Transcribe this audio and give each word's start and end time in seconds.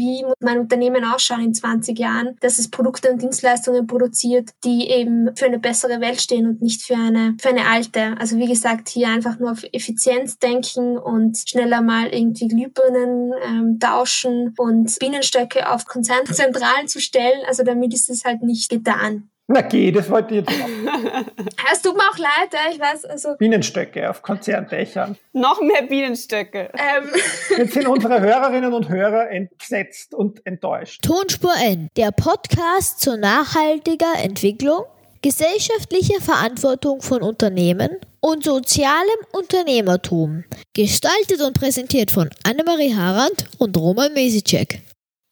wie 0.00 0.24
muss 0.24 0.34
mein 0.40 0.58
Unternehmen 0.58 1.04
ausschauen 1.04 1.44
in 1.44 1.54
20 1.54 1.98
Jahren, 1.98 2.36
dass 2.40 2.58
es 2.58 2.70
Produkte 2.70 3.10
und 3.10 3.20
Dienstleistungen 3.20 3.86
produziert, 3.86 4.50
die 4.64 4.88
eben 4.88 5.36
für 5.36 5.44
eine 5.44 5.58
bessere 5.58 6.00
Welt 6.00 6.20
stehen 6.20 6.46
und 6.46 6.62
nicht 6.62 6.82
für 6.82 6.96
eine, 6.96 7.36
für 7.38 7.50
eine 7.50 7.66
alte. 7.66 8.16
Also 8.18 8.38
wie 8.38 8.48
gesagt, 8.48 8.88
hier 8.88 9.08
einfach 9.08 9.38
nur 9.38 9.52
auf 9.52 9.64
Effizienz 9.72 10.38
denken 10.38 10.96
und 10.96 11.36
schneller 11.46 11.82
mal 11.82 12.08
irgendwie 12.08 12.48
Glühbirnen 12.48 13.32
ähm, 13.44 13.78
tauschen 13.78 14.54
und 14.56 14.98
Bienenstöcke 14.98 15.70
auf 15.70 15.84
Konzernzentralen 15.84 16.88
zu 16.88 17.00
stellen. 17.00 17.42
Also 17.46 17.62
damit 17.62 17.92
ist 17.92 18.08
es 18.08 18.24
halt 18.24 18.42
nicht 18.42 18.70
getan. 18.70 19.28
Na 19.52 19.62
geh, 19.62 19.90
das 19.90 20.08
wollte 20.08 20.36
ich 20.36 20.46
jetzt 20.46 20.58
machen. 20.60 20.86
es 21.72 21.82
tut 21.82 21.96
mir 21.96 22.04
auch 22.04 22.18
leid, 22.18 22.54
ich 22.72 22.78
weiß. 22.78 23.04
Also 23.06 23.34
Bienenstöcke 23.36 24.08
auf 24.08 24.22
Konzerndächern. 24.22 25.16
Noch 25.32 25.60
mehr 25.60 25.82
Bienenstöcke. 25.82 26.70
Ähm. 26.72 27.10
Jetzt 27.58 27.74
sind 27.74 27.88
unsere 27.88 28.20
Hörerinnen 28.20 28.72
und 28.72 28.88
Hörer 28.88 29.28
entsetzt 29.28 30.14
und 30.14 30.46
enttäuscht. 30.46 31.02
Tonspur 31.02 31.52
N, 31.64 31.88
der 31.96 32.12
Podcast 32.12 33.00
zur 33.00 33.16
nachhaltiger 33.16 34.14
Entwicklung, 34.22 34.84
gesellschaftlicher 35.20 36.20
Verantwortung 36.20 37.02
von 37.02 37.22
Unternehmen 37.22 37.90
und 38.20 38.44
sozialem 38.44 39.18
Unternehmertum. 39.32 40.44
Gestaltet 40.74 41.40
und 41.44 41.58
präsentiert 41.58 42.12
von 42.12 42.30
Annemarie 42.44 42.94
Harand 42.94 43.46
und 43.58 43.76
Roman 43.76 44.12
Mesicek. 44.12 44.80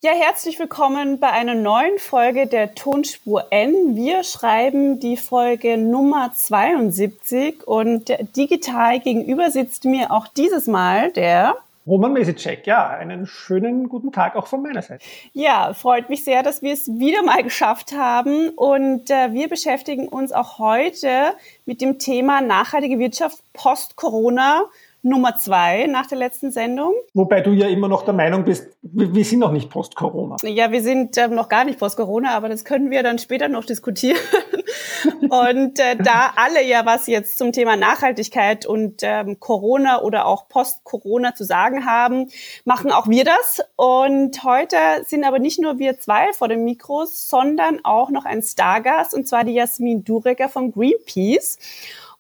Ja, 0.01 0.13
herzlich 0.13 0.61
willkommen 0.61 1.19
bei 1.19 1.33
einer 1.33 1.57
neuen 1.57 1.99
Folge 1.99 2.47
der 2.47 2.77
Tonspur 2.77 3.47
N. 3.51 3.97
Wir 3.97 4.23
schreiben 4.23 5.01
die 5.01 5.17
Folge 5.17 5.77
Nummer 5.77 6.31
72 6.33 7.67
und 7.67 8.13
digital 8.37 9.01
gegenüber 9.01 9.51
sitzt 9.51 9.87
mir 9.87 10.13
auch 10.13 10.29
dieses 10.29 10.69
Mal 10.69 11.11
der 11.11 11.57
Roman 11.85 12.13
Mesicek, 12.13 12.65
ja, 12.65 12.87
einen 12.87 13.27
schönen 13.27 13.89
guten 13.89 14.13
Tag 14.13 14.37
auch 14.37 14.47
von 14.47 14.63
meiner 14.63 14.83
Seite. 14.83 15.03
Ja, 15.33 15.75
freut 15.75 16.09
mich 16.11 16.23
sehr, 16.23 16.45
dass 16.45 16.63
wir 16.63 16.75
es 16.75 16.87
wieder 16.87 17.25
mal 17.25 17.43
geschafft 17.43 17.91
haben 17.91 18.51
und 18.51 19.11
äh, 19.11 19.33
wir 19.33 19.49
beschäftigen 19.49 20.07
uns 20.07 20.31
auch 20.31 20.61
heute 20.61 21.35
mit 21.67 21.81
dem 21.81 21.99
Thema 21.99 22.41
nachhaltige 22.41 23.01
Wirtschaft 23.01 23.39
post-Corona 23.53 24.63
Nummer 25.03 25.37
zwei 25.37 25.87
nach 25.87 26.07
der 26.07 26.19
letzten 26.19 26.51
Sendung. 26.51 26.95
Wobei 27.15 27.41
du 27.41 27.53
ja 27.53 27.69
immer 27.69 27.89
noch 27.89 28.05
der 28.05 28.15
Meinung 28.15 28.45
bist, 28.45 28.69
wir 28.83 29.25
sind 29.25 29.39
noch 29.39 29.53
nicht 29.53 29.71
post-Corona. 29.71 30.37
Ja, 30.43 30.73
wir 30.73 30.83
sind 30.83 31.17
äh, 31.17 31.29
noch 31.29 31.49
gar 31.49 31.65
nicht 31.65 31.79
post-Corona, 31.79 32.35
aber 32.35 32.49
das 32.49 32.65
können 32.65 32.91
wir 32.91 33.03
dann 33.03 33.19
später 33.19 33.49
noch 33.49 33.65
diskutieren. 33.65 34.19
und 35.31 35.79
äh, 35.79 35.97
da 35.97 36.33
alle 36.37 36.65
ja 36.65 36.85
was 36.85 37.07
jetzt 37.07 37.39
zum 37.39 37.53
Thema 37.53 37.77
Nachhaltigkeit 37.77 38.67
und 38.67 39.03
ähm, 39.03 39.39
Corona 39.39 40.03
oder 40.03 40.27
auch 40.27 40.49
Post-Corona 40.49 41.35
zu 41.35 41.45
sagen 41.45 41.87
haben, 41.87 42.29
machen 42.65 42.91
auch 42.91 43.09
wir 43.09 43.25
das. 43.25 43.61
Und 43.77 44.43
heute 44.43 44.77
sind 45.07 45.25
aber 45.25 45.39
nicht 45.39 45.61
nur 45.61 45.79
wir 45.79 46.01
zwei 46.01 46.33
vor 46.33 46.49
den 46.49 46.65
Mikros, 46.65 47.29
sondern 47.29 47.85
auch 47.85 48.11
noch 48.11 48.25
ein 48.25 48.43
Stargast, 48.43 49.15
und 49.15 49.29
zwar 49.29 49.45
die 49.45 49.55
Jasmin 49.55 50.05
Durecker 50.05 50.49
von 50.49 50.73
Greenpeace. 50.73 51.59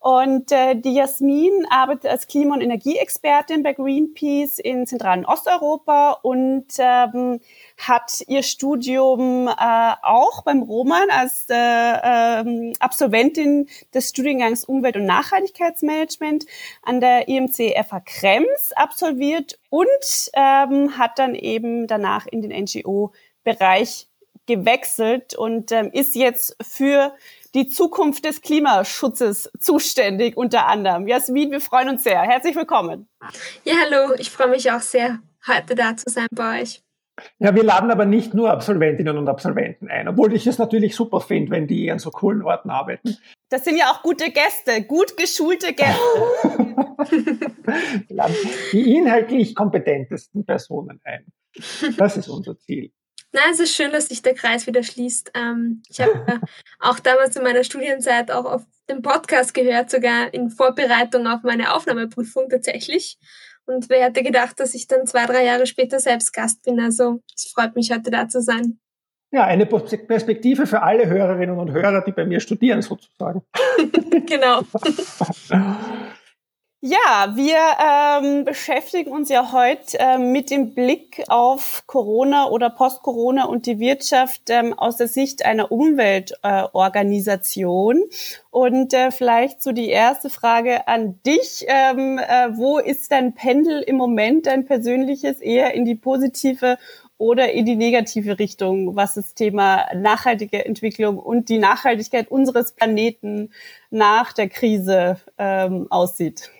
Und 0.00 0.52
äh, 0.52 0.76
die 0.76 0.94
Jasmin 0.94 1.66
arbeitet 1.70 2.08
als 2.08 2.28
Klima- 2.28 2.54
und 2.54 2.60
Energieexpertin 2.60 3.64
bei 3.64 3.72
Greenpeace 3.72 4.60
in 4.60 4.86
Zentral- 4.86 5.18
und 5.18 5.26
Osteuropa 5.26 6.12
und 6.22 6.66
ähm, 6.78 7.40
hat 7.76 8.22
ihr 8.28 8.44
Studium 8.44 9.48
äh, 9.48 9.92
auch 10.02 10.42
beim 10.42 10.62
Roman 10.62 11.10
als 11.10 11.46
äh, 11.50 11.54
ähm, 11.54 12.74
Absolventin 12.78 13.68
des 13.92 14.10
Studiengangs 14.10 14.64
Umwelt- 14.64 14.96
und 14.96 15.04
Nachhaltigkeitsmanagement 15.04 16.46
an 16.84 17.00
der 17.00 17.26
IMC 17.26 17.74
FH 17.76 18.00
Krems 18.06 18.70
absolviert 18.76 19.58
und 19.68 20.30
ähm, 20.34 20.96
hat 20.96 21.18
dann 21.18 21.34
eben 21.34 21.88
danach 21.88 22.28
in 22.28 22.42
den 22.42 22.52
NGO-Bereich 22.52 24.06
gewechselt 24.46 25.34
und 25.34 25.70
ähm, 25.72 25.90
ist 25.92 26.14
jetzt 26.14 26.56
für 26.62 27.14
die 27.58 27.68
Zukunft 27.68 28.24
des 28.24 28.40
Klimaschutzes 28.40 29.50
zuständig, 29.58 30.36
unter 30.36 30.68
anderem. 30.68 31.08
Jasmin, 31.08 31.50
wir 31.50 31.60
freuen 31.60 31.88
uns 31.88 32.04
sehr. 32.04 32.20
Herzlich 32.22 32.54
willkommen. 32.54 33.08
Ja, 33.64 33.74
hallo. 33.84 34.14
Ich 34.16 34.30
freue 34.30 34.48
mich 34.48 34.70
auch 34.70 34.80
sehr, 34.80 35.18
heute 35.44 35.74
da 35.74 35.96
zu 35.96 36.08
sein 36.08 36.28
bei 36.30 36.62
euch. 36.62 36.82
Ja, 37.40 37.52
wir 37.52 37.64
laden 37.64 37.90
aber 37.90 38.04
nicht 38.04 38.32
nur 38.32 38.52
Absolventinnen 38.52 39.18
und 39.18 39.28
Absolventen 39.28 39.88
ein, 39.88 40.06
obwohl 40.06 40.32
ich 40.34 40.46
es 40.46 40.58
natürlich 40.58 40.94
super 40.94 41.20
finde, 41.20 41.50
wenn 41.50 41.66
die 41.66 41.90
an 41.90 41.98
so 41.98 42.12
coolen 42.12 42.42
Orten 42.42 42.70
arbeiten. 42.70 43.16
Das 43.48 43.64
sind 43.64 43.76
ja 43.76 43.90
auch 43.90 44.02
gute 44.02 44.30
Gäste, 44.30 44.84
gut 44.84 45.16
geschulte 45.16 45.72
Gäste. 45.72 45.98
die 48.72 48.94
inhaltlich 48.94 49.56
kompetentesten 49.56 50.46
Personen 50.46 51.00
ein. 51.02 51.26
Das 51.96 52.16
ist 52.16 52.28
unser 52.28 52.56
Ziel. 52.56 52.92
Nein, 53.32 53.50
es 53.52 53.60
ist 53.60 53.74
schön, 53.74 53.92
dass 53.92 54.08
sich 54.08 54.22
der 54.22 54.34
Kreis 54.34 54.66
wieder 54.66 54.82
schließt. 54.82 55.32
Ähm, 55.34 55.82
ich 55.88 56.00
habe 56.00 56.24
äh, 56.26 56.38
auch 56.80 56.98
damals 56.98 57.36
in 57.36 57.42
meiner 57.42 57.64
Studienzeit 57.64 58.30
auch 58.30 58.46
auf 58.46 58.62
den 58.88 59.02
Podcast 59.02 59.52
gehört, 59.52 59.90
sogar 59.90 60.32
in 60.32 60.50
Vorbereitung 60.50 61.26
auf 61.26 61.42
meine 61.42 61.74
Aufnahmeprüfung 61.74 62.48
tatsächlich. 62.48 63.18
Und 63.66 63.90
wer 63.90 64.04
hätte 64.04 64.22
gedacht, 64.22 64.58
dass 64.60 64.74
ich 64.74 64.86
dann 64.86 65.06
zwei, 65.06 65.26
drei 65.26 65.44
Jahre 65.44 65.66
später 65.66 66.00
selbst 66.00 66.32
Gast 66.32 66.62
bin. 66.62 66.80
Also 66.80 67.20
es 67.36 67.52
freut 67.52 67.76
mich, 67.76 67.92
heute 67.92 68.10
da 68.10 68.26
zu 68.28 68.40
sein. 68.40 68.78
Ja, 69.30 69.44
eine 69.44 69.66
Perspektive 69.66 70.66
für 70.66 70.80
alle 70.82 71.06
Hörerinnen 71.06 71.58
und 71.58 71.70
Hörer, 71.70 72.02
die 72.02 72.12
bei 72.12 72.24
mir 72.24 72.40
studieren, 72.40 72.80
sozusagen. 72.80 73.42
genau. 74.26 74.62
Ja, 76.80 77.32
wir 77.34 77.56
ähm, 77.84 78.44
beschäftigen 78.44 79.10
uns 79.10 79.30
ja 79.30 79.50
heute 79.50 79.98
äh, 79.98 80.16
mit 80.16 80.48
dem 80.48 80.74
Blick 80.74 81.24
auf 81.26 81.82
Corona 81.88 82.46
oder 82.50 82.70
Post-Corona 82.70 83.46
und 83.46 83.66
die 83.66 83.80
Wirtschaft 83.80 84.42
ähm, 84.48 84.78
aus 84.78 84.96
der 84.96 85.08
Sicht 85.08 85.44
einer 85.44 85.72
Umweltorganisation. 85.72 87.96
Äh, 87.96 88.04
und 88.50 88.94
äh, 88.94 89.10
vielleicht 89.10 89.60
so 89.60 89.72
die 89.72 89.88
erste 89.88 90.30
Frage 90.30 90.86
an 90.86 91.18
dich. 91.26 91.66
Ähm, 91.66 92.20
äh, 92.20 92.56
wo 92.56 92.78
ist 92.78 93.10
dein 93.10 93.34
Pendel 93.34 93.82
im 93.82 93.96
Moment, 93.96 94.46
dein 94.46 94.64
persönliches, 94.64 95.40
eher 95.40 95.74
in 95.74 95.84
die 95.84 95.96
positive 95.96 96.78
oder 97.18 97.52
in 97.52 97.66
die 97.66 97.76
negative 97.76 98.38
Richtung, 98.38 98.96
was 98.96 99.14
das 99.14 99.34
Thema 99.34 99.86
nachhaltige 99.94 100.64
Entwicklung 100.64 101.18
und 101.18 101.48
die 101.48 101.58
Nachhaltigkeit 101.58 102.30
unseres 102.30 102.72
Planeten 102.72 103.50
nach 103.90 104.32
der 104.32 104.48
Krise 104.48 105.20
ähm, 105.36 105.86
aussieht? 105.90 106.50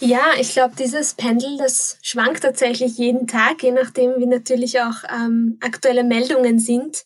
Ja, 0.00 0.26
ich 0.38 0.52
glaube, 0.52 0.74
dieses 0.78 1.14
Pendel, 1.14 1.56
das 1.56 1.98
schwankt 2.02 2.42
tatsächlich 2.42 2.98
jeden 2.98 3.26
Tag, 3.26 3.62
je 3.62 3.72
nachdem, 3.72 4.12
wie 4.18 4.26
natürlich 4.26 4.80
auch 4.80 5.02
ähm, 5.12 5.58
aktuelle 5.60 6.04
Meldungen 6.04 6.60
sind. 6.60 7.04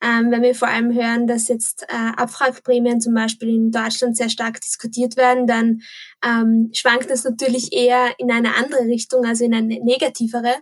Ähm, 0.00 0.30
wenn 0.30 0.42
wir 0.42 0.54
vor 0.54 0.68
allem 0.68 0.94
hören, 0.94 1.26
dass 1.26 1.48
jetzt 1.48 1.82
äh, 1.88 2.12
Abwrackprämien 2.16 3.00
zum 3.00 3.14
Beispiel 3.14 3.48
in 3.48 3.72
Deutschland 3.72 4.16
sehr 4.16 4.28
stark 4.28 4.60
diskutiert 4.60 5.16
werden, 5.16 5.48
dann 5.48 5.82
ähm, 6.24 6.70
schwankt 6.72 7.10
es 7.10 7.24
natürlich 7.24 7.72
eher 7.72 8.12
in 8.18 8.30
eine 8.30 8.54
andere 8.54 8.82
Richtung, 8.82 9.24
also 9.24 9.44
in 9.44 9.54
eine 9.54 9.82
negativere. 9.82 10.54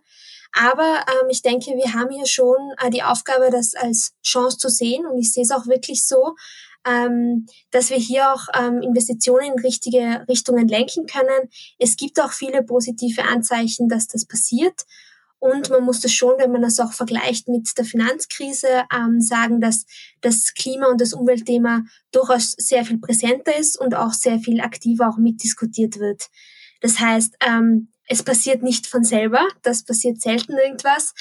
Aber 0.56 1.04
ähm, 1.06 1.28
ich 1.28 1.42
denke, 1.42 1.72
wir 1.72 1.92
haben 1.92 2.10
hier 2.10 2.26
schon 2.26 2.56
äh, 2.82 2.90
die 2.90 3.02
Aufgabe, 3.02 3.50
das 3.50 3.74
als 3.74 4.14
Chance 4.24 4.56
zu 4.56 4.70
sehen. 4.70 5.06
Und 5.06 5.18
ich 5.18 5.32
sehe 5.32 5.42
es 5.42 5.50
auch 5.50 5.66
wirklich 5.66 6.06
so, 6.06 6.34
ähm, 6.86 7.46
dass 7.70 7.90
wir 7.90 7.98
hier 7.98 8.32
auch 8.32 8.46
ähm, 8.58 8.80
Investitionen 8.80 9.52
in 9.52 9.60
richtige 9.60 10.24
Richtungen 10.28 10.66
lenken 10.66 11.06
können. 11.06 11.50
Es 11.78 11.96
gibt 11.96 12.18
auch 12.20 12.32
viele 12.32 12.62
positive 12.62 13.24
Anzeichen, 13.24 13.88
dass 13.88 14.06
das 14.06 14.24
passiert. 14.24 14.86
Und 15.38 15.68
man 15.68 15.84
muss 15.84 16.00
das 16.00 16.12
schon, 16.12 16.38
wenn 16.38 16.50
man 16.50 16.62
das 16.62 16.80
auch 16.80 16.94
vergleicht 16.94 17.48
mit 17.48 17.76
der 17.76 17.84
Finanzkrise, 17.84 18.84
ähm, 18.94 19.20
sagen, 19.20 19.60
dass 19.60 19.84
das 20.22 20.54
Klima- 20.54 20.86
und 20.86 21.02
das 21.02 21.12
Umweltthema 21.12 21.82
durchaus 22.12 22.52
sehr 22.52 22.86
viel 22.86 22.98
präsenter 22.98 23.56
ist 23.58 23.78
und 23.78 23.94
auch 23.94 24.14
sehr 24.14 24.38
viel 24.38 24.62
aktiver 24.62 25.10
auch 25.10 25.18
mitdiskutiert 25.18 25.98
wird. 25.98 26.28
Das 26.80 26.98
heißt, 26.98 27.36
ähm, 27.46 27.92
es 28.08 28.22
passiert 28.22 28.62
nicht 28.62 28.86
von 28.86 29.04
selber, 29.04 29.46
das 29.62 29.84
passiert 29.84 30.20
selten 30.20 30.52
irgendwas, 30.52 31.14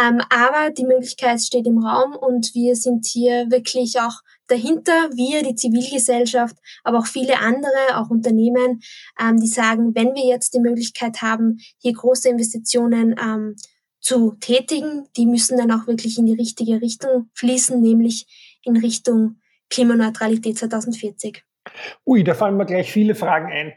ähm, 0.00 0.20
aber 0.30 0.70
die 0.70 0.84
Möglichkeit 0.84 1.40
steht 1.40 1.66
im 1.66 1.78
Raum 1.78 2.14
und 2.16 2.54
wir 2.54 2.76
sind 2.76 3.06
hier 3.06 3.50
wirklich 3.50 4.00
auch 4.00 4.20
dahinter, 4.46 5.10
wir, 5.14 5.42
die 5.42 5.54
Zivilgesellschaft, 5.54 6.56
aber 6.82 6.98
auch 6.98 7.06
viele 7.06 7.38
andere, 7.38 7.96
auch 7.96 8.10
Unternehmen, 8.10 8.80
ähm, 9.20 9.40
die 9.40 9.46
sagen, 9.46 9.94
wenn 9.94 10.14
wir 10.14 10.26
jetzt 10.26 10.54
die 10.54 10.60
Möglichkeit 10.60 11.22
haben, 11.22 11.58
hier 11.78 11.92
große 11.92 12.28
Investitionen 12.28 13.14
ähm, 13.22 13.56
zu 14.00 14.32
tätigen, 14.40 15.08
die 15.16 15.26
müssen 15.26 15.58
dann 15.58 15.70
auch 15.70 15.86
wirklich 15.86 16.18
in 16.18 16.26
die 16.26 16.34
richtige 16.34 16.80
Richtung 16.80 17.30
fließen, 17.34 17.80
nämlich 17.80 18.58
in 18.64 18.76
Richtung 18.76 19.36
Klimaneutralität 19.68 20.58
2040. 20.58 21.44
Ui, 22.06 22.24
da 22.24 22.34
fallen 22.34 22.56
mir 22.56 22.66
gleich 22.66 22.90
viele 22.90 23.14
Fragen 23.14 23.52
ein. 23.52 23.72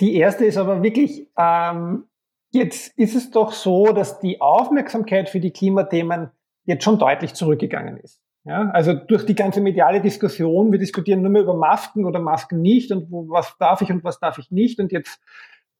Die 0.00 0.14
erste 0.16 0.44
ist 0.44 0.56
aber 0.56 0.82
wirklich, 0.82 1.28
ähm, 1.36 2.04
jetzt 2.50 2.96
ist 2.98 3.14
es 3.14 3.30
doch 3.30 3.52
so, 3.52 3.92
dass 3.92 4.20
die 4.20 4.40
Aufmerksamkeit 4.40 5.28
für 5.28 5.40
die 5.40 5.52
Klimathemen 5.52 6.30
jetzt 6.64 6.84
schon 6.84 6.98
deutlich 6.98 7.34
zurückgegangen 7.34 7.96
ist. 7.98 8.22
Ja, 8.44 8.70
also 8.70 8.94
durch 8.94 9.26
die 9.26 9.34
ganze 9.34 9.60
mediale 9.60 10.00
Diskussion, 10.00 10.72
wir 10.72 10.78
diskutieren 10.78 11.20
nur 11.20 11.30
mehr 11.30 11.42
über 11.42 11.54
Masken 11.54 12.06
oder 12.06 12.20
Masken 12.20 12.62
nicht 12.62 12.90
und 12.92 13.10
wo, 13.10 13.28
was 13.28 13.56
darf 13.58 13.82
ich 13.82 13.90
und 13.90 14.04
was 14.04 14.20
darf 14.20 14.38
ich 14.38 14.50
nicht. 14.50 14.80
Und 14.80 14.90
jetzt 14.90 15.20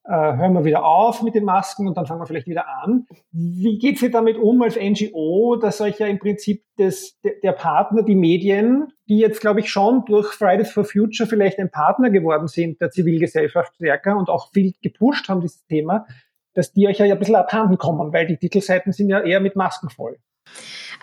äh, 0.09 0.37
hören 0.37 0.55
wir 0.55 0.65
wieder 0.65 0.87
auf 0.87 1.23
mit 1.23 1.35
den 1.35 1.45
Masken 1.45 1.87
und 1.87 1.99
dann 1.99 2.07
fangen 2.07 2.21
wir 2.21 2.27
vielleicht 2.27 2.47
wieder 2.47 2.67
an. 2.67 3.07
Wie 3.31 3.79
geht 3.79 3.99
sie 3.99 4.11
damit 4.11 4.39
um 4.39 4.63
als 4.63 4.77
NGO, 4.77 5.57
dass 5.57 5.83
euch 5.83 5.99
ja 5.99 6.07
im 6.07 6.19
Prinzip 6.19 6.65
das, 6.79 7.19
der 7.23 7.53
Partner, 7.53 8.03
die 8.03 8.15
Medien, 8.15 8.89
die 9.07 9.19
jetzt, 9.19 9.43
glaube 9.43 9.61
ich, 9.61 9.71
schon 9.71 10.05
durch 10.07 10.33
Fridays 10.33 10.71
for 10.71 10.85
Future 10.85 11.29
vielleicht 11.29 11.59
ein 11.59 11.71
Partner 11.71 12.09
geworden 12.09 12.49
sind 12.49 12.81
der 12.81 12.91
Zivilgesellschaft 12.91 13.75
stärker 13.75 14.17
und 14.17 14.31
auch 14.31 14.51
viel 14.51 14.73
gepusht 14.83 15.29
haben, 15.29 15.43
dieses 15.43 15.67
Thema, 15.67 16.07
dass 16.55 16.73
die 16.73 16.89
euch 16.89 16.99
ja 16.99 17.05
ein 17.05 17.19
bisschen 17.19 17.37
abhanden 17.37 17.77
kommen, 17.77 18.11
weil 18.13 18.27
die 18.27 18.39
Titelseiten 18.39 18.93
sind 18.93 19.11
ja 19.11 19.21
eher 19.21 19.41
mit 19.41 19.57
Masken 19.57 19.91
voll. 19.91 20.17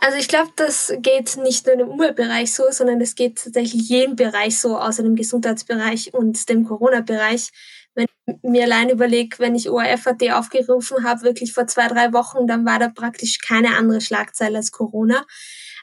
Also 0.01 0.17
ich 0.17 0.27
glaube, 0.27 0.49
das 0.55 0.93
geht 0.99 1.37
nicht 1.37 1.67
nur 1.67 1.79
im 1.79 1.89
Umweltbereich 1.89 2.53
so, 2.53 2.63
sondern 2.71 2.99
es 3.01 3.15
geht 3.15 3.43
tatsächlich 3.43 3.87
jedem 3.87 4.15
Bereich 4.15 4.59
so, 4.59 4.77
außer 4.77 5.03
dem 5.03 5.15
Gesundheitsbereich 5.15 6.13
und 6.13 6.49
dem 6.49 6.65
Corona-Bereich. 6.65 7.51
Wenn 7.95 8.07
ich 8.27 8.35
mir 8.43 8.63
allein 8.63 8.89
überlege, 8.89 9.39
wenn 9.39 9.55
ich 9.55 9.69
ORF.at 9.69 10.21
aufgerufen 10.31 11.03
habe, 11.03 11.23
wirklich 11.23 11.53
vor 11.53 11.65
zwei, 11.67 11.87
drei 11.87 12.13
Wochen, 12.13 12.45
dann 12.45 12.65
war 12.65 12.77
da 12.77 12.89
praktisch 12.89 13.39
keine 13.39 13.77
andere 13.77 14.01
Schlagzeile 14.01 14.57
als 14.57 14.71
Corona. 14.71 15.25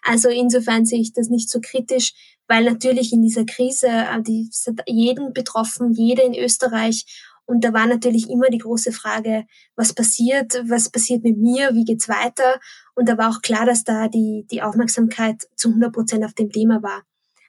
Also 0.03 0.29
insofern 0.29 0.85
sehe 0.85 1.01
ich 1.01 1.13
das 1.13 1.29
nicht 1.29 1.49
so 1.49 1.61
kritisch, 1.61 2.13
weil 2.49 2.65
natürlich 2.65 3.13
in 3.13 3.23
dieser 3.23 3.47
Krise, 3.47 3.89
äh, 3.89 4.23
die 4.23 4.49
sind 4.51 4.83
jeden 4.87 5.33
betroffen, 5.33 5.93
jeder 5.93 6.25
in 6.25 6.35
Österreich. 6.35 7.07
Und 7.45 7.65
da 7.65 7.73
war 7.73 7.87
natürlich 7.87 8.29
immer 8.31 8.49
die 8.51 8.59
große 8.59 8.93
Frage, 8.93 9.47
was 9.75 9.93
passiert, 9.93 10.63
was 10.69 10.91
passiert 10.91 11.25
mit 11.25 11.39
mir, 11.39 11.75
wie 11.75 11.85
geht's 11.85 12.09
weiter? 12.09 12.61
Und 12.95 13.09
da 13.09 13.19
war 13.19 13.31
auch 13.31 13.43
klar, 13.43 13.67
dass 13.67 13.85
da 13.85 14.09
die, 14.09 14.47
die 14.51 14.63
Aufmerksamkeit 14.63 15.47
zu 15.57 15.69
100 15.69 15.93
Prozent 15.93 16.25
auf 16.25 16.35
dem 16.35 16.51
Thema 16.51 16.83
war. 16.83 17.03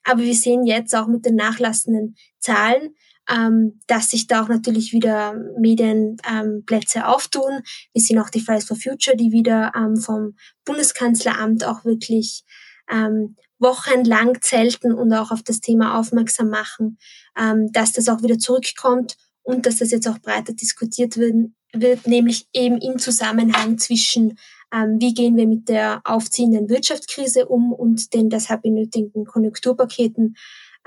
Aber 0.04 0.21
wir 0.21 0.36
sehen 0.36 0.65
jetzt 0.65 0.95
auch 0.95 1.07
mit 1.07 1.25
den 1.25 1.36
nachlassenden 1.36 2.15
Zahlen, 2.39 2.95
ähm, 3.30 3.80
dass 3.88 4.10
sich 4.10 4.28
da 4.28 4.44
auch 4.44 4.50
natürlich 4.50 4.94
wieder 4.94 5.36
Medienplätze 5.58 7.00
ähm, 7.00 7.06
auftun. 7.06 7.62
Wir 7.94 8.02
sehen 8.02 8.20
auch 8.20 8.30
die 8.30 8.42
Fridays 8.42 8.66
for 8.66 8.78
Future, 8.78 9.16
die 9.16 9.31
wieder 9.31 9.72
ähm, 9.75 9.98
vom 9.98 10.36
Bundeskanzleramt 10.66 11.64
auch 11.64 11.86
wirklich 11.86 12.44
ähm, 12.92 13.36
wochenlang 13.60 14.42
zelten 14.42 14.94
und 14.94 15.14
auch 15.14 15.31
auf 15.31 15.42
das 15.42 15.62
Thema 15.62 15.98
aufmerksam 16.00 16.50
machen, 16.50 16.98
ähm, 17.38 17.72
dass 17.72 17.94
das 17.94 18.10
auch 18.10 18.22
wieder 18.22 18.38
zurückkommt 18.38 19.16
und 19.42 19.66
dass 19.66 19.78
das 19.78 19.92
jetzt 19.92 20.08
auch 20.08 20.20
breiter 20.20 20.54
diskutiert 20.54 21.18
wird, 21.18 21.52
wird 21.74 22.08
nämlich 22.08 22.48
eben 22.54 22.78
im 22.78 23.00
Zusammenhang 23.00 23.78
zwischen 23.78 24.38
ähm, 24.74 25.00
wie 25.00 25.14
gehen 25.14 25.38
wir 25.38 25.48
mit 25.48 25.70
der 25.70 26.02
aufziehenden 26.04 26.70
Wirtschaftskrise 26.70 27.48
um 27.48 27.72
und 27.72 28.14
den 28.14 28.30
deshalb 28.30 28.64
benötigten 28.64 29.25
Konjunkturpaketen 29.25 30.36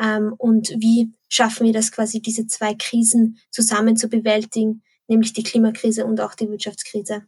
ähm, 0.01 0.35
und 0.37 0.71
wie 0.79 1.13
schaffen 1.29 1.67
wir 1.67 1.73
das 1.73 1.93
quasi, 1.93 2.21
diese 2.21 2.47
zwei 2.47 2.75
Krisen 2.75 3.39
zusammen 3.51 3.97
zu 3.97 4.09
bewältigen, 4.09 4.83
nämlich 5.09 5.33
die 5.33 5.43
Klimakrise 5.43 6.05
und 6.05 6.21
auch 6.21 6.35
die 6.35 6.49
Wirtschaftskrise. 6.49 7.23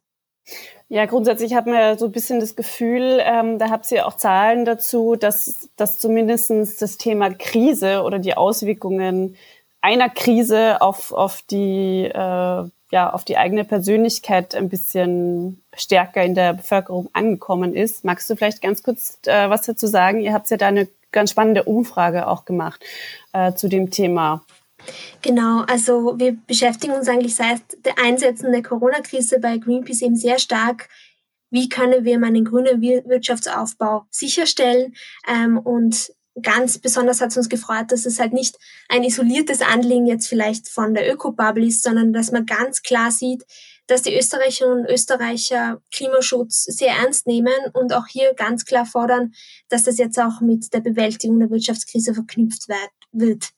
Ja, 0.88 1.04
grundsätzlich 1.04 1.54
hat 1.54 1.66
man 1.66 1.98
so 1.98 2.06
ein 2.06 2.12
bisschen 2.12 2.40
das 2.40 2.56
Gefühl, 2.56 3.20
ähm, 3.22 3.58
da 3.58 3.68
habt 3.68 3.90
ihr 3.92 4.06
auch 4.06 4.16
Zahlen 4.16 4.64
dazu, 4.64 5.16
dass, 5.16 5.68
dass 5.76 5.98
zumindestens 5.98 6.76
das 6.76 6.96
Thema 6.96 7.30
Krise 7.30 8.02
oder 8.02 8.18
die 8.18 8.34
Auswirkungen 8.34 9.36
einer 9.82 10.08
Krise 10.08 10.80
auf, 10.80 11.12
auf 11.12 11.42
die 11.42 12.04
äh, 12.04 12.64
ja, 12.90 13.12
auf 13.12 13.24
die 13.24 13.36
eigene 13.36 13.64
Persönlichkeit 13.64 14.54
ein 14.54 14.68
bisschen 14.68 15.62
stärker 15.76 16.22
in 16.22 16.34
der 16.34 16.54
Bevölkerung 16.54 17.10
angekommen 17.12 17.74
ist. 17.74 18.04
Magst 18.04 18.30
du 18.30 18.36
vielleicht 18.36 18.62
ganz 18.62 18.82
kurz 18.82 19.18
äh, 19.26 19.50
was 19.50 19.62
dazu 19.62 19.86
sagen? 19.86 20.20
Ihr 20.20 20.32
habt 20.32 20.48
ja 20.50 20.56
da 20.56 20.68
eine 20.68 20.88
ganz 21.12 21.30
spannende 21.30 21.64
Umfrage 21.64 22.26
auch 22.26 22.44
gemacht 22.44 22.82
äh, 23.46 23.54
zu 23.54 23.68
dem 23.68 23.90
Thema. 23.90 24.44
Genau, 25.22 25.62
also 25.62 26.18
wir 26.18 26.36
beschäftigen 26.46 26.92
uns 26.92 27.08
eigentlich 27.08 27.34
seit 27.34 27.60
der 27.84 27.98
Einsetzung 27.98 28.52
der 28.52 28.62
Corona-Krise 28.62 29.40
bei 29.40 29.58
Greenpeace 29.58 30.02
eben 30.02 30.16
sehr 30.16 30.38
stark 30.38 30.88
wie 31.50 31.68
können 31.68 32.04
wir 32.04 32.16
einen 32.16 32.44
grünen 32.44 32.80
Wirtschaftsaufbau 32.80 34.06
sicherstellen 34.10 34.94
ähm, 35.26 35.58
und 35.58 36.12
ganz 36.40 36.78
besonders 36.78 37.20
hat 37.20 37.30
es 37.30 37.36
uns 37.36 37.48
gefreut, 37.48 37.90
dass 37.90 38.06
es 38.06 38.20
halt 38.20 38.32
nicht 38.32 38.56
ein 38.88 39.02
isoliertes 39.02 39.60
Anliegen 39.60 40.06
jetzt 40.06 40.28
vielleicht 40.28 40.68
von 40.68 40.94
der 40.94 41.12
Ökobubble 41.12 41.66
ist, 41.66 41.82
sondern 41.82 42.12
dass 42.12 42.30
man 42.30 42.46
ganz 42.46 42.82
klar 42.82 43.10
sieht, 43.10 43.44
dass 43.88 44.02
die 44.02 44.16
Österreicherinnen 44.16 44.80
und 44.80 44.90
Österreicher 44.90 45.82
Klimaschutz 45.90 46.64
sehr 46.64 46.92
ernst 46.92 47.26
nehmen 47.26 47.52
und 47.72 47.92
auch 47.92 48.06
hier 48.06 48.34
ganz 48.34 48.64
klar 48.64 48.86
fordern, 48.86 49.32
dass 49.68 49.82
das 49.82 49.98
jetzt 49.98 50.20
auch 50.20 50.40
mit 50.40 50.72
der 50.72 50.80
Bewältigung 50.80 51.40
der 51.40 51.50
Wirtschaftskrise 51.50 52.14
verknüpft 52.14 52.68
wird. 53.10 53.48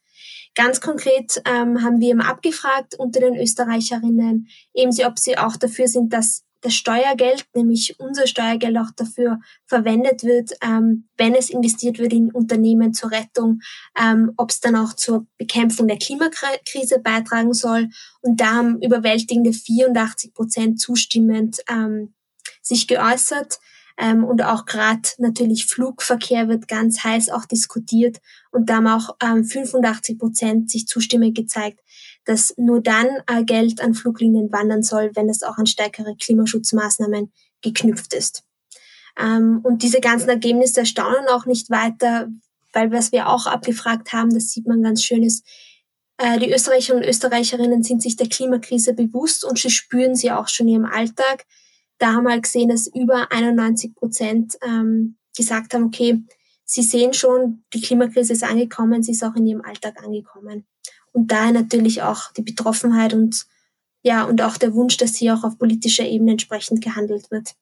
Ganz 0.54 0.80
konkret 0.80 1.42
ähm, 1.44 1.82
haben 1.82 2.00
wir 2.00 2.10
eben 2.10 2.20
abgefragt 2.20 2.94
unter 2.94 3.20
den 3.20 3.36
Österreicherinnen, 3.36 4.48
eben 4.74 4.92
sie, 4.92 5.04
ob 5.04 5.18
sie 5.18 5.36
auch 5.36 5.56
dafür 5.56 5.88
sind, 5.88 6.12
dass 6.12 6.44
das 6.62 6.74
Steuergeld, 6.74 7.46
nämlich 7.54 7.98
unser 7.98 8.26
Steuergeld 8.26 8.76
auch 8.76 8.90
dafür 8.96 9.40
verwendet 9.66 10.24
wird, 10.24 10.52
ähm, 10.62 11.08
wenn 11.16 11.34
es 11.34 11.50
investiert 11.50 11.98
wird 11.98 12.12
in 12.12 12.30
Unternehmen 12.30 12.92
zur 12.92 13.10
Rettung, 13.10 13.60
ähm, 13.98 14.32
ob 14.36 14.50
es 14.50 14.60
dann 14.60 14.76
auch 14.76 14.94
zur 14.94 15.26
Bekämpfung 15.38 15.88
der 15.88 15.98
Klimakrise 15.98 16.98
beitragen 16.98 17.54
soll. 17.54 17.88
Und 18.20 18.40
da 18.40 18.56
haben 18.56 18.82
überwältigende 18.82 19.52
84 19.52 20.34
Prozent 20.34 20.80
zustimmend 20.80 21.60
ähm, 21.68 22.14
sich 22.62 22.86
geäußert. 22.86 23.58
Ähm, 23.98 24.24
und 24.24 24.42
auch 24.42 24.64
gerade 24.64 25.08
natürlich 25.18 25.66
Flugverkehr 25.66 26.48
wird 26.48 26.68
ganz 26.68 27.04
heiß 27.04 27.28
auch 27.30 27.44
diskutiert. 27.44 28.18
Und 28.50 28.70
da 28.70 28.76
haben 28.76 28.86
auch 28.86 29.16
ähm, 29.22 29.44
85 29.44 30.18
Prozent 30.18 30.70
sich 30.70 30.86
zustimmend 30.86 31.36
gezeigt, 31.36 31.80
dass 32.24 32.54
nur 32.56 32.80
dann 32.82 33.08
äh, 33.26 33.44
Geld 33.44 33.80
an 33.80 33.94
Fluglinien 33.94 34.52
wandern 34.52 34.82
soll, 34.82 35.10
wenn 35.14 35.28
es 35.28 35.42
auch 35.42 35.58
an 35.58 35.66
stärkere 35.66 36.14
Klimaschutzmaßnahmen 36.16 37.32
geknüpft 37.62 38.14
ist. 38.14 38.44
Ähm, 39.18 39.60
und 39.62 39.82
diese 39.82 40.00
ganzen 40.00 40.28
Ergebnisse 40.28 40.80
erstaunen 40.80 41.28
auch 41.28 41.46
nicht 41.46 41.70
weiter, 41.70 42.28
weil 42.72 42.92
was 42.92 43.12
wir 43.12 43.28
auch 43.28 43.46
abgefragt 43.46 44.12
haben, 44.12 44.32
das 44.32 44.50
sieht 44.50 44.66
man 44.66 44.82
ganz 44.82 45.02
schön 45.02 45.22
ist, 45.22 45.44
äh, 46.18 46.38
die 46.38 46.52
Österreicher 46.52 46.94
und 46.94 47.04
Österreicherinnen 47.04 47.82
sind 47.82 48.02
sich 48.02 48.16
der 48.16 48.28
Klimakrise 48.28 48.94
bewusst 48.94 49.44
und 49.44 49.58
sie 49.58 49.70
spüren 49.70 50.14
sie 50.14 50.30
auch 50.30 50.48
schon 50.48 50.68
in 50.68 50.74
ihrem 50.74 50.84
Alltag. 50.84 51.46
Da 51.98 52.12
haben 52.12 52.24
wir 52.24 52.38
gesehen, 52.40 52.68
dass 52.68 52.86
über 52.86 53.32
91 53.32 53.94
Prozent 53.94 54.56
ähm, 54.62 55.16
gesagt 55.36 55.74
haben, 55.74 55.84
okay, 55.84 56.22
sie 56.64 56.82
sehen 56.82 57.12
schon, 57.12 57.64
die 57.72 57.80
Klimakrise 57.80 58.32
ist 58.34 58.44
angekommen, 58.44 59.02
sie 59.02 59.12
ist 59.12 59.24
auch 59.24 59.34
in 59.34 59.46
ihrem 59.46 59.62
Alltag 59.62 60.02
angekommen 60.02 60.66
und 61.12 61.30
daher 61.30 61.52
natürlich 61.52 62.02
auch 62.02 62.32
die 62.32 62.42
Betroffenheit 62.42 63.14
und 63.14 63.46
ja, 64.02 64.24
und 64.24 64.40
auch 64.40 64.56
der 64.56 64.74
Wunsch, 64.74 64.96
dass 64.96 65.16
hier 65.16 65.34
auch 65.34 65.44
auf 65.44 65.58
politischer 65.58 66.04
Ebene 66.04 66.32
entsprechend 66.32 66.82
gehandelt 66.82 67.30
wird. 67.30 67.54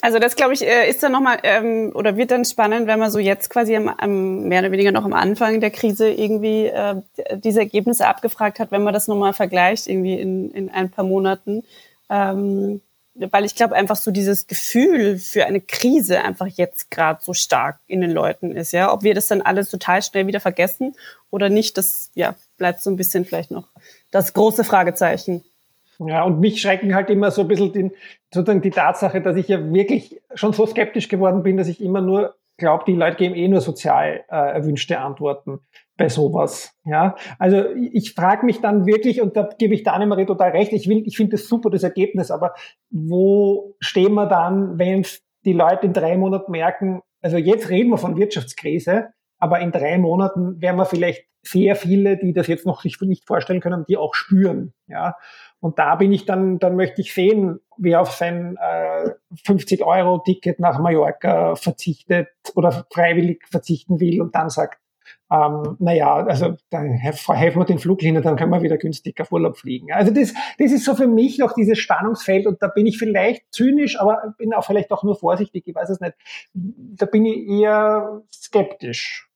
Also 0.00 0.18
das 0.18 0.34
glaube 0.34 0.54
ich 0.54 0.62
äh, 0.66 0.90
ist 0.90 1.02
dann 1.02 1.12
nochmal 1.12 1.38
ähm, 1.44 1.92
oder 1.94 2.16
wird 2.16 2.32
dann 2.32 2.44
spannend, 2.44 2.88
wenn 2.88 2.98
man 2.98 3.10
so 3.10 3.20
jetzt 3.20 3.48
quasi 3.48 3.76
am, 3.76 3.88
am, 3.88 4.42
mehr 4.48 4.60
oder 4.60 4.72
weniger 4.72 4.90
noch 4.90 5.04
am 5.04 5.12
Anfang 5.12 5.60
der 5.60 5.70
Krise 5.70 6.10
irgendwie 6.10 6.66
äh, 6.66 6.96
diese 7.36 7.60
Ergebnisse 7.60 8.06
abgefragt 8.06 8.58
hat, 8.58 8.72
wenn 8.72 8.82
man 8.82 8.92
das 8.92 9.06
nochmal 9.06 9.32
vergleicht 9.34 9.86
irgendwie 9.86 10.18
in, 10.18 10.50
in 10.50 10.68
ein 10.68 10.90
paar 10.90 11.04
Monaten. 11.04 11.62
Ähm, 12.10 12.80
weil 13.14 13.44
ich 13.44 13.54
glaube 13.54 13.76
einfach 13.76 13.96
so 13.96 14.10
dieses 14.10 14.48
Gefühl 14.48 15.18
für 15.18 15.46
eine 15.46 15.60
Krise 15.60 16.20
einfach 16.22 16.48
jetzt 16.48 16.90
gerade 16.90 17.20
so 17.22 17.32
stark 17.32 17.78
in 17.86 18.00
den 18.00 18.10
Leuten 18.10 18.50
ist, 18.50 18.72
ja. 18.72 18.92
Ob 18.92 19.04
wir 19.04 19.14
das 19.14 19.28
dann 19.28 19.40
alles 19.40 19.70
total 19.70 20.02
schnell 20.02 20.26
wieder 20.26 20.40
vergessen 20.40 20.94
oder 21.30 21.48
nicht, 21.48 21.78
das 21.78 22.10
ja 22.14 22.34
bleibt 22.56 22.80
so 22.80 22.90
ein 22.90 22.96
bisschen 22.96 23.24
vielleicht 23.24 23.50
noch 23.50 23.68
das 24.10 24.32
große 24.32 24.64
Fragezeichen. 24.64 25.42
Ja, 25.98 26.24
und 26.24 26.40
mich 26.40 26.60
schrecken 26.60 26.94
halt 26.94 27.08
immer 27.10 27.30
so 27.30 27.42
ein 27.42 27.48
bisschen 27.48 27.72
den, 27.72 27.92
sozusagen 28.32 28.62
die 28.62 28.70
Tatsache, 28.70 29.20
dass 29.20 29.36
ich 29.36 29.48
ja 29.48 29.72
wirklich 29.72 30.20
schon 30.34 30.52
so 30.52 30.66
skeptisch 30.66 31.08
geworden 31.08 31.42
bin, 31.42 31.56
dass 31.56 31.68
ich 31.68 31.80
immer 31.80 32.00
nur 32.00 32.34
glaube, 32.56 32.84
die 32.86 32.94
Leute 32.94 33.16
geben 33.16 33.34
eh 33.34 33.48
nur 33.48 33.60
sozial 33.60 34.24
äh, 34.28 34.36
erwünschte 34.36 34.98
Antworten 34.98 35.60
bei 35.96 36.08
sowas. 36.08 36.72
Ja, 36.84 37.16
also 37.38 37.64
ich 37.74 38.14
frage 38.14 38.46
mich 38.46 38.60
dann 38.60 38.86
wirklich, 38.86 39.20
und 39.20 39.36
da 39.36 39.48
gebe 39.58 39.74
ich 39.74 39.82
der 39.82 39.94
Annemarie 39.94 40.26
total 40.26 40.50
recht, 40.50 40.72
ich 40.72 40.88
ich 40.88 41.16
finde 41.16 41.36
das 41.36 41.48
super, 41.48 41.70
das 41.70 41.82
Ergebnis, 41.82 42.30
aber 42.30 42.54
wo 42.90 43.76
stehen 43.80 44.14
wir 44.14 44.26
dann, 44.26 44.78
wenn 44.78 45.04
die 45.44 45.52
Leute 45.52 45.86
in 45.86 45.92
drei 45.92 46.16
Monaten 46.16 46.50
merken, 46.50 47.02
also 47.22 47.36
jetzt 47.36 47.70
reden 47.70 47.90
wir 47.90 47.98
von 47.98 48.16
Wirtschaftskrise, 48.16 49.08
aber 49.44 49.60
in 49.60 49.72
drei 49.72 49.98
Monaten 49.98 50.58
werden 50.62 50.78
wir 50.78 50.86
vielleicht 50.86 51.26
sehr 51.42 51.76
viele, 51.76 52.16
die 52.16 52.32
das 52.32 52.46
jetzt 52.46 52.64
noch 52.64 52.80
sich 52.80 52.98
nicht 53.02 53.26
vorstellen 53.26 53.60
können, 53.60 53.84
die 53.86 53.98
auch 53.98 54.14
spüren. 54.14 54.72
Ja, 54.86 55.16
und 55.60 55.78
da 55.78 55.96
bin 55.96 56.14
ich 56.14 56.24
dann, 56.24 56.58
dann 56.58 56.76
möchte 56.76 57.02
ich 57.02 57.12
sehen, 57.12 57.60
wer 57.76 58.00
auf 58.00 58.12
sein 58.12 58.56
äh, 58.58 59.10
50-Euro-Ticket 59.46 60.60
nach 60.60 60.78
Mallorca 60.78 61.56
verzichtet 61.56 62.28
oder 62.54 62.86
freiwillig 62.90 63.44
verzichten 63.50 64.00
will 64.00 64.22
und 64.22 64.34
dann 64.34 64.48
sagt, 64.48 64.78
ähm, 65.30 65.76
naja, 65.78 66.14
also 66.24 66.56
dann 66.70 66.94
helfen 66.94 67.60
wir 67.60 67.66
den 67.66 67.78
Fluglinien, 67.78 68.22
dann 68.22 68.36
können 68.36 68.50
wir 68.50 68.62
wieder 68.62 68.78
günstig 68.78 69.20
auf 69.20 69.30
Urlaub 69.30 69.58
fliegen. 69.58 69.92
Also 69.92 70.10
das, 70.10 70.32
das 70.58 70.72
ist 70.72 70.86
so 70.86 70.94
für 70.94 71.06
mich 71.06 71.36
noch 71.36 71.52
dieses 71.52 71.78
Spannungsfeld 71.78 72.46
und 72.46 72.62
da 72.62 72.68
bin 72.68 72.86
ich 72.86 72.96
vielleicht 72.96 73.42
zynisch, 73.52 74.00
aber 74.00 74.34
bin 74.38 74.54
auch 74.54 74.64
vielleicht 74.64 74.90
auch 74.90 75.02
nur 75.02 75.16
vorsichtig, 75.16 75.64
ich 75.66 75.74
weiß 75.74 75.90
es 75.90 76.00
nicht. 76.00 76.14
Da 76.54 77.04
bin 77.04 77.26
ich 77.26 77.46
eher 77.46 78.22
skeptisch. 78.32 79.28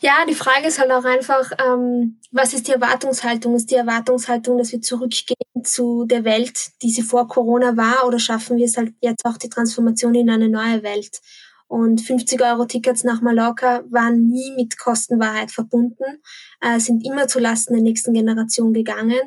Ja, 0.00 0.26
die 0.28 0.34
Frage 0.34 0.68
ist 0.68 0.78
halt 0.78 0.90
auch 0.90 1.04
einfach, 1.04 1.50
ähm, 1.66 2.20
was 2.30 2.52
ist 2.52 2.68
die 2.68 2.72
Erwartungshaltung? 2.72 3.54
Ist 3.56 3.70
die 3.70 3.76
Erwartungshaltung, 3.76 4.58
dass 4.58 4.70
wir 4.72 4.82
zurückgehen 4.82 5.64
zu 5.64 6.04
der 6.04 6.24
Welt, 6.24 6.72
die 6.82 6.90
sie 6.90 7.02
vor 7.02 7.26
Corona 7.26 7.76
war, 7.76 8.06
oder 8.06 8.18
schaffen 8.18 8.58
wir 8.58 8.66
es 8.66 8.76
halt 8.76 8.92
jetzt 9.00 9.24
auch 9.24 9.38
die 9.38 9.48
Transformation 9.48 10.14
in 10.14 10.28
eine 10.28 10.48
neue 10.48 10.82
Welt? 10.82 11.20
Und 11.68 12.02
50 12.02 12.40
Euro 12.42 12.66
Tickets 12.66 13.04
nach 13.04 13.22
Mallorca 13.22 13.82
waren 13.88 14.28
nie 14.28 14.52
mit 14.56 14.78
Kostenwahrheit 14.78 15.50
verbunden, 15.50 16.20
äh, 16.60 16.78
sind 16.78 17.04
immer 17.06 17.26
zu 17.26 17.40
Lasten 17.40 17.72
der 17.72 17.82
nächsten 17.82 18.12
Generation 18.12 18.74
gegangen. 18.74 19.20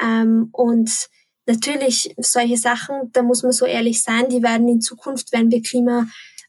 Ähm, 0.00 0.48
und 0.52 1.08
natürlich 1.46 2.14
solche 2.18 2.56
Sachen, 2.56 3.12
da 3.12 3.22
muss 3.22 3.42
man 3.42 3.52
so 3.52 3.66
ehrlich 3.66 4.02
sein, 4.02 4.28
die 4.28 4.42
werden 4.42 4.68
in 4.68 4.80
Zukunft, 4.80 5.32
wenn 5.32 5.50
wir 5.50 5.62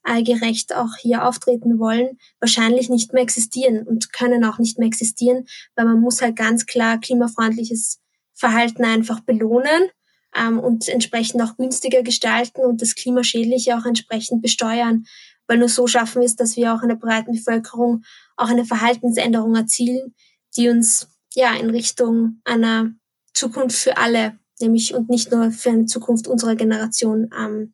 klimagerecht 0.05 0.75
auch 0.75 0.95
hier 0.99 1.25
auftreten 1.25 1.79
wollen, 1.79 2.17
wahrscheinlich 2.39 2.89
nicht 2.89 3.13
mehr 3.13 3.23
existieren 3.23 3.83
und 3.83 4.13
können 4.13 4.43
auch 4.45 4.59
nicht 4.59 4.77
mehr 4.77 4.87
existieren, 4.87 5.45
weil 5.75 5.85
man 5.85 5.99
muss 5.99 6.21
halt 6.21 6.35
ganz 6.35 6.65
klar 6.65 6.99
klimafreundliches 6.99 7.99
Verhalten 8.33 8.83
einfach 8.83 9.21
belohnen 9.21 9.89
ähm, 10.35 10.59
und 10.59 10.87
entsprechend 10.87 11.41
auch 11.41 11.57
günstiger 11.57 12.03
gestalten 12.03 12.61
und 12.61 12.81
das 12.81 12.95
Klimaschädliche 12.95 13.77
auch 13.77 13.85
entsprechend 13.85 14.41
besteuern. 14.41 15.05
Weil 15.47 15.59
nur 15.59 15.69
so 15.69 15.87
schaffen 15.87 16.21
wir 16.21 16.25
es, 16.25 16.35
dass 16.35 16.55
wir 16.55 16.73
auch 16.73 16.81
in 16.81 16.89
der 16.89 16.95
breiten 16.95 17.33
Bevölkerung 17.33 18.03
auch 18.35 18.49
eine 18.49 18.65
Verhaltensänderung 18.65 19.55
erzielen, 19.55 20.15
die 20.57 20.69
uns 20.69 21.07
ja 21.33 21.53
in 21.53 21.69
Richtung 21.69 22.41
einer 22.45 22.91
Zukunft 23.33 23.77
für 23.77 23.97
alle, 23.97 24.39
nämlich 24.59 24.93
und 24.95 25.09
nicht 25.09 25.31
nur 25.31 25.51
für 25.51 25.69
eine 25.69 25.85
Zukunft 25.85 26.27
unserer 26.27 26.55
Generation 26.55 27.29
ähm, 27.37 27.73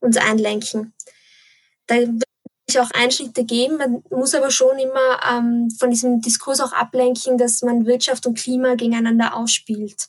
uns 0.00 0.16
einlenken. 0.16 0.92
Da 1.86 1.96
wird 1.96 2.24
es 2.66 2.76
auch 2.76 2.90
Einschnitte 2.92 3.44
geben. 3.44 3.76
Man 3.76 4.02
muss 4.10 4.34
aber 4.34 4.50
schon 4.50 4.78
immer 4.78 5.20
ähm, 5.30 5.70
von 5.78 5.90
diesem 5.90 6.20
Diskurs 6.20 6.60
auch 6.60 6.72
ablenken, 6.72 7.38
dass 7.38 7.62
man 7.62 7.86
Wirtschaft 7.86 8.26
und 8.26 8.38
Klima 8.38 8.74
gegeneinander 8.74 9.36
ausspielt. 9.36 10.08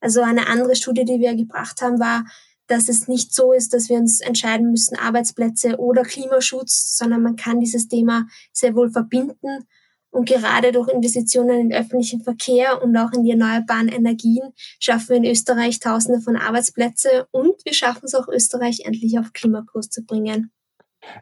Also 0.00 0.22
eine 0.22 0.46
andere 0.46 0.76
Studie, 0.76 1.04
die 1.04 1.20
wir 1.20 1.34
gebracht 1.34 1.82
haben, 1.82 1.98
war, 1.98 2.24
dass 2.68 2.88
es 2.88 3.08
nicht 3.08 3.34
so 3.34 3.52
ist, 3.52 3.72
dass 3.74 3.88
wir 3.88 3.96
uns 3.96 4.20
entscheiden 4.20 4.70
müssen, 4.70 4.96
Arbeitsplätze 4.96 5.78
oder 5.78 6.02
Klimaschutz, 6.02 6.96
sondern 6.96 7.22
man 7.22 7.36
kann 7.36 7.60
dieses 7.60 7.88
Thema 7.88 8.26
sehr 8.52 8.74
wohl 8.74 8.90
verbinden. 8.90 9.66
Und 10.10 10.28
gerade 10.28 10.72
durch 10.72 10.88
Investitionen 10.88 11.70
in 11.70 11.72
öffentlichen 11.72 12.22
Verkehr 12.22 12.82
und 12.82 12.96
auch 12.96 13.12
in 13.12 13.24
die 13.24 13.30
erneuerbaren 13.30 13.88
Energien 13.88 14.52
schaffen 14.80 15.10
wir 15.10 15.16
in 15.16 15.24
Österreich 15.24 15.80
Tausende 15.80 16.20
von 16.20 16.36
Arbeitsplätze 16.36 17.26
und 17.30 17.62
wir 17.64 17.74
schaffen 17.74 18.06
es 18.06 18.14
auch 18.14 18.28
Österreich 18.28 18.80
endlich 18.84 19.18
auf 19.18 19.32
Klimakurs 19.32 19.90
zu 19.90 20.04
bringen. 20.04 20.50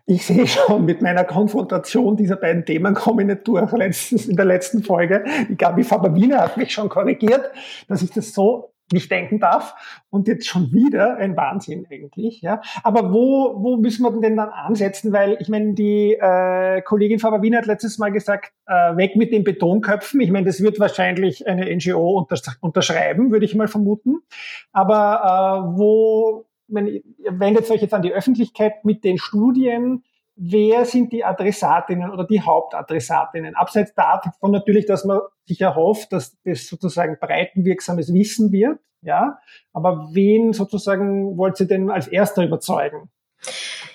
Ich 0.07 0.27
sehe 0.27 0.47
schon, 0.47 0.85
mit 0.85 1.03
meiner 1.03 1.25
Konfrontation 1.25 2.17
dieser 2.17 2.37
beiden 2.37 2.65
Themen 2.65 2.95
komme 2.95 3.23
ich 3.23 3.29
nicht 3.29 3.49
durch. 3.49 3.73
Letztens, 3.73 4.27
in 4.27 4.37
der 4.37 4.45
letzten 4.45 4.83
Folge, 4.83 5.25
die 5.49 5.57
Gabi 5.57 5.85
Faber-Wiener 5.85 6.39
hat 6.39 6.57
mich 6.57 6.73
schon 6.73 6.89
korrigiert, 6.89 7.51
dass 7.89 8.03
ich 8.03 8.11
das 8.11 8.33
so 8.33 8.73
nicht 8.93 9.11
denken 9.11 9.41
darf. 9.41 9.75
Und 10.11 10.29
jetzt 10.29 10.47
schon 10.47 10.73
wieder 10.73 11.17
ein 11.17 11.37
Wahnsinn 11.37 11.87
eigentlich. 11.91 12.41
Ja. 12.41 12.61
Aber 12.83 13.13
wo, 13.13 13.55
wo 13.63 13.77
müssen 13.77 14.03
wir 14.03 14.13
denn 14.21 14.37
dann 14.37 14.49
ansetzen? 14.49 15.13
Weil 15.13 15.37
ich 15.41 15.49
meine, 15.49 15.75
die 15.75 16.15
äh, 16.15 16.83
Kollegin 16.83 17.19
Faber-Wiener 17.19 17.59
hat 17.59 17.67
letztes 17.67 17.99
Mal 17.99 18.13
gesagt, 18.13 18.53
äh, 18.67 18.97
weg 18.97 19.17
mit 19.17 19.33
den 19.33 19.45
Betonköpfen. 19.45 20.21
Ich 20.21 20.31
meine, 20.31 20.47
das 20.47 20.63
wird 20.63 20.79
wahrscheinlich 20.79 21.47
eine 21.47 21.75
NGO 21.75 22.19
untersch 22.19 22.43
unterschreiben, 22.61 23.31
würde 23.31 23.45
ich 23.45 23.55
mal 23.55 23.69
vermuten. 23.69 24.21
Aber 24.73 25.73
äh, 25.75 25.79
wo 25.79 26.46
wenn, 26.69 26.87
ihr 26.87 27.03
wendet 27.39 27.71
euch 27.71 27.83
jetzt 27.83 27.95
an 27.95 28.03
die 28.03 28.13
Öffentlichkeit 28.13 28.85
mit 28.85 29.05
den 29.05 29.19
Studien, 29.19 30.05
wer 30.37 30.85
sind 30.85 31.13
die 31.13 31.25
Adressatinnen 31.25 32.11
oder 32.11 32.25
die 32.25 32.41
Hauptadressatinnen? 32.41 33.55
Abseits 33.55 33.95
davon 33.95 34.51
natürlich, 34.51 34.87
dass 34.87 35.05
man 35.05 35.21
sich 35.47 35.61
erhofft, 35.61 36.13
dass 36.13 36.37
das 36.45 36.67
sozusagen 36.67 37.19
breitenwirksames 37.21 38.13
Wissen 38.13 38.53
wird, 38.53 38.79
ja. 39.03 39.39
Aber 39.73 40.11
wen 40.13 40.53
sozusagen 40.53 41.37
wollt 41.37 41.59
ihr 41.61 41.67
denn 41.67 41.91
als 41.91 42.09
Erster 42.09 42.45
überzeugen? 42.45 43.11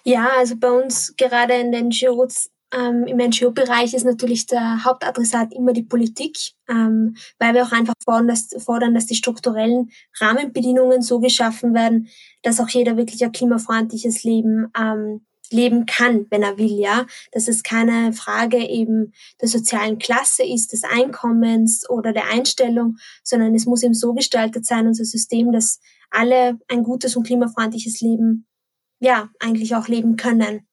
Ja, 0.04 0.30
also 0.38 0.56
bei 0.60 0.72
uns 0.72 1.16
gerade 1.16 1.54
in 1.54 1.72
den 1.72 1.88
NGOs 1.88 2.50
ähm, 2.74 3.06
Im 3.06 3.18
NGO-Bereich 3.18 3.94
ist 3.94 4.06
natürlich 4.06 4.46
der 4.46 4.86
Hauptadressat 4.86 5.54
immer 5.54 5.74
die 5.74 5.84
Politik, 5.84 6.38
ähm, 6.70 7.16
weil 7.38 7.54
wir 7.54 7.64
auch 7.64 7.72
einfach 7.72 7.96
fordern 8.04 8.28
dass, 8.28 8.50
fordern, 8.64 8.94
dass 8.94 9.08
die 9.08 9.16
strukturellen 9.16 9.92
Rahmenbedingungen 10.20 11.02
so 11.02 11.20
geschaffen 11.20 11.74
werden, 11.74 12.08
dass 12.44 12.60
auch 12.60 12.70
jeder 12.70 12.96
wirklich 12.96 13.24
ein 13.24 13.32
klimafreundliches 13.32 14.24
Leben 14.24 14.72
ähm, 14.78 15.26
leben 15.52 15.86
kann, 15.86 16.28
wenn 16.30 16.44
er 16.44 16.58
will, 16.58 16.80
ja. 16.80 17.06
Dass 17.34 17.50
es 17.50 17.62
keine 17.62 18.14
Frage 18.14 18.58
eben 18.58 19.12
der 19.42 19.50
sozialen 19.50 20.00
Klasse 20.00 20.44
ist, 20.44 20.72
des 20.72 20.84
Einkommens 20.86 21.90
oder 21.90 22.14
der 22.14 22.30
Einstellung, 22.30 22.98
sondern 23.22 23.54
es 23.54 23.66
muss 23.66 23.84
eben 23.84 23.94
so 23.94 24.14
gestaltet 24.14 24.66
sein, 24.66 24.88
unser 24.88 25.04
System, 25.04 25.52
dass 25.52 25.82
alle 26.10 26.58
ein 26.70 26.84
gutes 26.84 27.18
und 27.18 27.28
klimafreundliches 27.28 28.00
Leben, 28.00 28.48
ja, 29.00 29.30
eigentlich 29.40 29.76
auch 29.76 29.90
leben 29.90 30.16
können. 30.16 30.68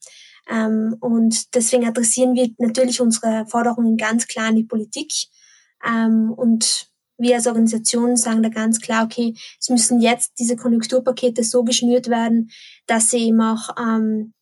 Ähm, 0.48 0.96
und 1.00 1.54
deswegen 1.54 1.86
adressieren 1.86 2.34
wir 2.34 2.50
natürlich 2.58 3.00
unsere 3.00 3.46
Forderungen 3.46 3.96
ganz 3.96 4.26
klar 4.26 4.48
an 4.48 4.56
die 4.56 4.64
Politik. 4.64 5.12
Ähm, 5.86 6.32
und 6.32 6.88
wir 7.18 7.34
als 7.36 7.46
Organisation 7.46 8.16
sagen 8.16 8.42
da 8.42 8.48
ganz 8.48 8.80
klar, 8.80 9.04
okay, 9.04 9.34
es 9.60 9.68
müssen 9.68 10.00
jetzt 10.00 10.32
diese 10.38 10.56
Konjunkturpakete 10.56 11.42
so 11.42 11.64
geschnürt 11.64 12.08
werden, 12.08 12.50
dass 12.86 13.10
sie 13.10 13.26
eben 13.26 13.40
auch 13.40 13.70
ähm, 13.78 14.32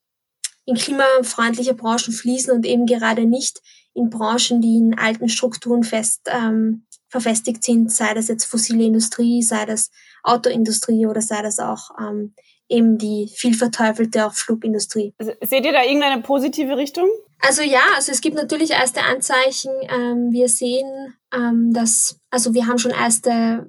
in 0.67 0.77
klimafreundliche 0.77 1.75
Branchen 1.75 2.13
fließen 2.13 2.53
und 2.53 2.67
eben 2.67 2.87
gerade 2.87 3.25
nicht 3.25 3.63
in 3.95 4.11
Branchen, 4.11 4.61
die 4.61 4.77
in 4.77 4.99
alten 4.99 5.29
Strukturen 5.29 5.85
fest 5.85 6.23
ähm, 6.27 6.85
verfestigt 7.09 7.65
sind, 7.65 7.91
sei 7.93 8.13
das 8.15 8.29
jetzt 8.29 8.45
fossile 8.45 8.85
Industrie, 8.85 9.43
sei 9.43 9.65
das 9.65 9.91
Autoindustrie 10.23 11.07
oder 11.07 11.23
sei 11.23 11.41
das 11.41 11.59
auch 11.59 11.91
ähm, 11.99 12.35
eben 12.69 12.99
die 12.99 13.31
viel 13.35 13.55
verteufelte 13.55 14.27
auch 14.27 14.35
Flugindustrie. 14.35 15.15
Seht 15.43 15.65
ihr 15.65 15.73
da 15.73 15.85
irgendeine 15.85 16.23
positive 16.23 16.77
Richtung? 16.77 17.09
Also 17.39 17.63
ja, 17.63 17.83
also 17.95 18.13
es 18.13 18.21
gibt 18.21 18.37
natürlich 18.37 18.71
erste 18.71 19.03
Anzeichen. 19.03 19.71
Ähm, 19.89 20.33
wir 20.33 20.49
sehen, 20.49 21.15
ähm, 21.33 21.73
dass, 21.73 22.19
also 22.31 22.55
wir 22.55 22.67
haben 22.67 22.79
schon 22.79 22.93
erste 22.93 23.69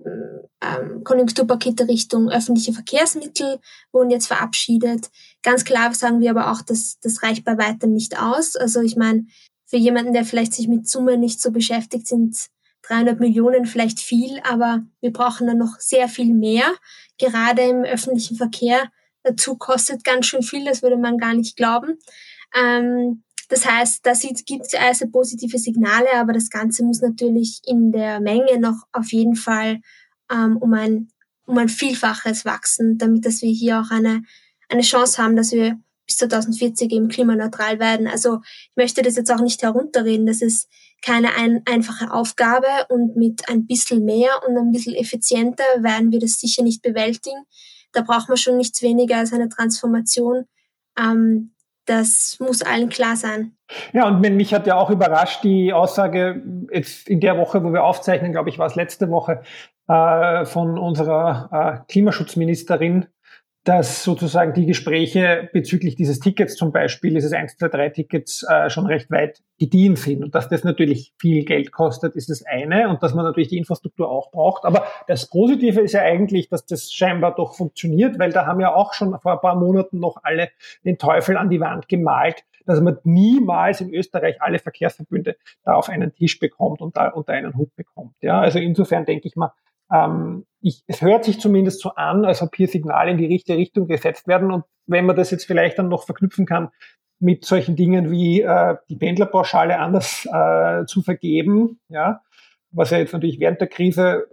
ähm, 0.62 1.04
Konjunkturpakete 1.04 1.88
Richtung 1.88 2.30
öffentliche 2.30 2.74
Verkehrsmittel 2.74 3.60
wurden 3.92 4.10
jetzt 4.10 4.28
verabschiedet. 4.28 5.10
Ganz 5.44 5.66
klar 5.66 5.94
sagen 5.94 6.20
wir 6.20 6.32
aber 6.32 6.52
auch, 6.52 6.62
dass 6.62 6.98
das 7.02 7.22
reicht 7.24 7.44
bei 7.44 7.58
weitem 7.58 7.94
nicht 7.94 8.20
aus. 8.20 8.56
Also 8.56 8.82
ich 8.82 8.96
meine, 8.96 9.26
für 9.66 9.78
jemanden, 9.78 10.14
der 10.14 10.26
vielleicht 10.26 10.54
sich 10.54 10.68
mit 10.68 10.88
Summe 10.88 11.18
nicht 11.18 11.42
so 11.42 11.52
beschäftigt, 11.52 12.08
sind 12.08 12.48
300 12.88 13.20
Millionen 13.20 13.66
vielleicht 13.66 14.00
viel, 14.00 14.40
aber 14.44 14.84
wir 15.02 15.12
brauchen 15.12 15.48
dann 15.48 15.58
noch 15.58 15.80
sehr 15.80 16.08
viel 16.08 16.34
mehr 16.34 16.66
gerade 17.18 17.64
im 17.64 17.84
öffentlichen 17.84 18.38
Verkehr 18.38 18.90
dazu 19.24 19.56
kostet 19.56 20.04
ganz 20.04 20.28
schön 20.28 20.44
viel, 20.44 20.66
das 20.66 20.82
würde 20.82 20.98
man 20.98 21.18
gar 21.18 21.34
nicht 21.34 21.58
glauben. 21.58 21.98
Ähm, 22.56 23.24
das 23.50 23.66
heißt, 23.66 24.06
da 24.06 24.14
gibt 24.46 24.66
es 24.68 24.74
also 24.74 25.08
positive 25.08 25.58
Signale, 25.58 26.14
aber 26.16 26.34
das 26.34 26.50
Ganze 26.50 26.84
muss 26.84 27.02
natürlich 27.02 27.62
in 27.66 27.92
der 27.92 28.20
Menge 28.20 28.60
noch 28.60 28.84
auf 28.92 29.12
jeden 29.12 29.36
Fall 29.36 29.80
ähm, 30.32 30.58
um, 30.58 30.74
ein, 30.74 31.10
um 31.46 31.58
ein 31.58 31.70
Vielfaches 31.70 32.46
wachsen, 32.46 32.98
damit 32.98 33.26
dass 33.26 33.42
wir 33.42 33.52
hier 33.52 33.80
auch 33.80 33.90
eine, 33.90 34.24
eine 34.70 34.82
Chance 34.82 35.22
haben, 35.22 35.36
dass 35.36 35.52
wir 35.52 35.80
bis 36.08 36.18
2040 36.18 36.92
eben 36.92 37.10
klimaneutral 37.10 37.80
werden. 37.80 38.08
Also 38.08 38.40
ich 38.44 38.76
möchte 38.76 39.02
das 39.02 39.16
jetzt 39.16 39.32
auch 39.32 39.42
nicht 39.42 39.62
herunterreden. 39.62 40.26
Das 40.26 40.42
ist 40.42 40.70
keine 41.04 41.36
ein, 41.36 41.62
einfache 41.70 42.12
Aufgabe 42.12 42.68
und 42.90 43.16
mit 43.16 43.50
ein 43.50 43.68
bisschen 43.68 44.06
mehr 44.06 44.30
und 44.48 44.58
ein 44.58 44.72
bisschen 44.72 44.96
effizienter 44.96 45.64
werden 45.80 46.12
wir 46.12 46.20
das 46.20 46.40
sicher 46.40 46.64
nicht 46.64 46.82
bewältigen. 46.82 47.44
Da 47.92 48.02
braucht 48.02 48.30
man 48.30 48.38
schon 48.38 48.58
nichts 48.58 48.82
weniger 48.82 49.18
als 49.18 49.34
eine 49.34 49.50
Transformation. 49.50 50.46
Ähm, 50.98 51.54
das 51.86 52.38
muss 52.40 52.62
allen 52.62 52.90
klar 52.90 53.16
sein. 53.16 53.54
Ja, 53.94 54.08
und 54.08 54.20
mich 54.20 54.54
hat 54.54 54.68
ja 54.68 54.76
auch 54.76 54.90
überrascht 54.90 55.44
die 55.44 55.72
Aussage 55.72 56.44
jetzt 56.72 57.08
in 57.08 57.22
der 57.22 57.38
Woche, 57.38 57.64
wo 57.64 57.72
wir 57.72 57.84
aufzeichnen, 57.84 58.32
glaube 58.32 58.50
ich, 58.50 58.60
war 58.60 58.68
es 58.68 58.76
letzte 58.76 59.10
Woche, 59.10 59.42
äh, 59.88 60.46
von 60.46 60.78
unserer 60.78 61.84
äh, 61.86 61.92
Klimaschutzministerin, 61.92 63.08
dass 63.68 64.06
sozusagen 64.06 64.54
die 64.54 64.66
Gespräche 64.66 65.50
bezüglich 65.52 65.96
dieses 65.96 66.22
Tickets 66.22 66.56
zum 66.56 66.72
Beispiel, 66.72 67.14
dieses 67.14 67.34
1, 67.34 67.58
2, 67.58 67.68
3 67.68 67.90
Tickets 67.90 68.46
äh, 68.50 68.70
schon 68.70 68.86
recht 68.86 69.12
weit 69.12 69.42
gediehen 69.60 69.98
sind. 69.98 70.24
Und 70.24 70.36
dass 70.36 70.48
das 70.48 70.64
natürlich 70.64 71.14
viel 71.20 71.44
Geld 71.44 71.74
kostet, 71.74 72.16
ist 72.16 72.30
das 72.30 72.46
eine 72.46 72.88
und 72.88 73.04
dass 73.04 73.14
man 73.14 73.26
natürlich 73.26 73.50
die 73.50 73.58
Infrastruktur 73.58 74.10
auch 74.10 74.32
braucht. 74.32 74.64
Aber 74.64 74.88
das 75.08 75.30
Positive 75.30 75.82
ist 75.82 75.92
ja 75.92 76.02
eigentlich, 76.02 76.48
dass 76.48 76.66
das 76.66 76.94
scheinbar 76.94 77.36
doch 77.36 77.56
funktioniert, 77.56 78.18
weil 78.20 78.32
da 78.32 78.46
haben 78.46 78.62
ja 78.62 78.74
auch 78.74 78.94
schon 78.94 79.20
vor 79.20 79.34
ein 79.34 79.42
paar 79.42 79.56
Monaten 79.56 80.00
noch 80.00 80.24
alle 80.24 80.50
den 80.86 80.98
Teufel 80.98 81.36
an 81.36 81.50
die 81.50 81.60
Wand 81.60 81.90
gemalt, 81.90 82.46
dass 82.66 82.80
man 82.80 82.98
niemals 83.04 83.82
in 83.82 83.94
Österreich 83.94 84.42
alle 84.42 84.60
Verkehrsverbünde 84.60 85.36
da 85.66 85.74
auf 85.74 85.90
einen 85.90 86.16
Tisch 86.16 86.40
bekommt 86.40 86.80
und 86.80 86.96
da 86.96 87.10
unter 87.10 87.34
einen 87.34 87.54
Hut 87.58 87.76
bekommt. 87.76 88.16
Ja, 88.22 88.40
also 88.40 88.60
insofern 88.60 89.04
denke 89.04 89.28
ich 89.28 89.36
mal, 89.36 89.52
ähm, 89.92 90.46
ich, 90.62 90.84
es 90.88 91.02
hört 91.02 91.26
sich 91.26 91.40
zumindest 91.40 91.82
so 91.82 91.92
an, 91.92 92.26
als 92.26 92.42
ob 92.42 92.56
hier 92.56 92.68
Signale 92.68 93.12
in 93.12 93.18
die 93.18 93.26
richtige 93.26 93.58
Richtung 93.58 93.88
gesetzt 93.88 94.28
werden. 94.28 94.52
Und 94.52 94.64
wenn 94.86 95.06
man 95.06 95.16
das 95.16 95.32
jetzt 95.32 95.46
vielleicht 95.46 95.78
dann 95.78 95.90
noch 95.90 96.04
verknüpfen 96.06 96.46
kann 96.46 96.70
mit 97.20 97.46
solchen 97.46 97.76
Dingen 97.76 98.12
wie 98.12 98.42
äh, 98.42 98.76
die 98.90 98.96
Pendlerpauschale 98.96 99.80
anders 99.80 100.28
äh, 100.32 100.86
zu 100.86 101.02
vergeben, 101.02 101.80
ja, 101.90 102.22
was 102.72 102.92
ja 102.92 103.00
jetzt 103.00 103.14
natürlich 103.14 103.40
während 103.40 103.62
der 103.62 103.68
Krise 103.68 104.28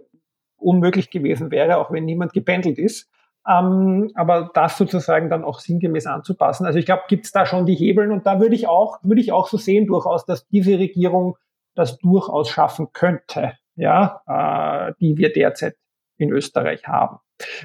unmöglich 0.57 1.09
gewesen 1.09 1.51
wäre, 1.51 1.77
auch 1.77 1.91
wenn 1.91 2.05
niemand 2.05 2.33
gependelt 2.33 2.77
ist. 2.77 3.09
Ähm, 3.47 4.11
aber 4.15 4.49
das 4.53 4.77
sozusagen 4.77 5.29
dann 5.29 5.43
auch 5.43 5.59
sinngemäß 5.59 6.07
anzupassen. 6.07 6.65
Also 6.65 6.79
ich 6.79 6.85
glaube, 6.85 7.03
gibt 7.07 7.25
es 7.25 7.31
da 7.31 7.45
schon 7.45 7.65
die 7.65 7.75
Hebeln 7.75 8.11
und 8.11 8.25
da 8.25 8.39
würde 8.39 8.55
ich 8.55 8.67
auch, 8.67 8.99
würde 9.03 9.21
ich 9.21 9.31
auch 9.31 9.47
so 9.47 9.57
sehen 9.57 9.85
durchaus, 9.85 10.25
dass 10.25 10.47
diese 10.47 10.79
Regierung 10.79 11.37
das 11.75 11.97
durchaus 11.99 12.49
schaffen 12.49 12.87
könnte, 12.93 13.53
ja, 13.75 14.21
äh, 14.27 14.93
die 14.99 15.17
wir 15.17 15.31
derzeit 15.31 15.75
in 16.17 16.31
Österreich 16.31 16.87
haben. 16.87 17.17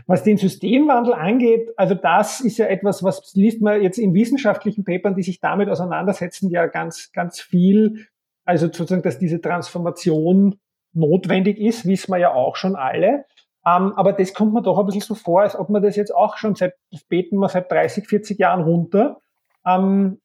Was 0.06 0.24
den 0.24 0.36
Systemwandel 0.36 1.14
angeht, 1.14 1.70
also 1.76 1.94
das 1.94 2.40
ist 2.40 2.58
ja 2.58 2.66
etwas, 2.66 3.04
was 3.04 3.32
liest 3.34 3.62
man 3.62 3.80
jetzt 3.80 3.98
in 3.98 4.14
wissenschaftlichen 4.14 4.84
Papern, 4.84 5.14
die 5.14 5.22
sich 5.22 5.40
damit 5.40 5.68
auseinandersetzen, 5.68 6.50
ja 6.50 6.66
ganz, 6.66 7.12
ganz 7.12 7.40
viel. 7.40 8.06
Also 8.44 8.66
sozusagen, 8.66 9.02
dass 9.02 9.18
diese 9.18 9.40
Transformation 9.40 10.58
notwendig 10.92 11.58
ist, 11.58 11.86
wissen 11.86 12.10
wir 12.10 12.18
ja 12.18 12.34
auch 12.34 12.56
schon 12.56 12.74
alle. 12.74 13.24
Ähm, 13.64 13.92
aber 13.94 14.12
das 14.12 14.34
kommt 14.34 14.54
mir 14.54 14.62
doch 14.62 14.78
ein 14.78 14.86
bisschen 14.86 15.02
so 15.02 15.14
vor, 15.14 15.42
als 15.42 15.54
ob 15.54 15.68
man 15.68 15.82
das 15.82 15.94
jetzt 15.94 16.14
auch 16.14 16.36
schon 16.36 16.56
seit, 16.56 16.74
das 16.90 17.04
beten 17.04 17.38
wir 17.38 17.48
seit 17.48 17.70
30, 17.70 18.08
40 18.08 18.38
Jahren 18.38 18.62
runter. 18.62 19.20
Ähm, 19.64 20.20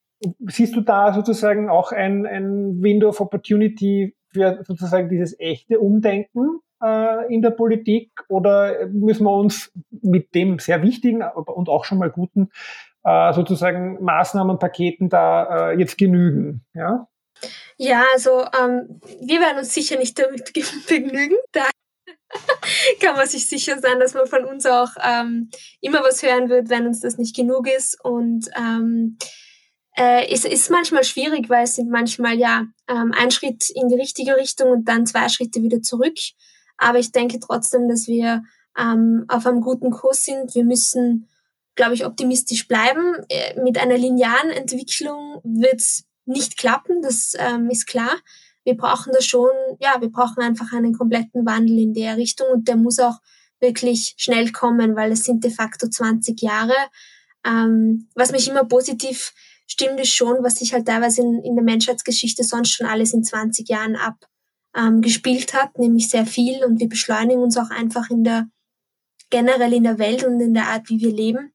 siehst 0.47 0.75
du 0.75 0.81
da 0.81 1.13
sozusagen 1.13 1.69
auch 1.69 1.91
ein, 1.91 2.25
ein 2.25 2.81
Window 2.81 3.09
of 3.09 3.21
Opportunity 3.21 4.15
für 4.35 4.63
sozusagen 4.67 5.09
dieses 5.09 5.39
echte 5.39 5.79
Umdenken 5.79 6.59
äh, 6.83 7.33
in 7.33 7.41
der 7.41 7.51
Politik 7.51 8.11
oder 8.27 8.87
müssen 8.87 9.23
wir 9.23 9.33
uns 9.33 9.71
mit 9.89 10.35
dem 10.35 10.59
sehr 10.59 10.81
wichtigen 10.81 11.23
und 11.23 11.69
auch 11.69 11.85
schon 11.85 11.97
mal 11.97 12.09
guten 12.09 12.51
äh, 13.03 13.33
sozusagen 13.33 14.03
Maßnahmenpaketen 14.03 15.09
da 15.09 15.71
äh, 15.71 15.79
jetzt 15.79 15.97
genügen? 15.97 16.65
Ja? 16.73 17.07
Ja, 17.77 18.03
also 18.13 18.45
ähm, 18.61 19.01
wir 19.21 19.39
werden 19.39 19.59
uns 19.59 19.73
sicher 19.73 19.97
nicht 19.97 20.19
damit 20.19 20.53
begnügen. 20.87 21.35
Da 21.51 21.63
kann 23.01 23.15
man 23.15 23.27
sich 23.27 23.47
sicher 23.47 23.79
sein, 23.79 23.99
dass 23.99 24.13
man 24.13 24.27
von 24.27 24.45
uns 24.45 24.65
auch 24.65 24.91
ähm, 25.03 25.49
immer 25.81 26.01
was 26.01 26.23
hören 26.23 26.49
wird, 26.49 26.69
wenn 26.69 26.87
uns 26.87 26.99
das 26.99 27.17
nicht 27.17 27.35
genug 27.35 27.67
ist. 27.67 27.97
Und 28.03 28.49
ähm, 28.57 29.17
äh, 29.97 30.27
es 30.31 30.45
ist 30.45 30.69
manchmal 30.69 31.03
schwierig, 31.03 31.49
weil 31.49 31.63
es 31.63 31.75
sind 31.75 31.89
manchmal 31.89 32.37
ja 32.37 32.65
ähm, 32.87 33.13
ein 33.17 33.31
Schritt 33.31 33.69
in 33.69 33.87
die 33.87 33.95
richtige 33.95 34.35
Richtung 34.35 34.69
und 34.71 34.87
dann 34.87 35.05
zwei 35.05 35.29
Schritte 35.29 35.61
wieder 35.61 35.81
zurück. 35.81 36.17
Aber 36.77 36.99
ich 36.99 37.11
denke 37.11 37.39
trotzdem, 37.39 37.87
dass 37.87 38.07
wir 38.07 38.43
ähm, 38.77 39.25
auf 39.29 39.45
einem 39.45 39.61
guten 39.61 39.91
Kurs 39.91 40.23
sind. 40.23 40.53
Wir 40.53 40.65
müssen, 40.65 41.29
glaube 41.75 41.93
ich, 41.93 42.05
optimistisch 42.05 42.67
bleiben. 42.67 43.15
Äh, 43.29 43.61
mit 43.61 43.77
einer 43.77 43.97
linearen 43.97 44.51
Entwicklung 44.51 45.39
wird 45.43 45.75
es 45.75 46.03
nicht 46.25 46.57
klappen, 46.57 47.01
das 47.01 47.33
ähm, 47.37 47.69
ist 47.69 47.85
klar. 47.85 48.11
Wir 48.63 48.75
brauchen 48.75 49.13
da 49.13 49.21
schon, 49.21 49.49
ja, 49.79 50.01
wir 50.01 50.09
brauchen 50.09 50.41
einfach 50.41 50.73
einen 50.73 50.97
kompletten 50.97 51.45
Wandel 51.45 51.77
in 51.77 51.93
der 51.93 52.17
Richtung 52.17 52.47
und 52.51 52.67
der 52.67 52.75
muss 52.75 52.99
auch 52.99 53.19
wirklich 53.59 54.15
schnell 54.17 54.51
kommen, 54.51 54.95
weil 54.95 55.11
es 55.11 55.23
sind 55.23 55.43
de 55.43 55.51
facto 55.51 55.87
20 55.87 56.41
Jahre. 56.41 56.73
Ähm, 57.45 58.09
was 58.15 58.31
mich 58.31 58.49
immer 58.49 58.65
positiv 58.65 59.33
stimmt, 59.67 59.99
ist 59.99 60.13
schon, 60.13 60.43
was 60.43 60.55
sich 60.55 60.73
halt 60.73 60.85
teilweise 60.87 61.21
in, 61.21 61.41
in 61.43 61.55
der 61.55 61.63
Menschheitsgeschichte 61.63 62.43
sonst 62.43 62.69
schon 62.69 62.87
alles 62.87 63.13
in 63.13 63.23
20 63.23 63.67
Jahren 63.67 63.95
ab 63.95 64.15
ähm, 64.75 65.01
hat, 65.01 65.79
nämlich 65.79 66.09
sehr 66.09 66.25
viel 66.25 66.63
und 66.63 66.79
wir 66.79 66.89
beschleunigen 66.89 67.41
uns 67.41 67.57
auch 67.57 67.69
einfach 67.69 68.09
in 68.09 68.23
der 68.23 68.47
generell 69.29 69.73
in 69.73 69.83
der 69.83 69.97
Welt 69.97 70.23
und 70.23 70.39
in 70.39 70.53
der 70.53 70.67
Art, 70.67 70.89
wie 70.89 70.99
wir 70.99 71.11
leben. 71.11 71.51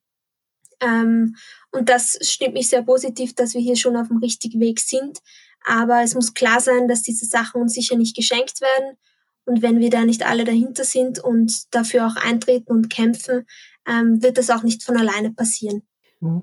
Ähm, 0.81 1.37
und 1.71 1.89
das 1.89 2.19
stimmt 2.23 2.55
mich 2.55 2.69
sehr 2.69 2.83
positiv, 2.83 3.35
dass 3.35 3.55
wir 3.55 3.61
hier 3.61 3.77
schon 3.77 3.97
auf 3.97 4.09
dem 4.09 4.19
richtigen 4.19 4.61
Weg 4.61 4.81
sind. 4.81 5.19
Aber 5.65 6.03
es 6.03 6.15
muss 6.15 6.35
klar 6.35 6.61
sein, 6.61 6.89
dass 6.89 7.03
diese 7.03 7.27
Sachen 7.27 7.61
uns 7.61 7.75
sicher 7.75 7.97
nicht 7.97 8.17
geschenkt 8.17 8.61
werden. 8.61 8.97
Und 9.45 9.63
wenn 9.63 9.79
wir 9.79 9.91
da 9.91 10.05
nicht 10.05 10.27
alle 10.27 10.45
dahinter 10.45 10.85
sind 10.85 11.19
und 11.19 11.75
dafür 11.75 12.07
auch 12.07 12.17
eintreten 12.17 12.73
und 12.73 12.91
kämpfen, 12.91 13.47
ähm, 13.87 14.23
wird 14.23 14.39
das 14.39 14.51
auch 14.51 14.63
nicht 14.63 14.83
von 14.83 14.97
alleine 14.97 15.33
passieren. 15.33 15.83
Mhm. 16.21 16.43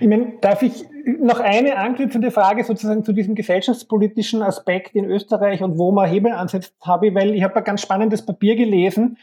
Ich 0.00 0.06
meine, 0.06 0.38
darf 0.40 0.62
ich 0.62 0.86
noch 1.08 1.40
eine 1.40 1.76
anknüpfende 1.76 2.30
Frage 2.30 2.64
sozusagen 2.64 3.04
zu 3.04 3.12
diesem 3.12 3.34
gesellschaftspolitischen 3.34 4.42
Aspekt 4.42 4.94
in 4.94 5.06
Österreich 5.06 5.62
und 5.62 5.78
wo 5.78 5.92
man 5.92 6.08
Hebel 6.08 6.32
ansetzt 6.32 6.74
habe, 6.84 7.14
weil 7.14 7.34
ich 7.34 7.42
habe 7.42 7.56
ein 7.56 7.64
ganz 7.64 7.80
spannendes 7.80 8.24
Papier 8.24 8.56
gelesen 8.56 9.16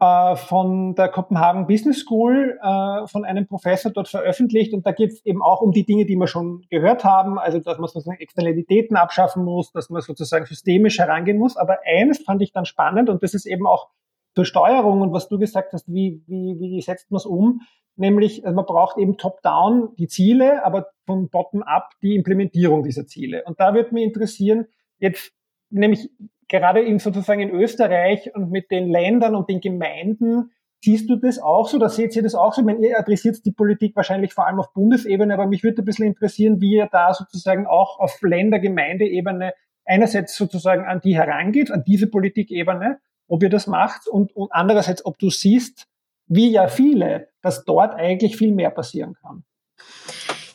äh, 0.00 0.36
von 0.36 0.94
der 0.94 1.08
Copenhagen 1.08 1.66
Business 1.66 2.00
School, 2.00 2.58
äh, 2.62 3.06
von 3.06 3.24
einem 3.24 3.46
Professor 3.46 3.90
dort 3.90 4.08
veröffentlicht 4.08 4.74
und 4.74 4.86
da 4.86 4.92
geht 4.92 5.12
es 5.12 5.24
eben 5.24 5.42
auch 5.42 5.62
um 5.62 5.72
die 5.72 5.84
Dinge, 5.84 6.04
die 6.04 6.16
wir 6.16 6.26
schon 6.26 6.66
gehört 6.70 7.04
haben, 7.04 7.38
also 7.38 7.58
dass 7.58 7.78
man 7.78 7.88
sozusagen 7.88 8.20
Externalitäten 8.20 8.96
abschaffen 8.96 9.44
muss, 9.44 9.72
dass 9.72 9.88
man 9.88 10.02
sozusagen 10.02 10.44
systemisch 10.44 10.98
herangehen 10.98 11.38
muss, 11.38 11.56
aber 11.56 11.78
eines 11.86 12.22
fand 12.22 12.42
ich 12.42 12.52
dann 12.52 12.66
spannend 12.66 13.08
und 13.08 13.22
das 13.22 13.32
ist 13.32 13.46
eben 13.46 13.66
auch 13.66 13.88
zur 14.34 14.44
Steuerung 14.44 15.00
und 15.00 15.12
was 15.12 15.28
du 15.28 15.38
gesagt 15.38 15.72
hast, 15.72 15.92
wie, 15.92 16.22
wie, 16.26 16.56
wie 16.58 16.80
setzt 16.80 17.10
man 17.10 17.18
es 17.18 17.26
um? 17.26 17.60
Nämlich, 17.96 18.44
also 18.44 18.56
man 18.56 18.64
braucht 18.64 18.96
eben 18.98 19.18
top-down 19.18 19.94
die 19.96 20.08
Ziele, 20.08 20.64
aber 20.64 20.86
von 21.04 21.28
bottom-up 21.28 21.90
die 22.02 22.14
Implementierung 22.16 22.82
dieser 22.82 23.06
Ziele. 23.06 23.44
Und 23.44 23.60
da 23.60 23.74
würde 23.74 23.92
mich 23.92 24.04
interessieren, 24.04 24.66
jetzt 24.98 25.32
nämlich 25.68 26.10
gerade 26.48 26.80
in 26.80 26.98
sozusagen 26.98 27.40
in 27.40 27.50
Österreich 27.50 28.34
und 28.34 28.50
mit 28.50 28.70
den 28.70 28.88
Ländern 28.88 29.34
und 29.34 29.48
den 29.48 29.60
Gemeinden, 29.60 30.50
siehst 30.82 31.08
du 31.08 31.16
das 31.16 31.38
auch 31.38 31.68
so, 31.68 31.78
da 31.78 31.88
seht 31.88 32.16
ihr 32.16 32.22
das 32.22 32.34
auch 32.34 32.52
so? 32.52 32.62
Ich 32.62 32.66
meine, 32.66 32.86
ihr 32.86 32.98
adressiert 32.98 33.44
die 33.44 33.52
Politik 33.52 33.94
wahrscheinlich 33.94 34.32
vor 34.32 34.46
allem 34.46 34.58
auf 34.58 34.72
Bundesebene, 34.72 35.34
aber 35.34 35.46
mich 35.46 35.62
würde 35.62 35.82
ein 35.82 35.84
bisschen 35.84 36.06
interessieren, 36.06 36.60
wie 36.60 36.72
ihr 36.72 36.88
da 36.90 37.14
sozusagen 37.14 37.66
auch 37.66 37.98
auf 38.00 38.20
Länder-Gemeindeebene 38.22 39.52
einerseits 39.84 40.36
sozusagen 40.36 40.84
an 40.84 41.00
die 41.00 41.16
herangeht, 41.16 41.70
an 41.70 41.84
diese 41.86 42.08
Politikebene 42.08 42.98
ob 43.32 43.42
ihr 43.42 43.48
das 43.48 43.66
macht 43.66 44.06
und, 44.08 44.36
und 44.36 44.52
andererseits, 44.52 45.06
ob 45.06 45.18
du 45.18 45.30
siehst, 45.30 45.86
wie 46.26 46.50
ja 46.50 46.68
viele, 46.68 47.30
dass 47.40 47.64
dort 47.64 47.94
eigentlich 47.94 48.36
viel 48.36 48.52
mehr 48.52 48.70
passieren 48.70 49.14
kann. 49.22 49.42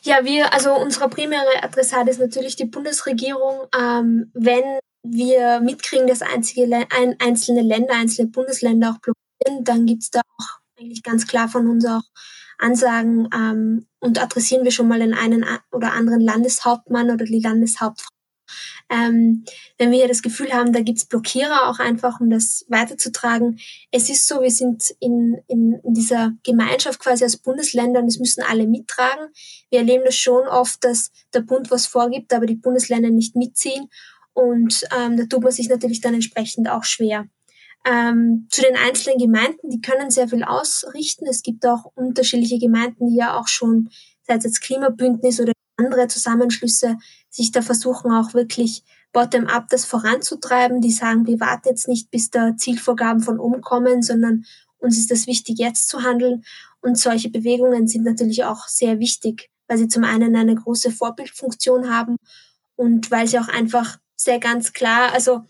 Ja, 0.02 0.24
wir, 0.24 0.54
also 0.54 0.74
unsere 0.76 1.08
primäre 1.08 1.62
Adressat 1.62 2.06
ist 2.06 2.20
natürlich 2.20 2.54
die 2.54 2.66
Bundesregierung. 2.66 3.66
Ähm, 3.76 4.30
wenn 4.32 4.78
wir 5.02 5.60
mitkriegen, 5.60 6.06
dass 6.06 6.22
einzige, 6.22 6.72
ein, 6.72 7.16
einzelne 7.18 7.62
Länder, 7.62 7.94
einzelne 7.94 8.28
Bundesländer 8.28 8.90
auch 8.90 9.00
blockieren, 9.00 9.64
dann 9.64 9.84
gibt 9.84 10.04
es 10.04 10.10
da 10.10 10.20
auch 10.20 10.46
eigentlich 10.78 11.02
ganz 11.02 11.26
klar 11.26 11.48
von 11.48 11.68
uns 11.68 11.84
auch 11.84 12.02
Ansagen 12.58 13.28
ähm, 13.34 13.88
und 13.98 14.22
adressieren 14.22 14.62
wir 14.62 14.70
schon 14.70 14.86
mal 14.86 15.00
den 15.00 15.14
einen 15.14 15.44
oder 15.72 15.94
anderen 15.94 16.20
Landeshauptmann 16.20 17.10
oder 17.10 17.24
die 17.24 17.40
Landeshauptfrau 17.40 18.17
ähm, 18.90 19.44
wenn 19.76 19.90
wir 19.90 20.08
das 20.08 20.22
Gefühl 20.22 20.52
haben, 20.52 20.72
da 20.72 20.80
gibt's 20.80 21.04
Blockierer 21.04 21.68
auch 21.68 21.78
einfach, 21.78 22.20
um 22.20 22.30
das 22.30 22.64
weiterzutragen. 22.68 23.58
Es 23.90 24.08
ist 24.08 24.26
so, 24.26 24.40
wir 24.40 24.50
sind 24.50 24.94
in, 25.00 25.36
in, 25.46 25.78
in 25.84 25.94
dieser 25.94 26.32
Gemeinschaft 26.42 26.98
quasi 26.98 27.24
als 27.24 27.36
Bundesländer 27.36 28.00
und 28.00 28.08
es 28.08 28.18
müssen 28.18 28.42
alle 28.42 28.66
mittragen. 28.66 29.28
Wir 29.70 29.80
erleben 29.80 30.04
das 30.04 30.16
schon 30.16 30.48
oft, 30.48 30.82
dass 30.84 31.10
der 31.34 31.40
Bund 31.40 31.70
was 31.70 31.86
vorgibt, 31.86 32.32
aber 32.32 32.46
die 32.46 32.56
Bundesländer 32.56 33.10
nicht 33.10 33.36
mitziehen. 33.36 33.88
Und 34.32 34.84
ähm, 34.96 35.16
da 35.16 35.24
tut 35.24 35.42
man 35.42 35.52
sich 35.52 35.68
natürlich 35.68 36.00
dann 36.00 36.14
entsprechend 36.14 36.68
auch 36.70 36.84
schwer. 36.84 37.26
Ähm, 37.84 38.46
zu 38.50 38.62
den 38.62 38.76
einzelnen 38.76 39.18
Gemeinden, 39.18 39.70
die 39.70 39.80
können 39.80 40.10
sehr 40.10 40.28
viel 40.28 40.44
ausrichten. 40.44 41.26
Es 41.26 41.42
gibt 41.42 41.66
auch 41.66 41.86
unterschiedliche 41.94 42.58
Gemeinden, 42.58 43.08
die 43.08 43.16
ja 43.16 43.38
auch 43.38 43.48
schon, 43.48 43.90
sei 44.22 44.36
es 44.36 44.44
jetzt 44.44 44.60
Klimabündnis 44.60 45.40
oder 45.40 45.52
andere 45.78 46.08
Zusammenschlüsse 46.08 46.98
sich 47.30 47.52
da 47.52 47.62
versuchen 47.62 48.12
auch 48.12 48.34
wirklich 48.34 48.82
bottom-up 49.12 49.68
das 49.70 49.84
voranzutreiben. 49.84 50.80
Die 50.80 50.92
sagen, 50.92 51.26
wir 51.26 51.40
warten 51.40 51.68
jetzt 51.68 51.88
nicht, 51.88 52.10
bis 52.10 52.30
da 52.30 52.56
Zielvorgaben 52.56 53.22
von 53.22 53.38
oben 53.38 53.62
kommen, 53.62 54.02
sondern 54.02 54.44
uns 54.78 54.98
ist 54.98 55.10
das 55.10 55.26
wichtig, 55.26 55.58
jetzt 55.58 55.88
zu 55.88 56.02
handeln. 56.02 56.44
Und 56.80 56.98
solche 56.98 57.30
Bewegungen 57.30 57.88
sind 57.88 58.04
natürlich 58.04 58.44
auch 58.44 58.68
sehr 58.68 58.98
wichtig, 58.98 59.50
weil 59.66 59.78
sie 59.78 59.88
zum 59.88 60.04
einen 60.04 60.36
eine 60.36 60.54
große 60.54 60.90
Vorbildfunktion 60.90 61.92
haben 61.92 62.16
und 62.76 63.10
weil 63.10 63.26
sie 63.26 63.38
auch 63.38 63.48
einfach 63.48 63.98
sehr 64.14 64.38
ganz 64.38 64.72
klar, 64.72 65.12
also 65.12 65.42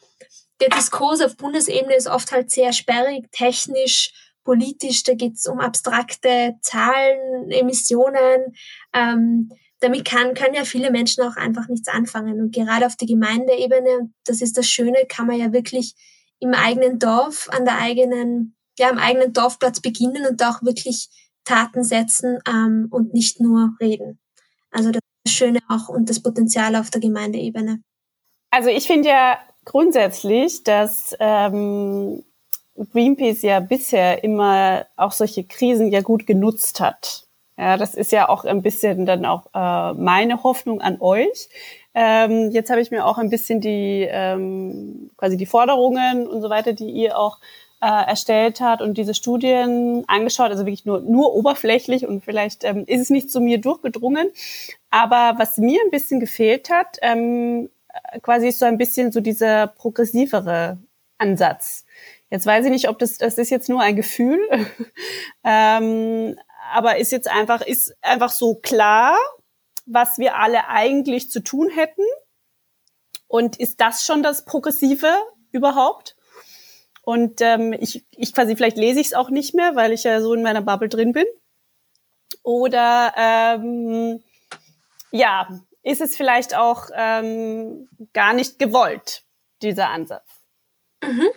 der 0.61 0.71
Diskurs 0.71 1.21
auf 1.21 1.37
Bundesebene 1.37 1.95
ist 1.95 2.09
oft 2.09 2.33
halt 2.33 2.51
sehr 2.51 2.73
sperrig, 2.73 3.31
technisch, 3.31 4.13
politisch, 4.45 5.03
da 5.03 5.15
geht 5.15 5.35
es 5.35 5.47
um 5.47 5.61
abstrakte 5.61 6.57
Zahlen, 6.63 7.51
Emissionen. 7.51 8.55
Ähm, 8.93 9.51
damit 9.81 10.05
kann, 10.05 10.35
können 10.35 10.55
ja 10.55 10.65
viele 10.65 10.91
Menschen 10.91 11.23
auch 11.25 11.37
einfach 11.37 11.69
nichts 11.69 11.89
anfangen. 11.89 12.41
Und 12.41 12.55
gerade 12.55 12.87
auf 12.87 12.97
der 12.97 13.07
Gemeindeebene, 13.07 14.11
das 14.25 14.41
ist 14.43 14.57
das 14.59 14.67
Schöne, 14.67 14.97
kann 15.09 15.27
man 15.27 15.39
ja 15.39 15.53
wirklich 15.53 15.95
im 16.41 16.53
eigenen 16.53 16.99
Dorf, 16.99 17.49
an 17.53 17.65
der 17.65 17.79
eigenen, 17.79 18.57
ja, 18.79 18.91
am 18.91 18.99
eigenen 18.99 19.33
Dorfplatz 19.33 19.81
beginnen 19.81 20.27
und 20.27 20.43
auch 20.43 20.63
wirklich 20.63 21.09
Taten 21.45 21.85
setzen 21.85 22.39
ähm, 22.49 22.89
und 22.91 23.15
nicht 23.15 23.41
nur 23.41 23.75
reden. 23.81 24.19
Also 24.71 24.91
das 24.91 25.03
Schöne 25.33 25.61
auch 25.69 25.89
und 25.89 26.11
das 26.11 26.21
Potenzial 26.23 26.77
auf 26.77 26.91
der 26.91 27.01
Gemeindeebene. 27.01 27.83
Also 28.51 28.71
ich 28.71 28.87
finde 28.87 29.09
ja 29.09 29.39
grundsätzlich, 29.65 30.65
dass 30.65 31.15
ähm, 31.19 32.25
Greenpeace 32.93 33.43
ja 33.43 33.61
bisher 33.61 34.23
immer 34.25 34.87
auch 34.97 35.13
solche 35.13 35.45
Krisen 35.45 35.91
ja 35.91 36.01
gut 36.01 36.27
genutzt 36.27 36.81
hat 36.81 37.28
Ja, 37.59 37.77
das 37.77 37.95
ist 37.95 38.13
ja 38.13 38.29
auch 38.29 38.45
ein 38.45 38.63
bisschen 38.63 39.05
dann 39.05 39.25
auch 39.25 39.47
äh, 39.53 39.93
meine 39.95 40.45
Hoffnung 40.45 40.81
an 40.81 41.01
euch. 41.01 41.49
Ähm, 41.93 42.53
jetzt 42.53 42.71
habe 42.71 42.81
ich 42.81 42.93
mir 42.93 43.05
auch 43.05 43.19
ein 43.19 43.31
bisschen 43.31 43.61
die 43.61 44.07
ähm, 44.09 45.11
quasi 45.17 45.37
die 45.37 45.47
Forderungen 45.47 46.29
und 46.29 46.41
so 46.41 46.51
weiter, 46.51 46.73
die 46.73 46.89
ihr 46.89 47.19
auch 47.19 47.39
äh, 47.81 47.87
erstellt 47.87 48.61
hat 48.61 48.81
und 48.81 48.97
diese 48.97 49.13
Studien 49.13 50.05
angeschaut, 50.07 50.51
also 50.51 50.67
wirklich 50.67 50.85
nur 50.85 51.01
nur 51.01 51.35
oberflächlich 51.35 52.07
und 52.07 52.25
vielleicht 52.25 52.63
ähm, 52.63 52.85
ist 52.87 53.01
es 53.01 53.11
nicht 53.11 53.33
zu 53.33 53.41
mir 53.41 53.61
durchgedrungen. 53.61 54.31
Aber 54.91 55.35
was 55.39 55.59
mir 55.59 55.81
ein 55.85 55.91
bisschen 55.91 56.21
gefehlt 56.21 56.71
hat, 56.71 56.99
ähm, 57.03 57.71
quasi 58.23 58.49
ist 58.49 58.61
so 58.61 58.67
ein 58.67 58.79
bisschen 58.79 59.11
so 59.11 59.21
dieser 59.21 59.67
progressivere 59.67 60.79
Ansatz. 61.19 61.85
Jetzt 62.31 62.47
weiß 62.47 62.67
ich 62.67 62.71
nicht, 62.71 62.89
ob 62.89 62.99
das, 62.99 63.19
das 63.19 63.39
ist 63.39 63.51
jetzt 63.51 63.69
nur 63.69 63.81
ein 63.81 63.97
Gefühl, 63.97 64.39
ähm, 65.45 66.37
aber 66.73 66.99
ist 66.99 67.13
jetzt 67.13 67.29
einfach, 67.29 67.61
ist 67.61 67.95
einfach 68.03 68.31
so 68.31 68.55
klar, 68.55 69.17
was 69.87 70.19
wir 70.19 70.37
alle 70.37 70.69
eigentlich 70.69 71.31
zu 71.31 71.41
tun 71.41 71.71
hätten? 71.71 72.05
Und 73.27 73.59
ist 73.59 73.81
das 73.81 74.05
schon 74.05 74.23
das 74.23 74.45
Progressive 74.45 75.13
überhaupt? 75.53 76.17
Und 77.03 77.41
ähm, 77.41 77.73
ich, 77.73 78.05
ich 78.11 78.35
quasi, 78.35 78.55
vielleicht 78.55 78.77
lese 78.77 79.01
ich 79.01 79.09
es 79.09 79.15
auch 79.15 79.31
nicht 79.31 79.55
mehr, 79.55 79.77
weil 79.77 79.93
ich 79.93 80.05
ja 80.05 80.21
so 80.21 80.35
in 80.35 80.43
meiner 80.43 80.63
Bubble 80.63 80.89
drin 80.89 81.13
bin. 81.13 81.27
Oder 82.43 83.15
ähm, 83.17 84.23
ja, 85.11 85.49
ist 85.83 86.01
es 86.01 86.17
vielleicht 86.17 86.55
auch 86.55 86.91
ähm, 86.95 87.89
gar 88.13 88.35
nicht 88.35 88.59
gewollt, 88.59 89.25
dieser 89.63 89.89
Ansatz? 89.89 90.38
Mhm. 91.03 91.29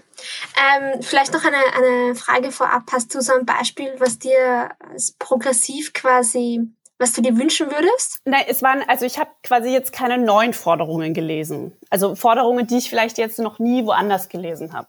Ähm, 0.58 1.02
vielleicht 1.02 1.34
noch 1.34 1.43
eine, 1.43 1.58
eine 1.58 2.15
Frage 2.15 2.52
vorab. 2.52 2.84
Hast 2.91 3.13
du 3.13 3.21
so 3.21 3.34
ein 3.34 3.45
Beispiel, 3.45 3.93
was 4.00 4.19
dir 4.19 4.71
als 4.80 5.13
progressiv 5.13 5.93
quasi, 5.93 6.62
was 6.97 7.13
du 7.13 7.21
dir 7.21 7.38
wünschen 7.38 7.71
würdest? 7.71 8.21
Nein, 8.26 8.45
es 8.47 8.62
waren, 8.62 8.84
also 8.88 9.06
ich 9.06 9.19
habe 9.19 9.32
quasi 9.43 9.69
jetzt 9.69 9.93
keine 9.93 10.17
neuen 10.17 10.54
Forderungen 10.54 11.13
gelesen. 11.13 11.78
Also 11.89 12.15
Forderungen, 12.15 12.67
die 12.67 12.78
ich 12.78 12.89
vielleicht 12.89 13.17
jetzt 13.17 13.39
noch 13.39 13.60
nie 13.60 13.86
woanders 13.86 14.30
gelesen 14.30 14.74
habe. 14.74 14.88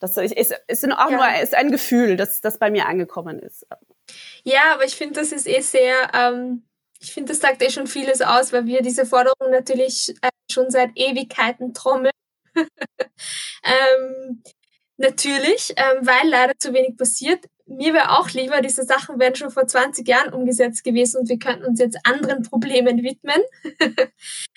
Das 0.00 0.16
ist, 0.16 0.34
ist, 0.34 0.52
ist 0.66 0.92
auch 0.92 1.10
ja. 1.10 1.16
nur 1.16 1.42
ist 1.42 1.54
ein 1.54 1.70
Gefühl, 1.70 2.16
das, 2.16 2.40
das 2.40 2.58
bei 2.58 2.70
mir 2.70 2.88
angekommen 2.88 3.38
ist. 3.38 3.66
Ja, 4.42 4.74
aber 4.74 4.84
ich 4.84 4.96
finde, 4.96 5.20
das 5.20 5.30
ist 5.30 5.46
eh 5.46 5.60
sehr, 5.60 6.10
ähm, 6.12 6.64
ich 6.98 7.12
finde, 7.12 7.32
das 7.32 7.40
sagt 7.40 7.62
eh 7.62 7.70
schon 7.70 7.86
vieles 7.86 8.20
aus, 8.20 8.52
weil 8.52 8.66
wir 8.66 8.82
diese 8.82 9.06
Forderung 9.06 9.50
natürlich 9.52 10.12
äh, 10.22 10.30
schon 10.50 10.70
seit 10.70 10.90
Ewigkeiten 10.96 11.72
trommeln 11.72 12.10
ähm, 13.64 14.42
natürlich, 14.96 15.74
ähm, 15.76 16.06
weil 16.06 16.28
leider 16.28 16.54
zu 16.58 16.72
wenig 16.72 16.96
passiert. 16.96 17.44
Mir 17.66 17.94
wäre 17.94 18.18
auch 18.18 18.30
lieber, 18.30 18.60
diese 18.60 18.84
Sachen 18.84 19.18
wären 19.18 19.34
schon 19.34 19.50
vor 19.50 19.66
20 19.66 20.06
Jahren 20.06 20.32
umgesetzt 20.34 20.84
gewesen 20.84 21.20
und 21.20 21.28
wir 21.28 21.38
könnten 21.38 21.64
uns 21.64 21.80
jetzt 21.80 21.98
anderen 22.04 22.42
Problemen 22.50 23.02
widmen. 23.02 23.40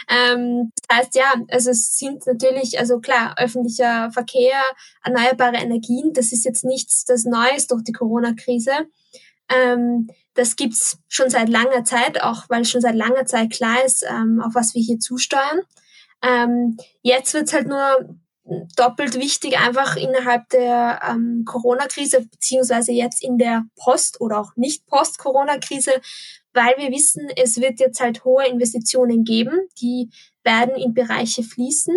ähm, 0.10 0.72
das 0.88 0.98
heißt, 0.98 1.16
ja, 1.16 1.34
also 1.50 1.72
es 1.72 1.98
sind 1.98 2.26
natürlich, 2.26 2.80
also 2.80 3.00
klar, 3.00 3.36
öffentlicher 3.38 4.12
Verkehr, 4.12 4.62
erneuerbare 5.04 5.58
Energien, 5.58 6.14
das 6.14 6.32
ist 6.32 6.46
jetzt 6.46 6.66
nichts, 6.66 7.06
das 7.06 7.26
Neues 7.26 7.68
durch 7.68 7.84
die 7.84 7.94
Corona-Krise. 7.94 8.72
Ähm, 9.50 10.10
das 10.34 10.56
gibt's 10.56 10.98
schon 11.08 11.30
seit 11.30 11.50
langer 11.50 11.84
Zeit, 11.84 12.22
auch 12.22 12.50
weil 12.50 12.66
schon 12.66 12.82
seit 12.82 12.96
langer 12.96 13.26
Zeit 13.26 13.52
klar 13.52 13.86
ist, 13.86 14.04
ähm, 14.08 14.42
auf 14.42 14.56
was 14.56 14.74
wir 14.74 14.82
hier 14.82 15.00
zusteuern. 15.00 15.62
Ähm, 16.26 16.78
jetzt 17.02 17.34
wird's 17.34 17.54
halt 17.54 17.68
nur 17.68 18.18
doppelt 18.76 19.16
wichtig, 19.16 19.58
einfach 19.58 19.96
innerhalb 19.96 20.50
der 20.50 21.02
ähm, 21.10 21.44
Corona-Krise, 21.46 22.22
beziehungsweise 22.22 22.92
jetzt 22.92 23.24
in 23.24 23.38
der 23.38 23.66
Post- 23.76 24.22
oder 24.22 24.40
auch 24.40 24.56
nicht 24.56 24.86
Post-Corona-Krise, 24.86 25.94
weil 26.54 26.76
wir 26.78 26.92
wissen, 26.92 27.28
es 27.36 27.60
wird 27.60 27.80
jetzt 27.80 28.00
halt 28.00 28.24
hohe 28.24 28.48
Investitionen 28.48 29.24
geben, 29.24 29.68
die 29.82 30.10
werden 30.44 30.76
in 30.76 30.94
Bereiche 30.94 31.44
fließen, 31.44 31.96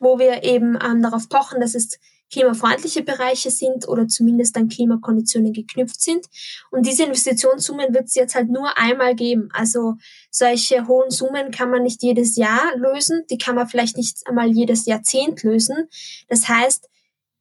wo 0.00 0.18
wir 0.18 0.42
eben 0.42 0.76
ähm, 0.84 1.02
darauf 1.02 1.28
pochen, 1.28 1.60
dass 1.60 1.74
es 1.74 1.98
klimafreundliche 2.34 3.02
Bereiche 3.02 3.50
sind 3.50 3.86
oder 3.86 4.08
zumindest 4.08 4.56
an 4.56 4.68
Klimakonditionen 4.68 5.52
geknüpft 5.52 6.02
sind. 6.02 6.26
Und 6.72 6.84
diese 6.84 7.04
Investitionssummen 7.04 7.94
wird 7.94 8.06
es 8.06 8.16
jetzt 8.16 8.34
halt 8.34 8.50
nur 8.50 8.76
einmal 8.76 9.14
geben. 9.14 9.50
Also 9.52 9.94
solche 10.30 10.88
hohen 10.88 11.10
Summen 11.10 11.52
kann 11.52 11.70
man 11.70 11.84
nicht 11.84 12.02
jedes 12.02 12.36
Jahr 12.36 12.76
lösen, 12.76 13.22
die 13.30 13.38
kann 13.38 13.54
man 13.54 13.68
vielleicht 13.68 13.96
nicht 13.96 14.26
einmal 14.26 14.48
jedes 14.50 14.84
Jahrzehnt 14.84 15.44
lösen. 15.44 15.88
Das 16.28 16.48
heißt, 16.48 16.88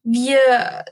wir, 0.04 0.38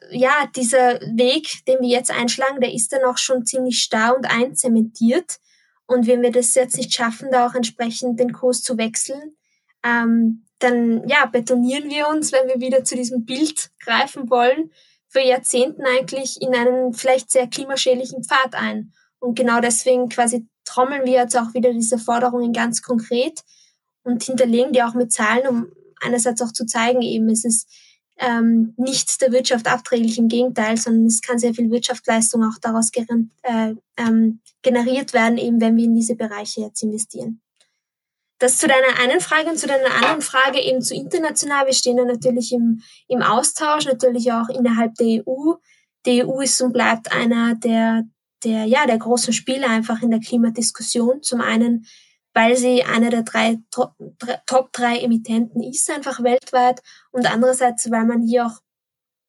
ja, 0.09 0.49
dieser 0.55 0.99
Weg, 1.01 1.63
den 1.67 1.81
wir 1.81 1.89
jetzt 1.89 2.11
einschlagen, 2.11 2.59
der 2.59 2.73
ist 2.73 2.91
dann 2.91 3.03
auch 3.03 3.17
schon 3.17 3.45
ziemlich 3.45 3.83
starr 3.83 4.15
und 4.15 4.25
einzementiert. 4.25 5.39
Und 5.85 6.07
wenn 6.07 6.23
wir 6.23 6.31
das 6.31 6.55
jetzt 6.55 6.77
nicht 6.77 6.93
schaffen, 6.93 7.29
da 7.31 7.45
auch 7.45 7.53
entsprechend 7.53 8.19
den 8.19 8.33
Kurs 8.33 8.63
zu 8.63 8.77
wechseln, 8.77 9.35
ähm, 9.83 10.45
dann 10.63 11.07
ja, 11.07 11.25
betonieren 11.25 11.89
wir 11.89 12.07
uns, 12.07 12.31
wenn 12.31 12.47
wir 12.47 12.59
wieder 12.59 12.83
zu 12.83 12.95
diesem 12.95 13.25
Bild 13.25 13.71
greifen 13.79 14.29
wollen, 14.29 14.71
für 15.07 15.21
Jahrzehnten 15.21 15.83
eigentlich 15.85 16.41
in 16.41 16.55
einen 16.55 16.93
vielleicht 16.93 17.31
sehr 17.31 17.47
klimaschädlichen 17.47 18.23
Pfad 18.23 18.55
ein. 18.55 18.93
Und 19.19 19.35
genau 19.35 19.59
deswegen 19.59 20.09
quasi 20.09 20.47
trommeln 20.63 21.05
wir 21.05 21.13
jetzt 21.13 21.37
auch 21.37 21.53
wieder 21.53 21.73
diese 21.73 21.97
Forderungen 21.97 22.53
ganz 22.53 22.81
konkret 22.81 23.41
und 24.03 24.23
hinterlegen 24.23 24.71
die 24.71 24.83
auch 24.83 24.93
mit 24.93 25.11
Zahlen, 25.11 25.47
um 25.47 25.67
einerseits 26.01 26.41
auch 26.41 26.51
zu 26.51 26.65
zeigen, 26.65 27.01
eben 27.01 27.29
es 27.29 27.43
ist 27.43 27.67
ähm, 28.17 28.73
nicht 28.77 29.21
der 29.21 29.31
Wirtschaft 29.31 29.67
abträglich, 29.67 30.17
im 30.17 30.27
Gegenteil, 30.27 30.77
sondern 30.77 31.05
es 31.05 31.21
kann 31.21 31.39
sehr 31.39 31.53
viel 31.53 31.71
Wirtschaftsleistung 31.71 32.43
auch 32.43 32.59
daraus 32.61 32.91
äh, 32.95 33.75
ähm, 33.97 34.39
generiert 34.61 35.13
werden, 35.13 35.37
eben 35.37 35.59
wenn 35.59 35.75
wir 35.75 35.85
in 35.85 35.95
diese 35.95 36.15
Bereiche 36.15 36.61
jetzt 36.61 36.83
investieren. 36.83 37.41
Das 38.41 38.57
zu 38.57 38.67
deiner 38.67 38.99
einen 38.99 39.21
Frage 39.21 39.51
und 39.51 39.59
zu 39.59 39.67
deiner 39.67 39.93
anderen 39.93 40.23
Frage 40.23 40.59
eben 40.59 40.81
zu 40.81 40.95
international. 40.95 41.67
Wir 41.67 41.73
stehen 41.73 41.99
ja 41.99 42.05
natürlich 42.05 42.51
im, 42.51 42.81
im 43.07 43.21
Austausch, 43.21 43.85
natürlich 43.85 44.31
auch 44.31 44.49
innerhalb 44.49 44.95
der 44.95 45.21
EU. 45.27 45.53
Die 46.07 46.25
EU 46.25 46.41
ist 46.41 46.59
und 46.59 46.73
bleibt 46.73 47.11
einer 47.11 47.53
der, 47.53 48.03
der, 48.43 48.65
ja, 48.65 48.87
der 48.87 48.97
großen 48.97 49.31
Spieler 49.31 49.69
einfach 49.69 50.01
in 50.01 50.09
der 50.09 50.21
Klimadiskussion. 50.21 51.21
Zum 51.21 51.39
einen, 51.39 51.85
weil 52.33 52.57
sie 52.57 52.83
einer 52.83 53.11
der 53.11 53.21
drei 53.21 53.59
Top, 53.69 53.93
Top 54.47 54.73
drei 54.73 54.97
Emittenten 54.97 55.61
ist, 55.61 55.91
einfach 55.91 56.23
weltweit. 56.23 56.81
Und 57.11 57.31
andererseits, 57.31 57.91
weil 57.91 58.05
man 58.05 58.23
hier 58.23 58.47
auch 58.47 58.57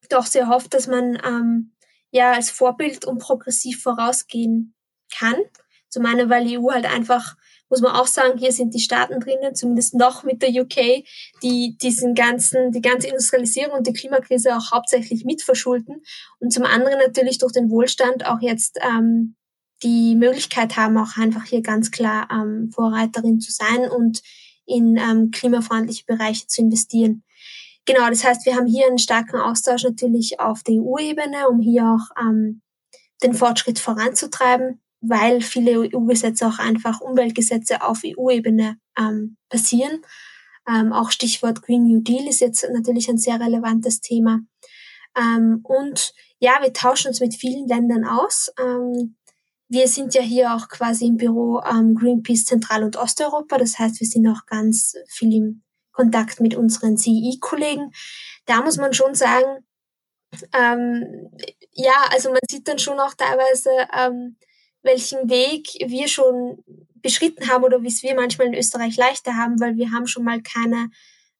doch 0.09 0.25
sehr 0.25 0.48
hofft, 0.48 0.72
dass 0.72 0.87
man 0.87 1.20
ähm, 1.22 1.75
ja 2.12 2.33
als 2.33 2.51
Vorbild 2.51 3.05
und 3.05 3.18
progressiv 3.18 3.83
vorausgehen 3.83 4.75
kann. 5.14 5.37
Zum 5.90 6.07
einen, 6.07 6.31
weil 6.31 6.46
die 6.46 6.59
EU 6.59 6.70
halt 6.70 6.87
einfach 6.87 7.37
muss 7.73 7.81
man 7.81 7.93
auch 7.93 8.07
sagen, 8.07 8.39
hier 8.39 8.53
sind 8.53 8.75
die 8.75 8.81
Staaten 8.81 9.19
drinnen, 9.19 9.55
zumindest 9.55 9.95
noch 9.95 10.25
mit 10.25 10.43
der 10.43 10.51
UK, 10.51 11.05
die 11.43 11.79
diesen 11.81 12.15
ganzen, 12.15 12.71
die 12.71 12.83
ganze 12.83 13.07
Industrialisierung 13.07 13.79
und 13.79 13.87
die 13.87 13.95
Klimakrise 13.95 14.55
auch 14.55 14.73
hauptsächlich 14.73 15.25
mitverschulden 15.25 16.03
und 16.39 16.53
zum 16.53 16.65
anderen 16.65 16.99
natürlich 16.99 17.39
durch 17.39 17.53
den 17.53 17.71
Wohlstand 17.71 18.27
auch 18.27 18.43
jetzt 18.43 18.79
ähm, 18.83 19.37
die 19.83 20.15
Möglichkeit 20.17 20.77
haben, 20.77 20.99
auch 20.99 21.17
einfach 21.17 21.47
hier 21.47 21.63
ganz 21.63 21.91
klar 21.91 22.29
ähm, 22.31 22.71
Vorreiterin 22.75 23.41
zu 23.41 23.51
sein 23.51 23.89
und 23.91 24.21
in 24.67 24.99
ähm, 24.99 25.31
klimafreundliche 25.31 26.05
Bereiche 26.05 26.47
zu 26.49 26.61
investieren. 26.61 27.25
Genau, 27.87 28.07
das 28.11 28.23
heißt, 28.23 28.45
wir 28.45 28.55
haben 28.55 28.67
hier 28.67 28.87
einen 28.87 28.99
starken 28.99 29.37
Austausch 29.37 29.85
natürlich 29.85 30.39
auf 30.41 30.63
der 30.63 30.75
EU-Ebene, 30.75 31.49
um 31.49 31.63
hier 31.63 31.85
auch 31.85 32.15
ähm, 32.21 32.61
den 33.23 33.33
Fortschritt 33.33 33.79
voranzutreiben 33.79 34.83
weil 35.03 35.41
viele 35.41 35.81
EU-Gesetze 35.81 36.47
auch 36.47 36.59
einfach 36.59 37.01
Umweltgesetze 37.01 37.83
auf 37.83 38.03
EU-Ebene 38.05 38.79
ähm, 38.97 39.37
passieren. 39.49 40.01
Ähm, 40.67 40.93
auch 40.93 41.11
Stichwort 41.11 41.62
Green 41.62 41.85
New 41.85 42.01
Deal 42.01 42.29
ist 42.29 42.41
jetzt 42.41 42.65
natürlich 42.73 43.09
ein 43.09 43.19
sehr 43.19 43.38
relevantes 43.41 44.01
Thema. 44.01 44.41
Ähm, 45.17 45.61
und 45.65 46.15
ja, 46.38 46.59
wir 46.62 46.73
tauschen 46.73 47.09
uns 47.09 47.21
mit 47.21 47.35
vielen 47.35 47.67
Ländern 47.67 48.05
aus. 48.05 48.53
Ähm, 48.59 49.17
wir 49.69 49.88
sind 49.88 50.15
ja 50.15 50.23
hier 50.23 50.55
auch 50.55 50.69
quasi 50.69 51.07
im 51.07 51.17
Büro 51.17 51.61
ähm, 51.61 51.95
Greenpeace 51.95 52.45
Zentral- 52.45 52.85
und 52.85 52.97
Osteuropa. 52.97 53.59
Das 53.59 53.79
heißt, 53.79 54.01
wir 54.01 54.07
sind 54.07 54.29
auch 54.29 54.47
ganz 54.47 54.95
viel 55.09 55.35
im 55.35 55.62
Kontakt 55.93 56.41
mit 56.41 56.55
unseren 56.55 56.97
CI-Kollegen. 56.97 57.91
Da 58.47 58.62
muss 58.62 58.77
man 58.77 58.93
schon 58.93 59.15
sagen, 59.15 59.65
ähm, 60.55 61.31
ja, 61.73 62.07
also 62.11 62.31
man 62.31 62.41
sieht 62.51 62.69
dann 62.69 62.79
schon 62.79 63.01
auch 63.01 63.15
teilweise, 63.15 63.71
ähm, 63.97 64.37
welchen 64.83 65.29
Weg 65.29 65.68
wir 65.87 66.09
schon 66.09 66.62
beschritten 67.03 67.49
haben 67.49 67.64
oder 67.64 67.83
wie 67.83 67.88
es 67.88 68.03
wir 68.03 68.14
manchmal 68.14 68.49
in 68.49 68.55
Österreich 68.55 68.97
leichter 68.97 69.37
haben, 69.37 69.61
weil 69.61 69.77
wir 69.77 69.90
haben 69.90 70.07
schon 70.07 70.25
mal 70.25 70.40
keine 70.42 70.90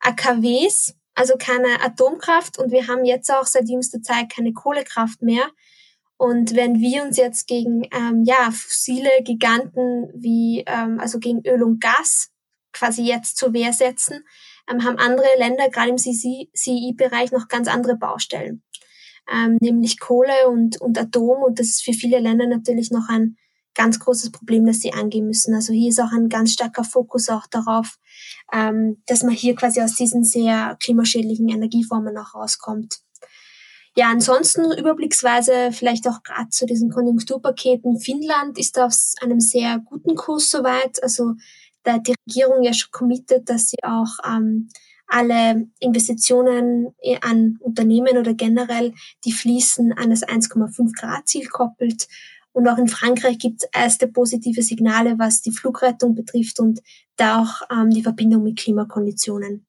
AKWs, 0.01 0.95
also 1.15 1.35
keine 1.39 1.81
Atomkraft 1.83 2.59
und 2.59 2.73
wir 2.73 2.89
haben 2.89 3.05
jetzt 3.05 3.31
auch 3.31 3.47
seit 3.47 3.69
jüngster 3.69 4.03
Zeit 4.03 4.31
keine 4.33 4.53
Kohlekraft 4.53 5.23
mehr. 5.23 5.49
Und 6.17 6.55
wenn 6.55 6.81
wir 6.81 7.03
uns 7.03 7.17
jetzt 7.17 7.49
gegen 7.49 7.85
ähm, 7.93 8.23
ja, 8.25 8.51
fossile 8.53 9.11
Giganten 9.25 10.09
wie 10.15 10.63
ähm, 10.67 11.01
also 11.01 11.19
gegen 11.19 11.45
Öl 11.47 11.63
und 11.63 11.81
Gas 11.81 12.31
quasi 12.73 13.03
jetzt 13.03 13.37
zur 13.37 13.53
Wehr 13.53 13.73
setzen, 13.73 14.25
ähm, 14.71 14.85
haben 14.85 14.99
andere 14.99 15.27
Länder 15.39 15.69
gerade 15.69 15.91
im 15.91 15.97
CI-Bereich 15.97 17.33
noch 17.33 17.49
ganz 17.49 17.69
andere 17.69 17.97
Baustellen 17.97 18.63
ähm, 19.31 19.59
nämlich 19.61 20.01
Kohle 20.01 20.49
und, 20.49 20.81
und 20.81 20.99
Atom. 20.99 21.43
Und 21.43 21.59
das 21.59 21.69
ist 21.69 21.85
für 21.85 21.93
viele 21.93 22.19
Länder 22.19 22.47
natürlich 22.47 22.91
noch 22.91 23.09
ein 23.09 23.37
ganz 23.75 23.99
großes 23.99 24.33
Problem, 24.33 24.67
das 24.67 24.81
sie 24.81 24.93
angehen 24.93 25.27
müssen. 25.27 25.55
Also 25.55 25.73
hier 25.73 25.91
ist 25.91 26.01
auch 26.01 26.13
ein 26.13 26.29
ganz 26.29 26.53
starker 26.53 26.85
Fokus 26.85 27.29
auch 27.29 27.47
darauf, 27.47 27.99
ähm, 28.53 29.03
dass 29.07 29.23
man 29.23 29.33
hier 29.33 29.55
quasi 29.55 29.81
aus 29.81 29.95
diesen 29.95 30.25
sehr 30.25 30.77
klimaschädlichen 30.83 31.49
Energieformen 31.49 32.17
auch 32.19 32.35
rauskommt. 32.35 32.99
Ja, 33.95 34.11
ansonsten 34.11 34.73
überblicksweise 34.73 35.71
vielleicht 35.73 36.09
auch 36.09 36.23
gerade 36.23 36.49
zu 36.49 36.65
diesen 36.65 36.91
Konjunkturpaketen. 36.91 37.99
Finnland 38.01 38.59
ist 38.59 38.79
auf 38.79 38.95
einem 39.21 39.41
sehr 39.41 39.81
guten 39.81 40.15
Kurs 40.15 40.49
soweit. 40.49 41.03
Also 41.03 41.35
da 41.83 41.95
hat 41.95 42.07
die 42.07 42.15
Regierung 42.27 42.63
ja 42.63 42.73
schon 42.73 42.91
committed, 42.91 43.49
dass 43.51 43.69
sie 43.69 43.77
auch 43.83 44.19
ähm, 44.25 44.71
alle 45.13 45.69
Investitionen 45.79 46.95
an 47.21 47.59
Unternehmen 47.61 48.17
oder 48.17 48.35
generell, 48.35 48.93
die 49.25 49.33
fließen, 49.33 49.93
an 49.93 50.11
das 50.11 50.27
1,5 50.27 50.99
Grad 50.99 51.29
Ziel 51.29 51.47
koppelt. 51.49 52.09
Und 52.53 52.69
auch 52.69 52.79
in 52.79 52.89
Frankreich 52.89 53.39
gibt 53.39 53.63
es 53.63 53.69
erste 53.73 54.09
positive 54.09 54.63
Signale, 54.63 55.19
was 55.19 55.43
die 55.43 55.53
Flugrettung 55.53 56.15
betrifft 56.15 56.61
und 56.61 56.81
da 57.17 57.43
auch 57.43 57.63
ähm, 57.71 57.91
die 57.91 58.03
Verbindung 58.03 58.43
mit 58.43 58.59
Klimakonditionen. 58.59 59.67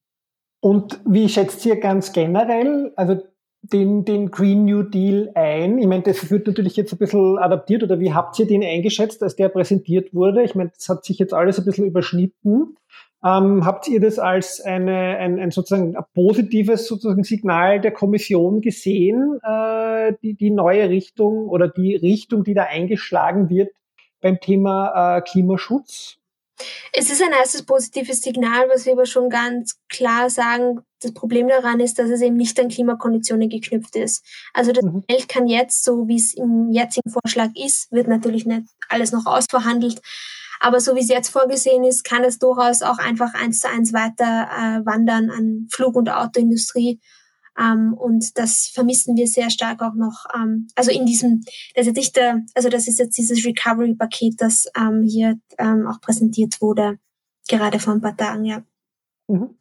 Und 0.60 1.00
wie 1.06 1.28
schätzt 1.28 1.66
ihr 1.66 1.78
ganz 1.78 2.14
generell, 2.14 2.94
also 2.96 3.22
den, 3.62 4.06
den 4.06 4.32
Green 4.32 4.66
New 4.66 4.84
Deal 4.84 5.32
ein? 5.36 5.78
Ich 5.78 5.88
meine, 5.88 6.04
das 6.04 6.30
wird 6.30 6.48
natürlich 6.48 6.76
jetzt 6.76 6.94
ein 6.94 6.98
bisschen 6.98 7.38
adaptiert 7.38 7.84
oder 7.84 8.00
wie 8.00 8.14
habt 8.14 8.38
ihr 8.40 8.48
den 8.48 8.64
eingeschätzt, 8.64 9.24
als 9.24 9.36
der 9.36 9.50
präsentiert 9.50 10.14
wurde? 10.14 10.44
Ich 10.44 10.56
meine, 10.56 10.72
das 10.76 10.88
hat 10.90 11.06
sich 11.06 11.20
jetzt 11.20 11.34
alles 11.34 11.60
ein 11.60 11.66
bisschen 11.66 11.86
überschnitten. 11.86 12.78
Ähm, 13.26 13.66
habt 13.66 13.88
ihr 13.88 14.02
das 14.02 14.20
als 14.20 14.60
eine, 14.60 15.18
ein, 15.18 15.40
ein 15.40 15.52
sozusagen 15.52 15.96
ein 15.96 16.04
positives 16.14 16.88
sozusagen 16.88 17.24
Signal 17.24 17.80
der 17.80 17.92
Kommission 17.92 18.60
gesehen, 18.60 19.40
äh, 19.44 20.14
die, 20.22 20.34
die 20.34 20.52
neue 20.52 20.90
Richtung 20.90 21.48
oder 21.48 21.70
die 21.70 21.96
Richtung, 21.96 22.44
die 22.44 22.54
da 22.54 22.64
eingeschlagen 22.64 23.50
wird 23.50 23.72
beim 24.20 24.40
Thema 24.42 25.18
äh, 25.18 25.22
Klimaschutz? 25.22 26.18
Es 26.92 27.10
ist 27.10 27.22
ein 27.22 27.32
erstes 27.32 27.66
positives 27.66 28.22
Signal, 28.22 28.70
was 28.70 28.86
wir 28.86 28.94
aber 28.94 29.06
schon 29.06 29.30
ganz 29.30 29.80
klar 29.90 30.30
sagen, 30.30 30.82
das 31.02 31.14
Problem 31.14 31.48
daran 31.48 31.80
ist, 31.80 32.00
dass 32.00 32.10
es 32.10 32.22
eben 32.22 32.36
nicht 32.36 32.60
an 32.60 32.70
Klimakonditionen 32.70 33.50
geknüpft 33.50 33.96
ist. 33.96 34.24
Also 34.54 34.72
das 34.72 34.84
mhm. 34.84 35.04
Geld 35.08 35.28
kann 35.28 35.48
jetzt, 35.48 35.84
so 35.84 36.08
wie 36.08 36.18
es 36.18 36.34
im 36.34 36.72
jetzigen 36.72 37.10
Vorschlag 37.10 37.50
ist, 37.56 37.92
wird 37.92 38.08
natürlich 38.08 38.46
nicht 38.46 38.68
alles 38.90 39.12
noch 39.12 39.26
ausverhandelt, 39.26 40.02
aber 40.64 40.80
so 40.80 40.96
wie 40.96 41.02
es 41.02 41.10
jetzt 41.10 41.30
vorgesehen 41.30 41.84
ist, 41.84 42.04
kann 42.04 42.24
es 42.24 42.40
durchaus 42.40 42.82
auch 42.82 42.98
einfach 42.98 43.34
eins 43.34 43.60
zu 43.60 43.70
eins 43.70 43.92
weiter 43.92 44.48
äh, 44.50 44.86
wandern 44.86 45.30
an 45.30 45.68
Flug- 45.70 45.96
und 45.96 46.10
Autoindustrie 46.10 47.00
ähm, 47.60 47.94
und 47.94 48.38
das 48.38 48.72
vermissen 48.74 49.16
wir 49.16 49.28
sehr 49.28 49.50
stark 49.50 49.82
auch 49.82 49.94
noch. 49.94 50.26
Ähm, 50.36 50.68
also 50.76 50.92
in 50.92 51.06
diesem, 51.06 51.44
das 51.76 51.88
ist 51.88 51.96
nicht 51.96 52.16
der, 52.16 52.42
also 52.56 52.70
das 52.70 52.88
ist 52.88 53.00
jetzt 53.00 53.18
dieses 53.18 53.46
Recovery-Paket, 53.46 54.36
das 54.40 54.66
ähm, 54.78 55.04
hier 55.04 55.36
ähm, 55.58 55.88
auch 55.88 56.02
präsentiert 56.02 56.62
wurde, 56.62 56.98
gerade 57.48 57.80
vor 57.80 57.94
ein 57.94 58.02
paar 58.02 58.18
Tagen, 58.18 58.46
ja. 58.46 58.64
Mhm. 59.28 59.58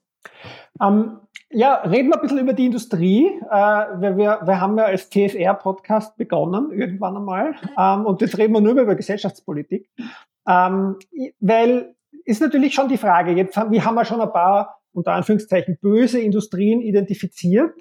Ähm, 0.81 1.19
ja, 1.51 1.75
reden 1.83 2.09
wir 2.09 2.15
ein 2.15 2.23
bisschen 2.23 2.39
über 2.39 2.55
die 2.55 2.67
Industrie. 2.67 3.27
Äh, 3.27 4.01
wir, 4.01 4.17
wir, 4.17 4.41
wir 4.45 4.61
haben 4.61 4.79
ja 4.79 4.85
als 4.85 5.11
TSR-Podcast 5.11 6.17
begonnen, 6.17 6.73
irgendwann 6.73 7.17
einmal. 7.17 7.55
Ähm, 7.77 8.07
und 8.07 8.23
jetzt 8.23 8.39
reden 8.39 8.55
wir 8.55 8.63
nur 8.63 8.73
über 8.73 8.95
Gesellschaftspolitik. 8.95 9.91
Ähm, 10.47 10.97
weil 11.41 11.95
ist 12.25 12.41
natürlich 12.41 12.75
schon 12.75 12.89
die 12.89 12.99
Frage, 12.99 13.33
jetzt 13.33 13.57
haben, 13.57 13.73
wir 13.73 13.85
haben 13.85 13.97
ja 13.97 14.05
schon 14.05 14.21
ein 14.21 14.33
paar 14.33 14.79
unter 14.93 15.13
Anführungszeichen 15.13 15.79
böse 15.81 16.21
Industrien 16.21 16.81
identifiziert. 16.81 17.75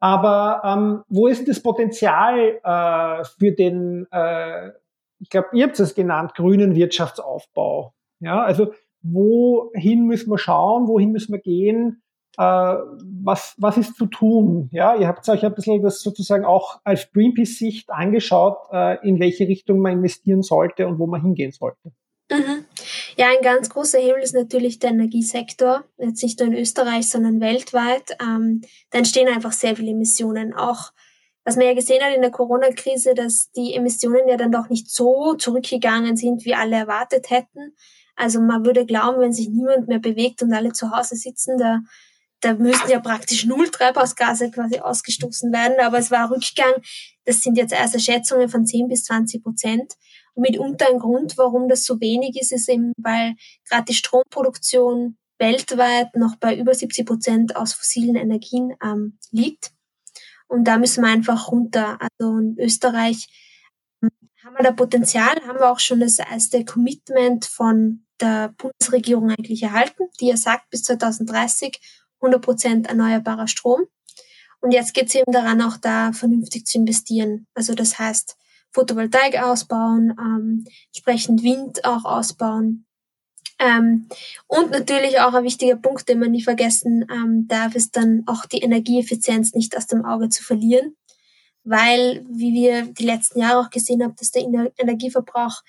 Aber 0.00 0.62
ähm, 0.64 1.02
wo 1.08 1.26
ist 1.26 1.46
das 1.46 1.62
Potenzial 1.62 2.58
äh, 2.62 3.24
für 3.38 3.52
den, 3.52 4.06
äh, 4.10 4.70
ich 5.18 5.28
glaube, 5.28 5.48
ihr 5.52 5.66
habt 5.66 5.78
es 5.78 5.94
genannt, 5.94 6.34
grünen 6.34 6.74
Wirtschaftsaufbau? 6.74 7.92
Ja, 8.20 8.42
also 8.42 8.72
wohin 9.02 10.06
müssen 10.06 10.30
wir 10.30 10.38
schauen, 10.38 10.88
wohin 10.88 11.12
müssen 11.12 11.32
wir 11.32 11.40
gehen? 11.40 12.02
Äh, 12.36 12.42
was, 12.42 13.54
was 13.58 13.76
ist 13.76 13.96
zu 13.96 14.06
tun? 14.06 14.68
Ja, 14.72 14.96
ihr 14.96 15.08
habt 15.08 15.28
euch 15.28 15.44
ein 15.44 15.54
bisschen 15.54 15.82
das 15.82 16.02
sozusagen 16.02 16.44
auch 16.44 16.80
als 16.84 17.10
Greenpeace-Sicht 17.12 17.90
angeschaut, 17.90 18.58
äh, 18.72 19.06
in 19.06 19.20
welche 19.20 19.46
Richtung 19.48 19.80
man 19.80 19.92
investieren 19.92 20.42
sollte 20.42 20.86
und 20.86 20.98
wo 20.98 21.06
man 21.06 21.22
hingehen 21.22 21.52
sollte. 21.52 21.92
Mhm. 22.30 22.64
Ja, 23.16 23.26
ein 23.26 23.42
ganz 23.42 23.68
großer 23.68 23.98
Hebel 23.98 24.22
ist 24.22 24.34
natürlich 24.34 24.78
der 24.78 24.90
Energiesektor, 24.90 25.84
jetzt 25.98 26.22
nicht 26.22 26.38
nur 26.38 26.48
in 26.48 26.54
Österreich, 26.54 27.08
sondern 27.10 27.40
weltweit. 27.40 28.16
Ähm, 28.22 28.62
da 28.90 28.98
entstehen 28.98 29.28
einfach 29.28 29.52
sehr 29.52 29.76
viele 29.76 29.90
Emissionen. 29.90 30.54
Auch 30.54 30.92
was 31.44 31.56
man 31.56 31.66
ja 31.66 31.74
gesehen 31.74 32.02
hat 32.02 32.14
in 32.14 32.22
der 32.22 32.30
Corona-Krise, 32.30 33.14
dass 33.14 33.50
die 33.52 33.74
Emissionen 33.74 34.28
ja 34.28 34.36
dann 34.36 34.52
doch 34.52 34.68
nicht 34.68 34.90
so 34.90 35.34
zurückgegangen 35.34 36.16
sind, 36.16 36.44
wie 36.44 36.54
alle 36.54 36.76
erwartet 36.76 37.30
hätten. 37.30 37.74
Also 38.14 38.40
man 38.40 38.64
würde 38.64 38.86
glauben, 38.86 39.20
wenn 39.20 39.32
sich 39.32 39.48
niemand 39.48 39.88
mehr 39.88 39.98
bewegt 39.98 40.42
und 40.42 40.52
alle 40.52 40.72
zu 40.72 40.90
Hause 40.90 41.16
sitzen, 41.16 41.56
da, 41.58 41.80
da 42.40 42.54
müssten 42.54 42.90
ja 42.90 43.00
praktisch 43.00 43.44
null 43.44 43.68
Treibhausgase 43.68 44.50
quasi 44.50 44.80
ausgestoßen 44.80 45.52
werden. 45.52 45.76
Aber 45.80 45.98
es 45.98 46.10
war 46.10 46.30
Rückgang. 46.30 46.72
Das 47.24 47.42
sind 47.42 47.56
jetzt 47.56 47.72
erste 47.72 48.00
Schätzungen 48.00 48.48
von 48.48 48.66
10 48.66 48.88
bis 48.88 49.04
20 49.04 49.42
Prozent. 49.42 49.94
Und 50.34 50.42
mitunter 50.42 50.88
ein 50.88 50.98
Grund, 50.98 51.36
warum 51.36 51.68
das 51.68 51.84
so 51.84 52.00
wenig 52.00 52.40
ist, 52.40 52.52
ist 52.52 52.68
eben, 52.68 52.92
weil 52.96 53.34
gerade 53.68 53.84
die 53.84 53.94
Stromproduktion 53.94 55.18
weltweit 55.38 56.14
noch 56.16 56.36
bei 56.36 56.56
über 56.56 56.74
70 56.74 57.06
Prozent 57.06 57.56
aus 57.56 57.72
fossilen 57.72 58.16
Energien 58.16 58.74
ähm, 58.82 59.18
liegt. 59.30 59.72
Und 60.48 60.64
da 60.64 60.78
müssen 60.78 61.02
wir 61.02 61.10
einfach 61.10 61.50
runter. 61.50 61.98
Also 62.00 62.38
in 62.38 62.56
Österreich 62.58 63.28
ähm, 64.02 64.10
haben 64.44 64.56
wir 64.56 64.64
da 64.64 64.72
Potenzial, 64.72 65.36
haben 65.46 65.58
wir 65.58 65.70
auch 65.70 65.80
schon 65.80 66.00
das 66.00 66.18
erste 66.18 66.64
Commitment 66.64 67.44
von 67.44 68.04
der 68.20 68.54
Bundesregierung 68.58 69.30
eigentlich 69.30 69.62
erhalten, 69.62 70.04
die 70.20 70.28
ja 70.28 70.36
sagt, 70.36 70.70
bis 70.70 70.82
2030 70.84 71.80
100 72.20 72.42
Prozent 72.42 72.86
erneuerbarer 72.86 73.48
Strom. 73.48 73.82
Und 74.60 74.72
jetzt 74.72 74.92
geht 74.92 75.08
es 75.08 75.14
eben 75.14 75.32
daran, 75.32 75.62
auch 75.62 75.76
da 75.78 76.12
vernünftig 76.12 76.66
zu 76.66 76.78
investieren. 76.78 77.46
Also 77.54 77.74
das 77.74 77.98
heißt, 77.98 78.36
Photovoltaik 78.72 79.42
ausbauen, 79.42 80.14
ähm, 80.18 80.64
entsprechend 80.92 81.42
Wind 81.42 81.84
auch 81.84 82.04
ausbauen. 82.04 82.86
Ähm, 83.58 84.08
und 84.46 84.70
natürlich 84.70 85.20
auch 85.20 85.34
ein 85.34 85.44
wichtiger 85.44 85.76
Punkt, 85.76 86.08
den 86.08 86.18
man 86.18 86.30
nie 86.30 86.42
vergessen 86.42 87.04
ähm, 87.10 87.46
darf, 87.48 87.74
ist 87.74 87.96
dann 87.96 88.22
auch 88.26 88.46
die 88.46 88.60
Energieeffizienz 88.60 89.54
nicht 89.54 89.76
aus 89.76 89.86
dem 89.86 90.04
Auge 90.04 90.28
zu 90.28 90.42
verlieren. 90.42 90.96
Weil, 91.62 92.24
wie 92.30 92.54
wir 92.54 92.82
die 92.86 93.04
letzten 93.04 93.40
Jahre 93.40 93.60
auch 93.60 93.70
gesehen 93.70 94.02
haben, 94.02 94.14
dass 94.16 94.30
der 94.30 94.44
Energieverbrauch, 94.78 95.62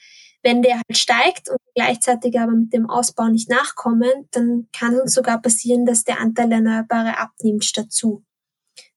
wenn 0.43 0.61
der 0.61 0.75
halt 0.75 0.97
steigt 0.97 1.49
und 1.49 1.57
gleichzeitig 1.75 2.39
aber 2.39 2.51
mit 2.51 2.73
dem 2.73 2.89
Ausbau 2.89 3.27
nicht 3.27 3.49
nachkommen, 3.49 4.27
dann 4.31 4.67
kann 4.73 4.95
es 4.95 5.01
uns 5.01 5.13
sogar 5.13 5.41
passieren, 5.41 5.85
dass 5.85 6.03
der 6.03 6.19
Anteil 6.19 6.51
Erneuerbare 6.51 7.17
abnimmt 7.17 7.65
statt 7.65 7.91
zu. 7.91 8.23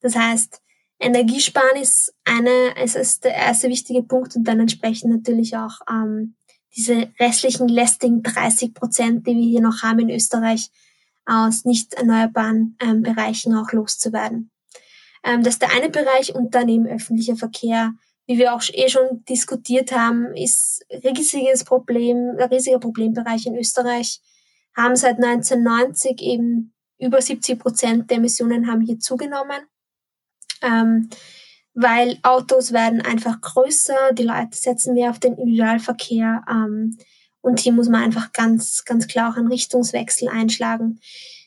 Das 0.00 0.16
heißt, 0.16 0.60
Energiesparen 1.00 1.80
ist 1.80 2.14
eine, 2.24 2.76
es 2.76 2.94
ist 2.94 3.24
der 3.24 3.34
erste 3.34 3.68
wichtige 3.68 4.02
Punkt 4.02 4.36
und 4.36 4.44
dann 4.44 4.60
entsprechend 4.60 5.10
natürlich 5.10 5.56
auch 5.56 5.80
ähm, 5.90 6.36
diese 6.76 7.08
restlichen 7.20 7.68
lästigen 7.68 8.22
30 8.22 8.74
Prozent, 8.74 9.26
die 9.26 9.36
wir 9.36 9.44
hier 9.44 9.60
noch 9.60 9.82
haben 9.82 10.00
in 10.00 10.10
Österreich, 10.10 10.70
aus 11.26 11.64
nicht 11.64 11.94
erneuerbaren 11.94 12.76
ähm, 12.80 13.02
Bereichen 13.02 13.54
auch 13.54 13.72
loszuwerden. 13.72 14.50
Ähm, 15.22 15.42
das 15.42 15.54
ist 15.54 15.62
der 15.62 15.72
eine 15.72 15.88
Bereich 15.88 16.34
und 16.34 16.54
dann 16.54 16.68
eben 16.68 16.86
öffentlicher 16.86 17.36
Verkehr. 17.36 17.94
Wie 18.26 18.38
wir 18.38 18.54
auch 18.54 18.62
eh 18.72 18.88
schon 18.88 19.24
diskutiert 19.28 19.92
haben, 19.92 20.34
ist 20.34 20.84
riesiges 20.90 21.64
Problem, 21.64 22.36
ein 22.38 22.48
riesiger 22.48 22.78
Problembereich 22.78 23.46
in 23.46 23.56
Österreich. 23.56 24.20
Haben 24.76 24.96
seit 24.96 25.22
1990 25.22 26.20
eben 26.22 26.72
über 26.98 27.20
70 27.20 27.58
Prozent 27.58 28.10
der 28.10 28.16
Emissionen 28.16 28.66
haben 28.66 28.80
hier 28.80 28.98
zugenommen 28.98 29.66
ähm, 30.64 31.08
weil 31.74 32.18
Autos 32.22 32.72
werden 32.72 33.00
einfach 33.00 33.40
größer, 33.40 34.12
die 34.12 34.22
Leute 34.22 34.56
setzen 34.56 34.94
mehr 34.94 35.10
auf 35.10 35.18
den 35.18 35.36
Individualverkehr 35.36 36.44
ähm, 36.48 36.96
und 37.40 37.60
hier 37.60 37.72
muss 37.72 37.88
man 37.88 38.02
einfach 38.02 38.32
ganz, 38.32 38.84
ganz 38.84 39.06
klar 39.06 39.32
auch 39.32 39.36
einen 39.36 39.48
Richtungswechsel 39.48 40.28
einschlagen. 40.28 41.00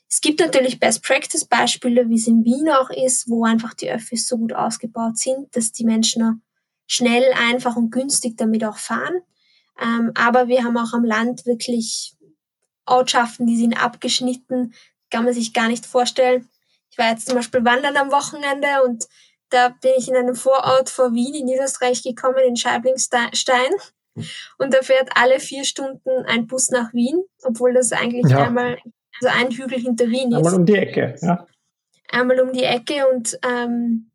Es 0.09 0.21
gibt 0.21 0.39
natürlich 0.39 0.79
Best-Practice-Beispiele, 0.79 2.09
wie 2.09 2.15
es 2.15 2.27
in 2.27 2.45
Wien 2.45 2.69
auch 2.69 2.89
ist, 2.89 3.29
wo 3.29 3.43
einfach 3.43 3.73
die 3.73 3.89
Öffis 3.89 4.27
so 4.27 4.37
gut 4.37 4.53
ausgebaut 4.53 5.17
sind, 5.17 5.53
dass 5.55 5.71
die 5.71 5.83
Menschen 5.83 6.41
schnell, 6.87 7.31
einfach 7.33 7.75
und 7.75 7.91
günstig 7.91 8.37
damit 8.37 8.63
auch 8.63 8.77
fahren. 8.77 9.21
Ähm, 9.79 10.11
aber 10.15 10.47
wir 10.47 10.63
haben 10.63 10.77
auch 10.77 10.93
am 10.93 11.05
Land 11.05 11.45
wirklich 11.45 12.15
Ortschaften, 12.85 13.45
die 13.45 13.57
sind 13.57 13.81
abgeschnitten, 13.81 14.73
kann 15.11 15.25
man 15.25 15.33
sich 15.33 15.53
gar 15.53 15.67
nicht 15.67 15.85
vorstellen. 15.85 16.49
Ich 16.89 16.97
war 16.97 17.11
jetzt 17.11 17.27
zum 17.27 17.35
Beispiel 17.35 17.63
wandern 17.63 17.97
am 17.97 18.11
Wochenende 18.11 18.67
und 18.85 19.05
da 19.49 19.69
bin 19.69 19.91
ich 19.97 20.07
in 20.07 20.15
einem 20.15 20.35
Vorort 20.35 20.89
vor 20.89 21.13
Wien 21.13 21.33
in 21.33 21.45
Niederösterreich 21.45 22.03
gekommen, 22.03 22.39
in 22.45 22.55
Scheiblingstein. 22.55 23.71
Und 24.57 24.73
da 24.73 24.81
fährt 24.81 25.09
alle 25.15 25.39
vier 25.39 25.63
Stunden 25.63 26.09
ein 26.25 26.47
Bus 26.47 26.69
nach 26.69 26.91
Wien, 26.93 27.23
obwohl 27.43 27.73
das 27.73 27.91
eigentlich 27.91 28.29
ja. 28.31 28.47
einmal, 28.47 28.77
also 29.21 29.37
ein 29.37 29.51
Hügel 29.51 29.79
hinter 29.79 30.07
Wien 30.07 30.31
ist. 30.31 30.37
Einmal 30.37 30.55
um 30.55 30.65
die 30.65 30.75
Ecke, 30.75 31.15
ja. 31.21 31.45
Einmal 32.09 32.39
um 32.39 32.51
die 32.51 32.63
Ecke 32.63 33.07
und 33.09 33.37
ähm, 33.47 34.11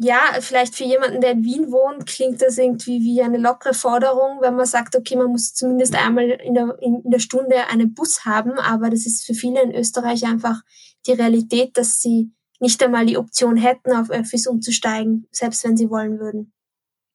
ja, 0.00 0.20
vielleicht 0.40 0.76
für 0.76 0.84
jemanden, 0.84 1.20
der 1.20 1.32
in 1.32 1.44
Wien 1.44 1.72
wohnt, 1.72 2.06
klingt 2.06 2.40
das 2.40 2.56
irgendwie 2.56 3.00
wie 3.00 3.20
eine 3.20 3.36
lockere 3.36 3.74
Forderung, 3.74 4.40
wenn 4.40 4.54
man 4.54 4.64
sagt, 4.64 4.94
okay, 4.94 5.16
man 5.16 5.26
muss 5.26 5.54
zumindest 5.54 5.96
einmal 5.96 6.30
in 6.30 6.54
der, 6.54 6.76
in 6.80 7.02
der 7.04 7.18
Stunde 7.18 7.66
einen 7.68 7.94
Bus 7.94 8.24
haben, 8.24 8.58
aber 8.58 8.90
das 8.90 9.06
ist 9.06 9.26
für 9.26 9.34
viele 9.34 9.60
in 9.60 9.74
Österreich 9.74 10.24
einfach 10.24 10.62
die 11.06 11.12
Realität, 11.12 11.76
dass 11.76 12.00
sie 12.00 12.32
nicht 12.60 12.80
einmal 12.82 13.06
die 13.06 13.18
Option 13.18 13.56
hätten, 13.56 13.92
auf 13.92 14.10
Öffis 14.10 14.46
umzusteigen, 14.46 15.26
selbst 15.32 15.64
wenn 15.64 15.76
sie 15.76 15.90
wollen 15.90 16.20
würden. 16.20 16.52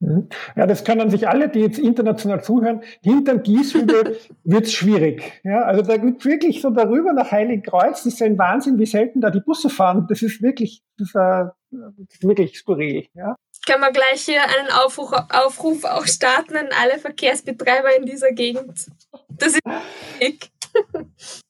Mhm. 0.03 0.27
Ja, 0.55 0.67
das 0.67 0.83
können 0.83 1.09
sich 1.09 1.27
alle, 1.29 1.47
die 1.47 1.61
jetzt 1.61 1.79
international 1.79 2.43
zuhören, 2.43 2.81
hinterm 3.01 3.41
Gießhügel 3.41 4.17
wird's 4.43 4.73
schwierig. 4.73 5.41
Ja, 5.43 5.61
also 5.61 5.81
da 5.81 5.97
gibt 5.97 6.25
wirklich 6.25 6.61
so 6.61 6.69
darüber 6.69 7.13
nach 7.13 7.31
Heiligenkreuz, 7.31 8.03
das 8.03 8.13
ist 8.13 8.21
ein 8.21 8.37
Wahnsinn, 8.37 8.77
wie 8.79 8.85
selten 8.85 9.21
da 9.21 9.29
die 9.29 9.39
Busse 9.39 9.69
fahren. 9.69 10.05
Das 10.09 10.21
ist 10.21 10.41
wirklich, 10.41 10.83
das 10.97 11.09
ist, 11.09 11.15
äh, 11.15 11.45
das 11.71 12.09
ist 12.09 12.23
wirklich 12.23 12.57
skurril. 12.57 13.05
Ja. 13.13 13.35
Können 13.65 13.81
wir 13.81 13.91
gleich 13.91 14.21
hier 14.21 14.41
einen 14.41 14.69
Aufruf, 14.83 15.13
Aufruf 15.29 15.85
auch 15.85 16.05
starten 16.05 16.57
an 16.57 16.67
alle 16.81 16.99
Verkehrsbetreiber 16.99 17.95
in 17.97 18.05
dieser 18.05 18.33
Gegend. 18.33 18.87
Das 19.29 19.53
ist 19.53 19.61
wichtig. 20.19 20.49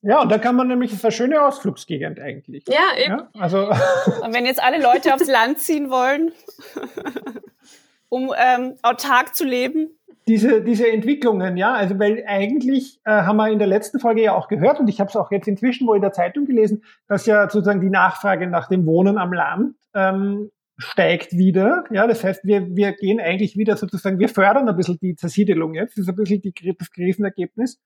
Ja, 0.01 0.21
und 0.21 0.29
da 0.29 0.37
kann 0.37 0.57
man 0.57 0.67
nämlich, 0.67 0.91
das 0.91 0.99
ist 0.99 1.05
eine 1.05 1.11
schöne 1.13 1.41
Ausflugsgegend 1.45 2.19
eigentlich. 2.19 2.65
Ja, 2.67 2.97
eben. 2.97 3.19
Ja, 3.19 3.29
also. 3.39 3.69
Und 4.21 4.33
wenn 4.33 4.45
jetzt 4.45 4.61
alle 4.61 4.81
Leute 4.81 5.13
aufs 5.13 5.29
Land 5.29 5.59
ziehen 5.59 5.89
wollen, 5.89 6.33
um 8.13 8.31
ähm, 8.37 8.75
autark 8.83 9.35
zu 9.35 9.43
leben? 9.43 9.89
Diese, 10.27 10.61
diese 10.61 10.87
Entwicklungen, 10.87 11.57
ja, 11.57 11.73
also 11.73 11.97
weil 11.99 12.23
eigentlich 12.27 12.99
äh, 13.03 13.11
haben 13.11 13.37
wir 13.37 13.49
in 13.49 13.57
der 13.57 13.67
letzten 13.67 13.99
Folge 13.99 14.21
ja 14.21 14.35
auch 14.35 14.47
gehört 14.47 14.79
und 14.79 14.87
ich 14.87 14.99
habe 14.99 15.09
es 15.09 15.15
auch 15.15 15.31
jetzt 15.31 15.47
inzwischen 15.47 15.87
wohl 15.87 15.97
in 15.97 16.01
der 16.01 16.13
Zeitung 16.13 16.45
gelesen, 16.45 16.83
dass 17.07 17.25
ja 17.25 17.49
sozusagen 17.49 17.81
die 17.81 17.89
Nachfrage 17.89 18.47
nach 18.47 18.69
dem 18.69 18.85
Wohnen 18.85 19.17
am 19.17 19.33
Land 19.33 19.75
ähm, 19.95 20.51
steigt 20.77 21.33
wieder. 21.33 21.83
Ja, 21.89 22.07
das 22.07 22.23
heißt, 22.23 22.45
wir, 22.45 22.73
wir 22.75 22.93
gehen 22.93 23.19
eigentlich 23.19 23.57
wieder 23.57 23.75
sozusagen, 23.75 24.19
wir 24.19 24.29
fördern 24.29 24.69
ein 24.69 24.77
bisschen 24.77 24.99
die 25.01 25.15
Zersiedelung 25.15 25.73
jetzt, 25.73 25.97
das 25.97 26.03
ist 26.03 26.09
ein 26.09 26.15
bisschen 26.15 26.41
die, 26.41 26.53
das 26.77 26.91
Krisenergebnis. 26.91 27.79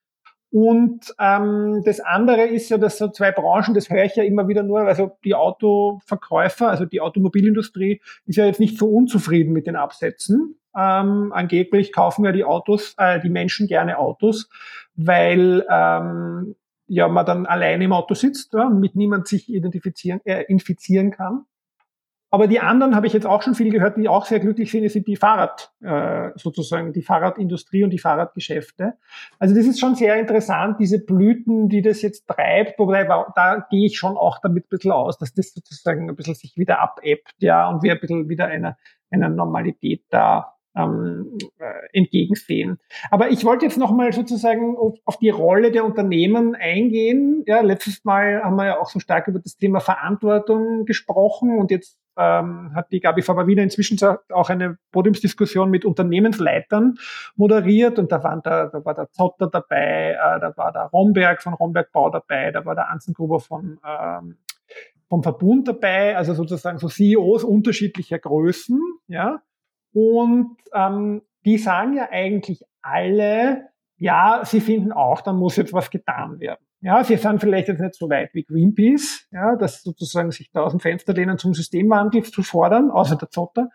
Und 0.49 1.13
ähm, 1.19 1.81
das 1.83 1.99
andere 1.99 2.43
ist 2.43 2.69
ja, 2.69 2.77
dass 2.77 2.97
so 2.97 3.09
zwei 3.09 3.31
Branchen, 3.31 3.73
das 3.73 3.89
höre 3.89 4.05
ich 4.05 4.15
ja 4.15 4.23
immer 4.23 4.47
wieder 4.47 4.63
nur, 4.63 4.81
also 4.81 5.17
die 5.25 5.35
Autoverkäufer, 5.35 6.69
also 6.69 6.85
die 6.85 7.01
Automobilindustrie 7.01 8.01
ist 8.25 8.37
ja 8.37 8.45
jetzt 8.45 8.59
nicht 8.59 8.77
so 8.77 8.87
unzufrieden 8.87 9.51
mit 9.51 9.67
den 9.67 9.75
Absätzen. 9.75 10.57
Ähm, 10.75 11.33
angeblich 11.33 11.91
kaufen 11.91 12.23
ja 12.23 12.31
die 12.31 12.45
Autos, 12.45 12.93
äh, 12.97 13.19
die 13.19 13.29
Menschen 13.29 13.67
gerne 13.67 13.97
Autos, 13.97 14.49
weil 14.95 15.65
ähm, 15.69 16.55
ja 16.87 17.07
man 17.09 17.25
dann 17.25 17.45
alleine 17.45 17.83
im 17.83 17.93
Auto 17.93 18.13
sitzt 18.13 18.53
ja, 18.53 18.69
mit 18.69 18.95
niemand 18.95 19.27
sich 19.27 19.49
identifizieren, 19.49 20.21
äh, 20.23 20.43
infizieren 20.43 21.11
kann. 21.11 21.45
Aber 22.29 22.47
die 22.47 22.59
anderen 22.59 22.93
habe 22.93 23.07
ich 23.07 23.13
jetzt 23.13 23.25
auch 23.25 23.41
schon 23.41 23.55
viel 23.55 23.71
gehört, 23.71 23.95
die 23.97 24.09
auch 24.09 24.25
sehr 24.25 24.39
glücklich 24.39 24.69
sind, 24.69 24.89
sind 24.91 25.07
die 25.07 25.15
Fahrrad, 25.15 25.71
äh, 25.81 26.31
sozusagen 26.35 26.91
die 26.91 27.01
Fahrradindustrie 27.01 27.85
und 27.85 27.91
die 27.91 27.99
Fahrradgeschäfte. 27.99 28.95
Also 29.39 29.55
das 29.55 29.65
ist 29.65 29.79
schon 29.79 29.95
sehr 29.95 30.19
interessant, 30.19 30.77
diese 30.79 30.99
Blüten, 30.99 31.69
die 31.69 31.81
das 31.81 32.01
jetzt 32.01 32.27
treibt, 32.27 32.77
wobei 32.79 33.05
da 33.05 33.65
gehe 33.69 33.85
ich 33.85 33.97
schon 33.97 34.17
auch 34.17 34.39
damit 34.39 34.65
ein 34.65 34.69
bisschen 34.69 34.91
aus, 34.91 35.17
dass 35.17 35.33
das 35.33 35.53
sozusagen 35.53 36.09
ein 36.09 36.15
bisschen 36.17 36.35
sich 36.35 36.57
wieder 36.57 36.79
abebbt, 36.79 37.35
ja, 37.39 37.69
und 37.69 37.81
wir 37.81 37.93
ein 37.93 37.99
bisschen 37.99 38.27
wieder 38.27 38.47
einer, 38.47 38.77
einer 39.09 39.29
Normalität 39.29 40.03
da 40.09 40.56
ähm, 40.77 41.37
äh, 41.59 41.97
entgegensehen. 41.97 42.79
Aber 43.09 43.29
ich 43.29 43.43
wollte 43.45 43.65
jetzt 43.65 43.77
nochmal 43.77 44.13
sozusagen 44.13 44.77
auf, 44.77 44.95
auf, 45.05 45.17
die 45.17 45.29
Rolle 45.29 45.71
der 45.71 45.85
Unternehmen 45.85 46.55
eingehen. 46.55 47.43
Ja, 47.47 47.61
letztes 47.61 48.05
Mal 48.05 48.43
haben 48.43 48.55
wir 48.55 48.65
ja 48.65 48.79
auch 48.79 48.89
so 48.89 48.99
stark 48.99 49.27
über 49.27 49.39
das 49.39 49.57
Thema 49.57 49.79
Verantwortung 49.79 50.85
gesprochen 50.85 51.57
und 51.57 51.71
jetzt 51.71 51.99
ähm, 52.17 52.71
hat 52.73 52.91
die 52.91 52.99
Gabi 52.99 53.21
Faber-Wiener 53.21 53.63
inzwischen 53.63 53.97
auch 54.33 54.49
eine 54.49 54.77
Podiumsdiskussion 54.91 55.69
mit 55.69 55.85
Unternehmensleitern 55.85 56.95
moderiert 57.35 57.99
und 57.99 58.11
da, 58.11 58.23
waren 58.23 58.41
da, 58.43 58.67
da 58.67 58.83
war 58.83 58.95
der 58.95 59.09
Zotter 59.11 59.47
dabei, 59.47 60.11
äh, 60.11 60.39
da 60.39 60.53
war 60.55 60.71
der 60.71 60.83
Romberg 60.85 61.41
von 61.41 61.53
Romberg 61.53 61.91
Bau 61.91 62.09
dabei, 62.09 62.51
da 62.51 62.65
war 62.65 62.75
der 62.75 62.89
Anzengruber 62.89 63.39
von 63.39 63.79
ähm, 63.85 64.37
vom 65.09 65.23
Verbund 65.23 65.67
dabei, 65.67 66.17
also 66.17 66.33
sozusagen 66.33 66.79
so 66.79 66.89
CEOs 66.89 67.43
unterschiedlicher 67.43 68.19
Größen, 68.19 68.81
ja. 69.07 69.41
Und 69.97 70.57
ähm, 70.75 71.23
die 71.43 71.57
sagen 71.57 71.95
ja 71.95 72.09
eigentlich 72.11 72.63
alle, 72.83 73.69
ja, 73.97 74.41
sie 74.43 74.61
finden 74.61 74.91
auch, 74.91 75.21
da 75.21 75.33
muss 75.33 75.55
jetzt 75.55 75.73
was 75.73 75.89
getan 75.89 76.39
werden. 76.39 76.63
Ja, 76.81 77.03
sie 77.03 77.17
sind 77.17 77.39
vielleicht 77.39 77.67
jetzt 77.67 77.81
nicht 77.81 77.95
so 77.95 78.07
weit 78.07 78.29
wie 78.33 78.43
Greenpeace, 78.43 79.27
ja, 79.31 79.55
dass 79.55 79.81
sozusagen 79.81 80.29
sich 80.29 80.51
da 80.51 80.61
aus 80.61 80.73
dem 80.73 80.79
Fenster 80.79 81.13
lehnen 81.13 81.39
zum 81.39 81.55
Systemwandel 81.55 82.21
zu 82.21 82.43
fordern, 82.43 82.91
außer 82.91 83.15
der 83.15 83.31
Zotter. 83.31 83.69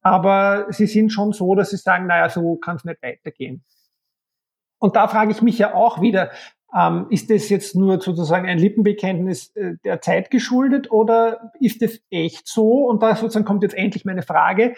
Aber 0.00 0.66
sie 0.70 0.86
sind 0.86 1.10
schon 1.10 1.32
so, 1.32 1.56
dass 1.56 1.70
sie 1.70 1.76
sagen, 1.76 2.06
naja, 2.06 2.28
so 2.28 2.54
kann 2.54 2.76
es 2.76 2.84
nicht 2.84 3.02
weitergehen. 3.02 3.64
Und 4.78 4.94
da 4.94 5.08
frage 5.08 5.32
ich 5.32 5.42
mich 5.42 5.58
ja 5.58 5.74
auch 5.74 6.00
wieder, 6.00 6.30
ähm, 6.72 7.06
ist 7.10 7.30
das 7.30 7.48
jetzt 7.48 7.74
nur 7.74 8.00
sozusagen 8.00 8.46
ein 8.46 8.58
Lippenbekenntnis 8.58 9.48
äh, 9.56 9.72
der 9.82 10.00
Zeit 10.00 10.30
geschuldet 10.30 10.92
oder 10.92 11.50
ist 11.58 11.82
das 11.82 11.98
echt 12.10 12.46
so? 12.46 12.86
Und 12.86 13.02
da 13.02 13.16
sozusagen 13.16 13.44
kommt 13.44 13.64
jetzt 13.64 13.74
endlich 13.74 14.04
meine 14.04 14.22
Frage, 14.22 14.74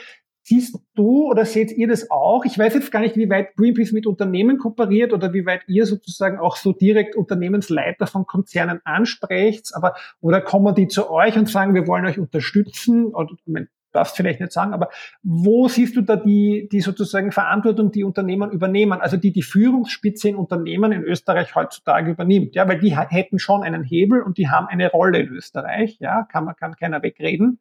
Siehst 0.48 0.78
du 0.94 1.28
oder 1.28 1.44
seht 1.44 1.72
ihr 1.72 1.88
das 1.88 2.09
auch? 2.09 2.44
Ich 2.44 2.56
weiß 2.56 2.74
jetzt 2.74 2.92
gar 2.92 3.00
nicht, 3.00 3.16
wie 3.16 3.28
weit 3.28 3.56
Greenpeace 3.56 3.90
mit 3.90 4.06
Unternehmen 4.06 4.59
kooperiert 4.59 5.12
oder 5.12 5.32
wie 5.32 5.44
weit 5.44 5.62
ihr 5.66 5.87
sozusagen 5.87 6.38
auch 6.38 6.54
so 6.54 6.72
direkt 6.72 7.16
Unternehmensleiter 7.16 8.06
von 8.06 8.26
Konzernen 8.26 8.80
ansprecht, 8.85 9.72
aber 9.74 9.96
oder 10.20 10.40
kommen 10.40 10.72
die 10.76 10.87
zu 10.87 11.11
euch 11.11 11.37
und 11.37 11.48
sagen, 11.48 11.74
wir 11.74 11.88
wollen 11.88 12.06
euch 12.06 12.20
unterstützen? 12.20 13.06
Oder 13.06 13.35
man 13.46 13.66
darfst 13.90 14.14
vielleicht 14.14 14.38
nicht 14.38 14.52
sagen, 14.52 14.72
aber 14.72 14.90
wo 15.24 15.66
siehst 15.66 15.96
du 15.96 16.02
da 16.02 16.14
die, 16.14 16.68
die 16.70 16.80
sozusagen 16.80 17.32
Verantwortung, 17.32 17.90
die 17.90 18.04
Unternehmen 18.04 18.52
übernehmen, 18.52 19.00
also 19.00 19.16
die 19.16 19.32
die 19.32 19.42
Führungsspitze 19.42 20.28
in 20.28 20.37
Unternehmen 20.37 20.92
in 20.92 21.02
Österreich 21.02 21.56
heutzutage 21.56 22.12
übernimmt, 22.12 22.54
ja, 22.54 22.68
weil 22.68 22.78
die 22.78 22.96
hätten 22.96 23.40
schon 23.40 23.64
einen 23.64 23.82
Hebel 23.82 24.22
und 24.22 24.38
die 24.38 24.48
haben 24.48 24.68
eine 24.68 24.92
Rolle 24.92 25.18
in 25.18 25.28
Österreich, 25.28 25.96
ja, 25.98 26.22
kann 26.22 26.44
man 26.44 26.54
kann 26.54 26.76
keiner 26.76 27.02
wegreden 27.02 27.59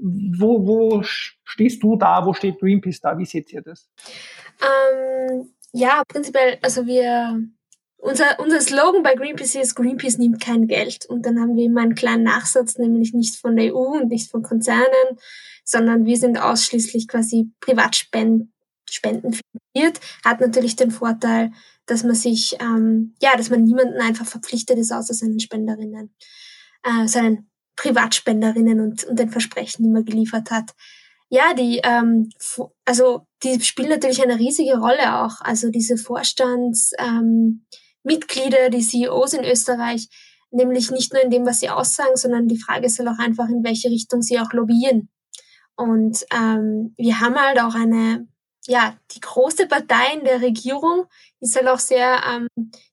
wo, 0.00 0.66
wo 0.66 1.02
stehst 1.02 1.82
du 1.82 1.96
da? 1.96 2.24
Wo 2.24 2.32
steht 2.32 2.58
Greenpeace 2.60 3.00
da? 3.00 3.16
Wie 3.18 3.24
seht 3.24 3.52
ihr 3.52 3.62
das? 3.62 3.88
Ähm, 4.60 5.52
ja, 5.72 6.02
prinzipiell, 6.06 6.58
also 6.62 6.86
wir, 6.86 7.42
unser, 7.96 8.38
unser 8.40 8.60
Slogan 8.60 9.02
bei 9.02 9.14
Greenpeace 9.14 9.56
ist, 9.56 9.74
Greenpeace 9.74 10.18
nimmt 10.18 10.40
kein 10.40 10.66
Geld. 10.66 11.06
Und 11.06 11.26
dann 11.26 11.40
haben 11.40 11.56
wir 11.56 11.64
immer 11.64 11.82
einen 11.82 11.94
kleinen 11.94 12.24
Nachsatz, 12.24 12.78
nämlich 12.78 13.12
nicht 13.12 13.36
von 13.36 13.56
der 13.56 13.74
EU 13.74 14.00
und 14.00 14.08
nicht 14.08 14.30
von 14.30 14.42
Konzernen, 14.42 15.18
sondern 15.64 16.04
wir 16.04 16.16
sind 16.16 16.38
ausschließlich 16.38 17.08
quasi 17.08 17.50
Privatspenden 17.60 18.52
Spenden 18.92 19.32
finanziert. 19.32 20.04
Hat 20.24 20.40
natürlich 20.40 20.76
den 20.76 20.90
Vorteil, 20.90 21.52
dass 21.86 22.04
man 22.04 22.14
sich, 22.14 22.56
ähm, 22.60 23.14
ja, 23.20 23.36
dass 23.36 23.50
man 23.50 23.64
niemanden 23.64 24.00
einfach 24.00 24.26
verpflichtet 24.26 24.78
ist, 24.78 24.92
außer 24.92 25.14
seinen 25.14 25.40
Spenderinnen, 25.40 26.14
äh, 26.82 27.06
seinen 27.06 27.50
Privatspenderinnen 27.76 28.80
und, 28.80 29.04
und 29.04 29.18
den 29.18 29.30
Versprechen, 29.30 29.84
die 29.84 29.90
man 29.90 30.04
geliefert 30.04 30.50
hat. 30.50 30.72
Ja, 31.28 31.54
die, 31.54 31.80
ähm, 31.82 32.28
also 32.84 33.26
die 33.42 33.60
spielen 33.62 33.88
natürlich 33.88 34.22
eine 34.22 34.38
riesige 34.38 34.78
Rolle 34.78 35.22
auch. 35.22 35.40
Also 35.40 35.70
diese 35.70 35.96
Vorstandsmitglieder, 35.96 38.66
ähm, 38.66 38.70
die 38.70 38.82
CEOs 38.82 39.32
in 39.32 39.44
Österreich, 39.44 40.08
nämlich 40.50 40.90
nicht 40.90 41.12
nur 41.12 41.22
in 41.22 41.30
dem, 41.30 41.46
was 41.46 41.60
sie 41.60 41.70
aussagen, 41.70 42.16
sondern 42.16 42.48
die 42.48 42.60
Frage 42.60 42.86
ist 42.86 42.98
halt 42.98 43.08
auch 43.08 43.18
einfach, 43.18 43.48
in 43.48 43.64
welche 43.64 43.88
Richtung 43.88 44.20
sie 44.20 44.38
auch 44.38 44.52
lobbyieren. 44.52 45.08
Und 45.74 46.26
ähm, 46.34 46.94
wir 46.98 47.20
haben 47.20 47.36
halt 47.36 47.58
auch 47.60 47.74
eine, 47.74 48.28
ja, 48.66 48.96
die 49.12 49.20
große 49.20 49.66
Partei 49.66 50.14
in 50.14 50.24
der 50.24 50.40
Regierung 50.40 51.06
ist 51.40 51.56
halt 51.56 51.68
auch 51.68 51.80
sehr 51.80 52.22
ähm, 52.28 52.48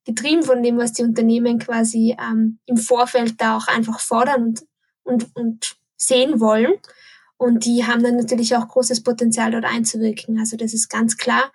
getrieben 0.06 0.44
von 0.44 0.64
dem, 0.64 0.78
was 0.78 0.94
die 0.94 1.04
Unternehmen 1.04 1.60
quasi 1.60 2.16
ähm, 2.20 2.60
im 2.66 2.78
Vorfeld 2.78 3.40
da 3.40 3.58
auch 3.58 3.68
einfach 3.68 4.00
fordern 4.00 4.44
und 4.44 4.64
und, 5.10 5.36
und 5.36 5.76
sehen 5.98 6.40
wollen. 6.40 6.74
Und 7.38 7.66
die 7.66 7.86
haben 7.86 8.04
dann 8.04 8.18
natürlich 8.18 8.56
auch 8.56 8.68
großes 8.68 9.04
Potenzial, 9.04 9.52
dort 9.52 9.66
einzuwirken. 9.66 10.40
Also 10.40 10.58
das 10.58 10.74
ist 10.74 10.90
ganz 10.90 11.18
klar, 11.18 11.52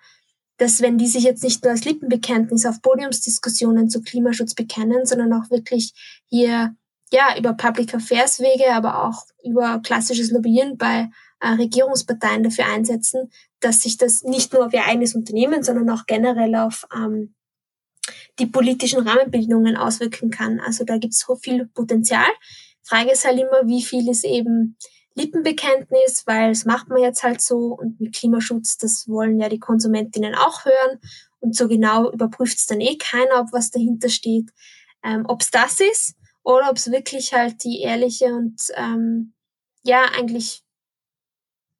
dass 0.57 0.81
wenn 0.81 0.97
die 0.97 1.07
sich 1.07 1.23
jetzt 1.23 1.43
nicht 1.43 1.63
nur 1.63 1.71
als 1.71 1.85
Lippenbekenntnis 1.85 2.65
auf 2.65 2.81
Podiumsdiskussionen 2.81 3.89
zu 3.89 4.01
Klimaschutz 4.01 4.55
bekennen, 4.55 5.05
sondern 5.05 5.33
auch 5.33 5.49
wirklich 5.51 5.93
hier 6.27 6.75
ja 7.11 7.37
über 7.37 7.53
Public 7.53 7.93
Affairs 7.93 8.39
Wege, 8.39 8.73
aber 8.73 9.03
auch 9.03 9.25
über 9.43 9.79
klassisches 9.83 10.31
Lobbyieren 10.31 10.77
bei 10.77 11.09
Regierungsparteien 11.53 12.43
dafür 12.43 12.65
einsetzen, 12.65 13.31
dass 13.59 13.81
sich 13.81 13.97
das 13.97 14.23
nicht 14.23 14.53
nur 14.53 14.65
auf 14.65 14.73
ihr 14.73 14.85
eigenes 14.85 15.15
Unternehmen, 15.15 15.63
sondern 15.63 15.89
auch 15.89 16.05
generell 16.05 16.55
auf 16.55 16.87
ähm, 16.95 17.35
die 18.39 18.45
politischen 18.45 19.07
Rahmenbedingungen 19.07 19.77
auswirken 19.77 20.29
kann. 20.29 20.59
Also 20.59 20.83
da 20.83 20.97
gibt 20.97 21.13
es 21.13 21.19
so 21.19 21.35
viel 21.35 21.65
Potenzial. 21.67 22.27
Frage 22.83 23.11
ist 23.11 23.25
halt 23.25 23.39
immer, 23.39 23.67
wie 23.67 23.83
viel 23.83 24.09
ist 24.09 24.25
eben 24.25 24.77
Lippenbekenntnis, 25.15 26.23
weil 26.27 26.51
es 26.51 26.65
macht 26.65 26.89
man 26.89 27.01
jetzt 27.01 27.23
halt 27.23 27.41
so 27.41 27.75
und 27.79 27.99
mit 27.99 28.13
Klimaschutz, 28.13 28.77
das 28.77 29.07
wollen 29.07 29.39
ja 29.39 29.47
die 29.47 29.59
Konsumentinnen 29.59 30.35
auch 30.35 30.65
hören 30.65 30.99
und 31.39 31.55
so 31.55 31.67
genau 31.67 32.11
überprüft 32.11 32.57
es 32.57 32.65
dann 32.65 32.81
eh 32.81 32.97
keiner, 32.97 33.39
ob 33.39 33.53
was 33.53 33.71
dahinter 33.71 34.09
steht, 34.09 34.51
ähm, 35.03 35.25
ob 35.27 35.41
es 35.41 35.51
das 35.51 35.79
ist 35.79 36.15
oder 36.43 36.69
ob 36.69 36.75
es 36.75 36.91
wirklich 36.91 37.33
halt 37.33 37.63
die 37.63 37.81
ehrliche 37.81 38.25
und 38.25 38.61
ähm, 38.75 39.33
ja 39.83 40.03
eigentlich 40.17 40.64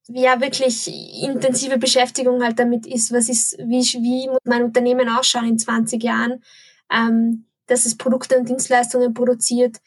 ja 0.07 0.39
wirklich 0.39 0.87
intensive 1.23 1.77
Beschäftigung 1.77 2.43
halt 2.43 2.59
damit 2.59 2.85
ist, 2.85 3.11
was 3.11 3.29
ist, 3.29 3.57
wie, 3.57 3.81
wie 3.81 4.27
muss 4.27 4.39
mein 4.43 4.63
Unternehmen 4.63 5.09
ausschauen 5.09 5.47
in 5.47 5.59
20 5.59 6.01
Jahren, 6.03 6.43
ähm, 6.91 7.45
dass 7.67 7.85
es 7.85 7.97
Produkte 7.97 8.37
und 8.37 8.47
Dienstleistungen 8.47 9.13
produziert, 9.13 9.77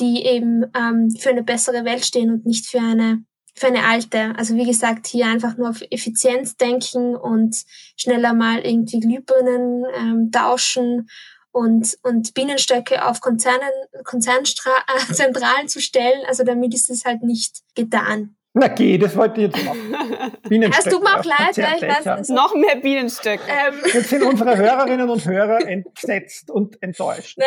die 0.00 0.24
eben 0.24 0.64
ähm, 0.74 1.10
für 1.10 1.30
eine 1.30 1.42
bessere 1.42 1.84
Welt 1.84 2.04
stehen 2.04 2.30
und 2.30 2.46
nicht 2.46 2.66
für 2.66 2.80
eine 2.80 3.24
für 3.58 3.68
eine 3.68 3.86
alte. 3.86 4.34
Also 4.36 4.54
wie 4.54 4.66
gesagt, 4.66 5.06
hier 5.06 5.26
einfach 5.26 5.56
nur 5.56 5.70
auf 5.70 5.80
Effizienz 5.90 6.56
denken 6.56 7.16
und 7.16 7.64
schneller 7.96 8.34
mal 8.34 8.58
irgendwie 8.58 9.00
Glühbirnen 9.00 9.86
ähm, 9.96 10.30
tauschen 10.30 11.08
und, 11.52 11.96
und 12.02 12.34
Bienenstöcke 12.34 13.02
auf 13.06 13.22
Konzernen, 13.22 13.70
Konzernzentralen 14.04 15.64
äh, 15.64 15.68
zu 15.68 15.80
stellen. 15.80 16.22
Also 16.28 16.44
damit 16.44 16.74
ist 16.74 16.90
es 16.90 17.06
halt 17.06 17.22
nicht 17.22 17.62
getan. 17.74 18.36
Na 18.58 18.68
geh, 18.68 18.96
das 18.96 19.14
wollte 19.14 19.42
ich 19.42 19.52
jetzt 19.52 19.64
machen. 19.66 19.94
Bienenstöcke. 20.48 20.88
Es 20.88 20.94
tut 20.94 21.02
mir 21.02 21.20
auch 21.20 21.24
leid, 21.24 21.56
ja, 21.58 21.74
ich 21.76 21.82
weiß 21.82 22.20
nicht. 22.20 22.30
Noch 22.30 22.54
mehr 22.54 22.76
Bienenstöcke. 22.76 23.42
Ähm. 23.46 23.74
Jetzt 23.92 24.08
sind 24.08 24.22
unsere 24.22 24.56
Hörerinnen 24.56 25.10
und 25.10 25.26
Hörer 25.26 25.68
entsetzt 25.68 26.50
und 26.50 26.82
enttäuscht. 26.82 27.36
Na, 27.38 27.44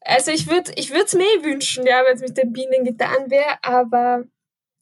also 0.00 0.30
ich 0.30 0.48
würde 0.48 0.70
ich 0.76 0.90
würde 0.90 1.06
es 1.06 1.14
mir 1.14 1.24
eh 1.24 1.44
wünschen, 1.44 1.84
ja, 1.86 2.04
wenn 2.06 2.14
es 2.14 2.20
mit 2.20 2.38
den 2.38 2.52
Bienen 2.52 2.84
getan 2.84 3.30
wäre, 3.30 3.58
aber 3.62 4.22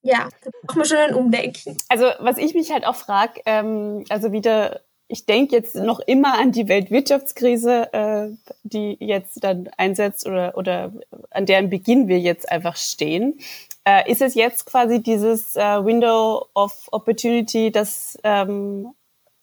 ja, 0.02 0.28
da 0.44 0.50
braucht 0.62 0.76
man 0.76 0.86
schon 0.86 0.98
ein 0.98 1.14
Umdenken. 1.14 1.78
Also 1.88 2.10
was 2.18 2.36
ich 2.36 2.52
mich 2.52 2.70
halt 2.70 2.86
auch 2.86 2.96
frage, 2.96 3.40
ähm, 3.46 4.04
also 4.10 4.32
wieder, 4.32 4.82
ich 5.08 5.24
denke 5.24 5.56
jetzt 5.56 5.74
noch 5.74 6.00
immer 6.00 6.38
an 6.38 6.52
die 6.52 6.68
Weltwirtschaftskrise, 6.68 7.92
äh, 7.94 8.28
die 8.62 8.98
jetzt 9.00 9.42
dann 9.42 9.70
einsetzt 9.78 10.26
oder, 10.26 10.56
oder 10.58 10.92
an 11.30 11.46
deren 11.46 11.70
Beginn 11.70 12.08
wir 12.08 12.18
jetzt 12.18 12.50
einfach 12.50 12.76
stehen. 12.76 13.40
Äh, 13.84 14.10
ist 14.10 14.20
es 14.20 14.34
jetzt 14.34 14.66
quasi 14.66 15.02
dieses 15.02 15.56
äh, 15.56 15.84
Window 15.84 16.46
of 16.54 16.88
Opportunity, 16.90 17.70
dass 17.70 18.18
ähm, 18.24 18.94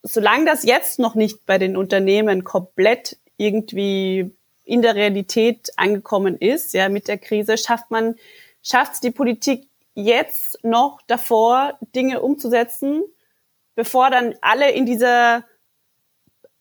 solange 0.04 0.46
das 0.46 0.64
jetzt 0.64 1.00
noch 1.00 1.16
nicht 1.16 1.46
bei 1.46 1.58
den 1.58 1.76
Unternehmen 1.76 2.44
komplett 2.44 3.18
irgendwie 3.38 4.32
in 4.64 4.82
der 4.82 4.96
Realität 4.96 5.72
angekommen 5.78 6.38
ist, 6.38 6.74
ja, 6.74 6.90
mit 6.90 7.08
der 7.08 7.18
Krise, 7.18 7.58
schafft 7.58 7.90
man, 7.90 8.16
schafft 8.62 9.04
die 9.04 9.12
Politik 9.12 9.68
jetzt 9.94 10.64
noch 10.64 11.02
davor, 11.08 11.78
Dinge 11.96 12.22
umzusetzen, 12.22 13.04
bevor 13.76 14.10
dann 14.12 14.36
alle 14.42 14.72
in 14.72 14.86
dieser 14.86 15.46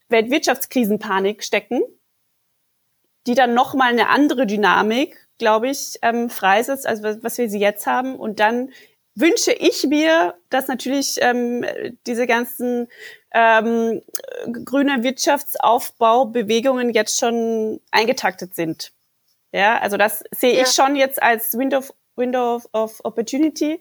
Weltwirtschaftskrisenpanik 0.08 1.42
stecken, 1.42 1.82
die 3.26 3.34
dann 3.34 3.54
nochmal 3.54 3.90
eine 3.90 4.08
andere 4.08 4.46
Dynamik, 4.46 5.25
glaube 5.38 5.68
ich, 5.68 5.98
ähm, 6.02 6.30
freisetzt, 6.30 6.86
als 6.86 7.02
was 7.02 7.38
wir 7.38 7.48
sie 7.48 7.58
jetzt 7.58 7.86
haben. 7.86 8.16
Und 8.16 8.40
dann 8.40 8.70
wünsche 9.14 9.52
ich 9.52 9.84
mir, 9.84 10.34
dass 10.50 10.68
natürlich 10.68 11.16
ähm, 11.20 11.64
diese 12.06 12.26
ganzen 12.26 12.88
ähm, 13.32 14.02
grüne 14.64 15.02
Wirtschaftsaufbaubewegungen 15.02 16.90
jetzt 16.90 17.18
schon 17.18 17.80
eingetaktet 17.90 18.54
sind. 18.54 18.92
Ja, 19.52 19.78
also 19.78 19.96
das 19.96 20.22
sehe 20.32 20.54
ja. 20.54 20.62
ich 20.62 20.68
schon 20.68 20.96
jetzt 20.96 21.22
als 21.22 21.56
Window 21.56 21.82
Window 22.16 22.60
of 22.72 23.00
Opportunity, 23.04 23.80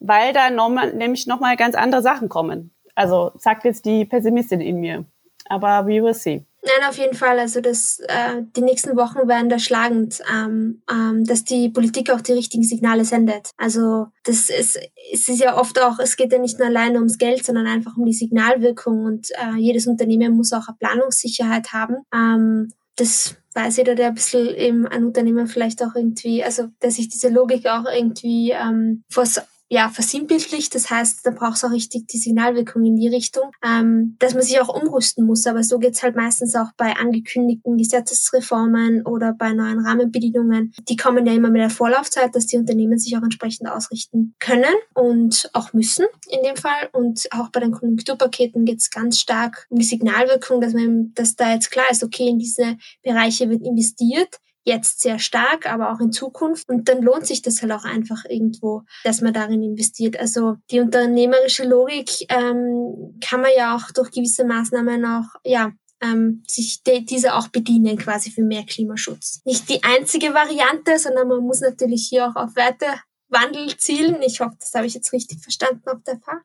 weil 0.00 0.32
da 0.32 0.50
noch 0.50 0.68
mal, 0.68 0.92
nämlich 0.92 1.26
nochmal 1.26 1.56
ganz 1.56 1.74
andere 1.74 2.02
Sachen 2.02 2.28
kommen. 2.28 2.74
Also 2.94 3.32
sagt 3.36 3.64
jetzt 3.64 3.84
die 3.84 4.04
Pessimistin 4.04 4.60
in 4.60 4.80
mir. 4.80 5.04
Aber 5.46 5.86
we 5.86 6.02
will 6.02 6.14
see. 6.14 6.44
Nein, 6.64 6.88
auf 6.88 6.96
jeden 6.96 7.14
Fall. 7.14 7.40
Also 7.40 7.60
das, 7.60 7.98
äh, 8.06 8.42
die 8.54 8.62
nächsten 8.62 8.96
Wochen 8.96 9.26
werden 9.26 9.48
da 9.48 9.58
schlagend, 9.58 10.22
ähm, 10.32 10.82
ähm, 10.88 11.24
dass 11.24 11.42
die 11.42 11.68
Politik 11.70 12.08
auch 12.10 12.20
die 12.20 12.34
richtigen 12.34 12.62
Signale 12.62 13.04
sendet. 13.04 13.50
Also 13.56 14.06
das 14.22 14.48
ist, 14.48 14.78
es 15.12 15.28
ist 15.28 15.40
ja 15.40 15.58
oft 15.58 15.80
auch, 15.82 15.98
es 15.98 16.16
geht 16.16 16.32
ja 16.32 16.38
nicht 16.38 16.60
nur 16.60 16.68
alleine 16.68 16.98
ums 16.98 17.18
Geld, 17.18 17.44
sondern 17.44 17.66
einfach 17.66 17.96
um 17.96 18.06
die 18.06 18.12
Signalwirkung 18.12 19.04
und 19.04 19.30
äh, 19.32 19.58
jedes 19.58 19.88
Unternehmen 19.88 20.36
muss 20.36 20.52
auch 20.52 20.68
eine 20.68 20.76
Planungssicherheit 20.78 21.72
haben. 21.72 21.96
Ähm, 22.14 22.72
das 22.94 23.34
weiß 23.54 23.78
jeder, 23.78 23.96
der 23.96 24.08
ein 24.08 24.14
bisschen 24.14 24.54
eben 24.54 24.86
ein 24.86 25.04
Unternehmen 25.04 25.48
vielleicht 25.48 25.82
auch 25.82 25.96
irgendwie, 25.96 26.44
also 26.44 26.68
der 26.80 26.92
sich 26.92 27.08
diese 27.08 27.28
Logik 27.28 27.66
auch 27.66 27.84
irgendwie 27.92 28.52
ähm, 28.52 29.02
vors 29.10 29.40
ja, 29.72 29.88
versinnbildlicht. 29.88 30.74
Das 30.74 30.90
heißt, 30.90 31.24
da 31.24 31.30
braucht 31.30 31.56
es 31.56 31.64
auch 31.64 31.70
richtig 31.70 32.06
die 32.06 32.18
Signalwirkung 32.18 32.84
in 32.84 32.94
die 32.94 33.08
Richtung, 33.08 33.52
ähm, 33.64 34.16
dass 34.18 34.34
man 34.34 34.42
sich 34.42 34.60
auch 34.60 34.68
umrüsten 34.68 35.24
muss. 35.24 35.46
Aber 35.46 35.64
so 35.64 35.78
geht's 35.78 36.02
halt 36.02 36.14
meistens 36.14 36.54
auch 36.54 36.72
bei 36.76 36.94
angekündigten 36.94 37.78
Gesetzesreformen 37.78 39.06
oder 39.06 39.32
bei 39.32 39.54
neuen 39.54 39.78
Rahmenbedingungen. 39.78 40.74
Die 40.90 40.96
kommen 40.96 41.24
ja 41.24 41.32
immer 41.32 41.48
mit 41.48 41.62
der 41.62 41.70
Vorlaufzeit, 41.70 42.34
dass 42.34 42.44
die 42.44 42.58
Unternehmen 42.58 42.98
sich 42.98 43.16
auch 43.16 43.22
entsprechend 43.22 43.66
ausrichten 43.66 44.34
können 44.40 44.74
und 44.92 45.48
auch 45.54 45.72
müssen 45.72 46.04
in 46.28 46.42
dem 46.42 46.56
Fall. 46.56 46.90
Und 46.92 47.26
auch 47.30 47.48
bei 47.48 47.60
den 47.60 47.72
Konjunkturpaketen 47.72 48.66
geht's 48.66 48.90
ganz 48.90 49.20
stark 49.20 49.66
um 49.70 49.78
die 49.78 49.86
Signalwirkung, 49.86 50.60
dass 50.60 50.74
man, 50.74 51.14
dass 51.14 51.34
da 51.34 51.50
jetzt 51.50 51.70
klar 51.70 51.86
ist, 51.90 52.04
okay, 52.04 52.28
in 52.28 52.38
diese 52.38 52.76
Bereiche 53.02 53.48
wird 53.48 53.62
investiert 53.62 54.38
jetzt 54.64 55.00
sehr 55.00 55.18
stark, 55.18 55.70
aber 55.70 55.92
auch 55.92 56.00
in 56.00 56.12
Zukunft. 56.12 56.68
Und 56.68 56.88
dann 56.88 57.02
lohnt 57.02 57.26
sich 57.26 57.42
das 57.42 57.62
halt 57.62 57.72
auch 57.72 57.84
einfach 57.84 58.24
irgendwo, 58.28 58.82
dass 59.04 59.20
man 59.20 59.32
darin 59.32 59.62
investiert. 59.62 60.18
Also 60.18 60.56
die 60.70 60.80
unternehmerische 60.80 61.64
Logik 61.64 62.10
ähm, 62.28 63.18
kann 63.20 63.40
man 63.40 63.50
ja 63.56 63.76
auch 63.76 63.90
durch 63.92 64.10
gewisse 64.10 64.44
Maßnahmen 64.44 65.04
auch, 65.04 65.40
ja, 65.44 65.72
ähm, 66.02 66.42
sich 66.48 66.82
de 66.82 67.04
diese 67.04 67.34
auch 67.34 67.48
bedienen 67.48 67.96
quasi 67.96 68.30
für 68.30 68.42
mehr 68.42 68.64
Klimaschutz. 68.64 69.40
Nicht 69.44 69.68
die 69.68 69.82
einzige 69.84 70.34
Variante, 70.34 70.98
sondern 70.98 71.28
man 71.28 71.40
muss 71.40 71.60
natürlich 71.60 72.08
hier 72.08 72.28
auch 72.28 72.36
auf 72.36 72.56
Wertewandel 72.56 73.76
zielen. 73.78 74.20
Ich 74.22 74.40
hoffe, 74.40 74.56
das 74.58 74.74
habe 74.74 74.86
ich 74.86 74.94
jetzt 74.94 75.12
richtig 75.12 75.40
verstanden 75.40 75.88
auf 75.88 76.02
der 76.04 76.18
Fahr. 76.18 76.42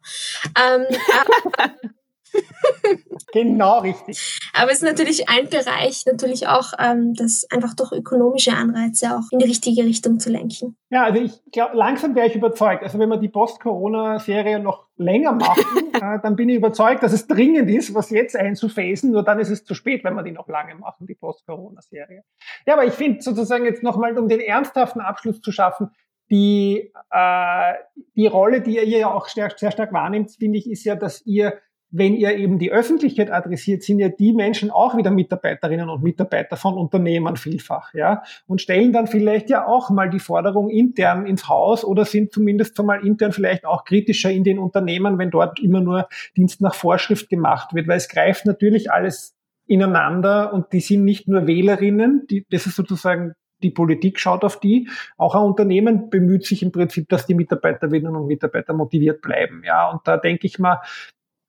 Ähm, 0.55 0.85
genau 3.33 3.79
richtig. 3.79 4.39
Aber 4.53 4.71
es 4.71 4.77
ist 4.77 4.83
natürlich 4.83 5.29
ein 5.29 5.49
Bereich, 5.49 6.05
natürlich 6.05 6.47
auch, 6.47 6.73
ähm, 6.79 7.13
das 7.13 7.45
einfach 7.51 7.73
durch 7.75 7.91
ökonomische 7.91 8.53
Anreize 8.53 9.15
auch 9.15 9.31
in 9.31 9.39
die 9.39 9.45
richtige 9.45 9.83
Richtung 9.83 10.19
zu 10.19 10.29
lenken. 10.29 10.77
Ja, 10.89 11.03
also 11.03 11.21
ich 11.21 11.33
glaube, 11.51 11.75
langsam 11.75 12.15
wäre 12.15 12.27
ich 12.27 12.35
überzeugt. 12.35 12.83
Also 12.83 12.99
wenn 12.99 13.09
wir 13.09 13.17
die 13.17 13.29
Post-Corona-Serie 13.29 14.59
noch 14.59 14.87
länger 14.97 15.33
machen, 15.33 15.93
äh, 15.93 16.19
dann 16.21 16.35
bin 16.35 16.49
ich 16.49 16.57
überzeugt, 16.57 17.03
dass 17.03 17.13
es 17.13 17.27
dringend 17.27 17.69
ist, 17.69 17.93
was 17.93 18.09
jetzt 18.09 18.35
einzuphasen. 18.35 19.11
Nur 19.11 19.23
dann 19.23 19.39
ist 19.39 19.49
es 19.49 19.63
zu 19.63 19.73
spät, 19.73 20.03
wenn 20.03 20.15
wir 20.15 20.23
die 20.23 20.31
noch 20.31 20.47
lange 20.47 20.75
machen, 20.75 21.07
die 21.07 21.15
Post-Corona-Serie. 21.15 22.23
Ja, 22.65 22.73
aber 22.73 22.85
ich 22.85 22.93
finde 22.93 23.21
sozusagen 23.21 23.65
jetzt 23.65 23.83
nochmal, 23.83 24.17
um 24.17 24.27
den 24.27 24.39
ernsthaften 24.39 25.01
Abschluss 25.01 25.41
zu 25.41 25.51
schaffen, 25.51 25.89
die, 26.29 26.91
äh, 27.11 27.73
die 28.15 28.27
Rolle, 28.27 28.61
die 28.61 28.75
ihr 28.75 28.85
ja 28.85 29.13
auch 29.13 29.27
sehr, 29.27 29.49
sehr 29.55 29.71
stark 29.71 29.93
wahrnimmt, 29.93 30.31
finde 30.31 30.57
ich, 30.57 30.69
ist 30.69 30.83
ja, 30.83 30.95
dass 30.95 31.25
ihr 31.25 31.59
wenn 31.89 32.15
ihr 32.15 32.35
eben 32.35 32.59
die 32.59 32.71
Öffentlichkeit 32.71 33.31
adressiert, 33.31 33.83
sind 33.83 33.99
ja 33.99 34.09
die 34.09 34.33
Menschen 34.33 34.71
auch 34.71 34.97
wieder 34.97 35.09
Mitarbeiterinnen 35.09 35.89
und 35.89 36.03
Mitarbeiter 36.03 36.57
von 36.57 36.73
Unternehmen 36.73 37.37
vielfach, 37.37 37.93
ja, 37.93 38.23
und 38.45 38.61
stellen 38.61 38.91
dann 38.91 39.07
vielleicht 39.07 39.49
ja 39.49 39.65
auch 39.65 39.89
mal 39.89 40.09
die 40.09 40.19
Forderung 40.19 40.69
intern 40.69 41.25
ins 41.25 41.47
Haus 41.47 41.85
oder 41.85 42.05
sind 42.05 42.33
zumindest 42.33 42.77
mal 42.83 43.05
intern 43.05 43.31
vielleicht 43.31 43.65
auch 43.65 43.85
kritischer 43.85 44.31
in 44.31 44.43
den 44.43 44.59
Unternehmen, 44.59 45.17
wenn 45.17 45.31
dort 45.31 45.59
immer 45.59 45.81
nur 45.81 46.07
Dienst 46.35 46.61
nach 46.61 46.75
Vorschrift 46.75 47.29
gemacht 47.29 47.73
wird, 47.73 47.87
weil 47.87 47.97
es 47.97 48.09
greift 48.09 48.45
natürlich 48.45 48.91
alles 48.91 49.35
ineinander 49.65 50.53
und 50.53 50.71
die 50.73 50.79
sind 50.79 51.03
nicht 51.03 51.27
nur 51.27 51.47
Wählerinnen, 51.47 52.25
die, 52.29 52.45
das 52.49 52.65
ist 52.65 52.75
sozusagen 52.75 53.33
die 53.63 53.71
Politik 53.71 54.19
schaut 54.19 54.43
auf 54.43 54.59
die. 54.59 54.87
Auch 55.17 55.35
ein 55.35 55.41
Unternehmen 55.41 56.09
bemüht 56.09 56.45
sich 56.45 56.61
im 56.61 56.71
Prinzip, 56.71 57.09
dass 57.09 57.25
die 57.25 57.33
Mitarbeiterinnen 57.33 58.15
und 58.15 58.27
Mitarbeiter 58.27 58.73
motiviert 58.73 59.21
bleiben. 59.21 59.63
Ja, 59.65 59.89
und 59.89 60.01
da 60.05 60.17
denke 60.17 60.45
ich 60.45 60.59
mal, 60.59 60.79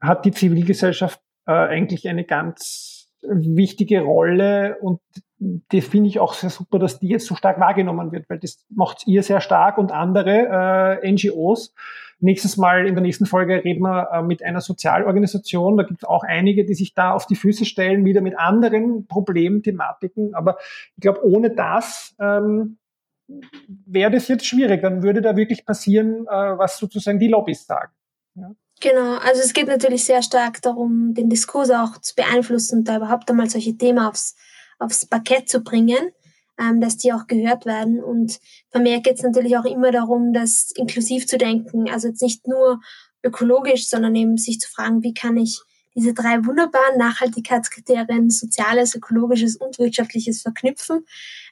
hat 0.01 0.25
die 0.25 0.33
Zivilgesellschaft 0.33 1.21
äh, 1.47 1.53
eigentlich 1.53 2.09
eine 2.09 2.25
ganz 2.25 3.11
wichtige 3.23 4.03
Rolle 4.03 4.79
und 4.81 5.01
das 5.41 5.87
finde 5.87 6.09
ich 6.09 6.19
auch 6.19 6.35
sehr 6.35 6.51
super, 6.51 6.79
dass 6.79 6.99
die 6.99 7.09
jetzt 7.09 7.27
so 7.27 7.35
stark 7.37 7.61
wahrgenommen 7.61 8.13
wird, 8.13 8.29
weil 8.29 8.39
das 8.39 8.65
macht 8.71 9.07
ihr 9.07 9.23
sehr 9.23 9.41
stark 9.41 9.79
und 9.79 9.93
andere 9.93 11.01
äh, 11.03 11.13
NGOs. 11.13 11.75
Nächstes 12.21 12.57
Mal 12.57 12.89
in 12.89 12.95
der 12.95 13.03
nächsten 13.03 13.27
Folge 13.27 13.63
reden 13.63 13.83
wir 13.83 14.11
äh, 14.13 14.23
mit 14.23 14.43
einer 14.43 14.61
Sozialorganisation. 14.61 15.77
Da 15.77 15.85
gibt 15.85 16.03
es 16.03 16.09
auch 16.09 16.25
einige, 16.25 16.65
die 16.65 16.75
sich 16.75 16.95
da 16.95 17.13
auf 17.13 17.27
die 17.27 17.37
Füße 17.37 17.65
stellen, 17.65 18.05
wieder 18.05 18.21
mit 18.21 18.37
anderen 18.37 19.07
Problemthematiken. 19.07 20.35
Aber 20.35 20.59
ich 20.97 21.03
glaube, 21.03 21.25
ohne 21.25 21.51
das 21.51 22.17
ähm, 22.21 22.79
wäre 23.87 24.11
das 24.11 24.27
jetzt 24.27 24.47
schwierig. 24.47 24.83
Dann 24.83 25.05
würde 25.05 25.23
da 25.23 25.37
wirklich 25.37 25.65
passieren, 25.65 26.27
äh, 26.27 26.59
was 26.59 26.79
sozusagen 26.79 27.21
die 27.21 27.29
Lobbys 27.29 27.67
sagen. 27.67 27.93
Ja. 28.35 28.51
Genau, 28.81 29.17
also 29.19 29.43
es 29.43 29.53
geht 29.53 29.67
natürlich 29.67 30.05
sehr 30.05 30.23
stark 30.23 30.63
darum, 30.63 31.13
den 31.13 31.29
Diskurs 31.29 31.71
auch 31.71 31.99
zu 32.01 32.15
beeinflussen 32.15 32.81
und 32.81 32.89
da 32.89 32.97
überhaupt 32.97 33.29
einmal 33.29 33.51
solche 33.51 33.77
Themen 33.77 33.99
aufs, 33.99 34.37
aufs 34.79 35.05
Parkett 35.07 35.49
zu 35.49 35.61
bringen, 35.61 36.13
ähm, 36.61 36.81
dass 36.81 36.97
die 36.97 37.13
auch 37.13 37.27
gehört 37.27 37.67
werden. 37.67 38.03
Und 38.03 38.39
vermehrt 38.71 39.05
geht 39.05 39.17
es 39.17 39.23
natürlich 39.23 39.57
auch 39.57 39.65
immer 39.65 39.91
darum, 39.91 40.33
das 40.33 40.71
inklusiv 40.77 41.27
zu 41.27 41.39
denken, 41.39 41.91
also 41.91 42.09
jetzt 42.09 42.23
nicht 42.23 42.47
nur 42.47 42.81
ökologisch, 43.25 43.89
sondern 43.89 44.15
eben 44.15 44.37
sich 44.37 44.61
zu 44.61 44.71
fragen, 44.71 45.03
wie 45.03 45.15
kann 45.15 45.37
ich 45.37 45.61
diese 45.99 46.15
drei 46.15 46.45
wunderbaren 46.45 46.97
Nachhaltigkeitskriterien, 46.97 48.31
soziales, 48.31 48.95
ökologisches 48.95 49.57
und 49.57 49.81
wirtschaftliches 49.81 50.43
verknüpfen. 50.43 51.05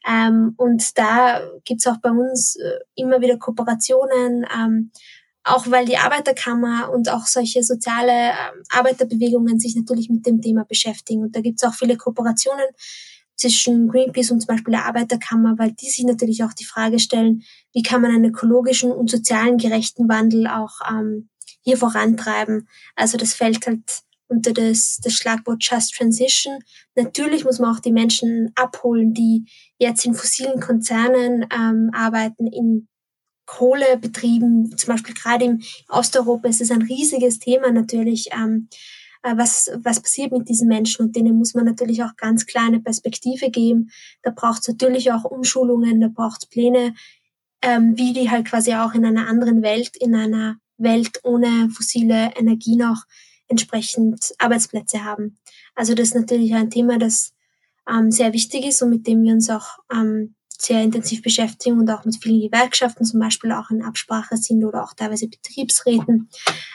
Ähm, 0.09 0.55
und 0.57 0.97
da 0.97 1.41
gibt's 1.65 1.87
auch 1.89 1.97
bei 1.97 2.11
uns 2.11 2.55
äh, 2.55 2.79
immer 2.95 3.21
wieder 3.21 3.39
Kooperationen, 3.39 4.47
ähm, 4.57 4.93
auch 5.47 5.71
weil 5.71 5.87
die 5.87 5.97
Arbeiterkammer 5.97 6.91
und 6.93 7.09
auch 7.09 7.27
solche 7.27 7.63
soziale 7.63 8.31
ähm, 8.31 8.63
Arbeiterbewegungen 8.71 9.61
sich 9.61 9.77
natürlich 9.77 10.11
mit 10.11 10.27
dem 10.27 10.43
Thema 10.43 10.65
beschäftigen. 10.65 11.23
Und 11.23 11.37
da 11.37 11.41
gibt 11.41 11.63
es 11.63 11.69
auch 11.69 11.75
viele 11.75 11.97
Kooperationen 11.97 12.67
zwischen 13.37 13.87
Greenpeace 13.89 14.33
und 14.33 14.41
zum 14.41 14.49
Beispiel 14.49 14.73
der 14.73 14.87
Arbeiterkammer, 14.87 15.55
weil 15.57 15.73
die 15.73 15.89
sich 15.89 16.05
natürlich 16.05 16.43
auch 16.43 16.53
die 16.53 16.65
Frage 16.65 16.99
stellen, 16.99 17.43
wie 17.73 17.83
kann 17.83 18.03
man 18.03 18.11
einen 18.11 18.25
ökologischen 18.25 18.91
und 18.91 19.09
sozialen 19.09 19.59
gerechten 19.59 20.09
Wandel 20.09 20.49
auch 20.49 20.81
ähm, 20.91 21.29
hier 21.61 21.77
vorantreiben. 21.77 22.69
Also 22.97 23.17
das 23.17 23.35
fällt 23.35 23.67
halt 23.67 24.03
unter 24.29 24.53
das, 24.53 24.99
das 25.01 25.13
Schlagwort 25.13 25.63
Just 25.63 25.95
Transition. 25.95 26.59
Natürlich 26.97 27.45
muss 27.45 27.61
man 27.61 27.73
auch 27.73 27.81
die 27.81 27.93
Menschen 27.93 28.51
abholen, 28.57 29.15
die 29.15 29.45
jetzt 29.79 30.05
in 30.05 30.15
fossilen 30.15 30.59
Konzernen 30.59 31.47
ähm, 31.55 31.91
arbeiten, 31.93 32.49
in 32.49 32.89
Kohlebetrieben, 33.47 34.77
zum 34.77 34.93
Beispiel 34.93 35.15
gerade 35.15 35.45
im 35.45 35.63
Osteuropa 35.89 36.49
ist 36.49 36.61
es 36.61 36.71
ein 36.71 36.83
riesiges 36.83 37.39
Thema 37.39 37.71
natürlich, 37.73 38.29
ähm, 38.33 38.69
äh, 39.23 39.37
was, 39.37 39.71
was 39.83 40.01
passiert 40.01 40.33
mit 40.33 40.49
diesen 40.49 40.69
Menschen 40.69 41.07
und 41.07 41.17
denen 41.17 41.37
muss 41.37 41.55
man 41.55 41.65
natürlich 41.65 42.03
auch 42.03 42.17
ganz 42.17 42.47
kleine 42.47 42.81
Perspektive 42.81 43.51
geben. 43.51 43.91
Da 44.23 44.31
braucht 44.31 44.61
es 44.61 44.69
natürlich 44.69 45.11
auch 45.11 45.25
Umschulungen, 45.25 46.01
da 46.01 46.09
braucht 46.09 46.45
es 46.45 46.49
Pläne, 46.49 46.95
ähm, 47.63 47.97
wie 47.97 48.13
die 48.13 48.31
halt 48.31 48.47
quasi 48.47 48.75
auch 48.75 48.95
in 48.95 49.05
einer 49.05 49.29
anderen 49.29 49.63
Welt, 49.63 49.97
in 49.97 50.15
einer 50.15 50.59
Welt 50.79 51.21
ohne 51.25 51.71
fossile 51.71 52.33
Energie 52.37 52.77
noch 52.77 53.05
entsprechend 53.49 54.33
Arbeitsplätze 54.39 55.05
haben. 55.05 55.39
Also 55.75 55.95
das 55.95 56.09
ist 56.09 56.15
natürlich 56.15 56.55
ein 56.55 56.71
Thema, 56.71 56.99
das 56.99 57.33
ähm, 57.89 58.11
sehr 58.13 58.33
wichtig 58.33 58.65
ist 58.65 58.83
und 58.83 58.91
mit 58.91 59.07
dem 59.07 59.23
wir 59.23 59.33
uns 59.33 59.51
auch 59.51 59.79
ähm, 59.93 60.36
sehr 60.63 60.83
intensiv 60.83 61.23
beschäftigen 61.23 61.79
und 61.79 61.91
auch 61.91 62.05
mit 62.05 62.17
vielen 62.23 62.41
Gewerkschaften 62.41 63.05
zum 63.05 63.21
Beispiel 63.21 63.53
auch 63.53 63.71
in 63.71 63.83
Absprache 63.83 64.37
sind 64.37 64.65
oder 64.65 64.83
auch 64.83 64.95
teilweise 64.95 65.29
Betriebsräten. 65.29 66.29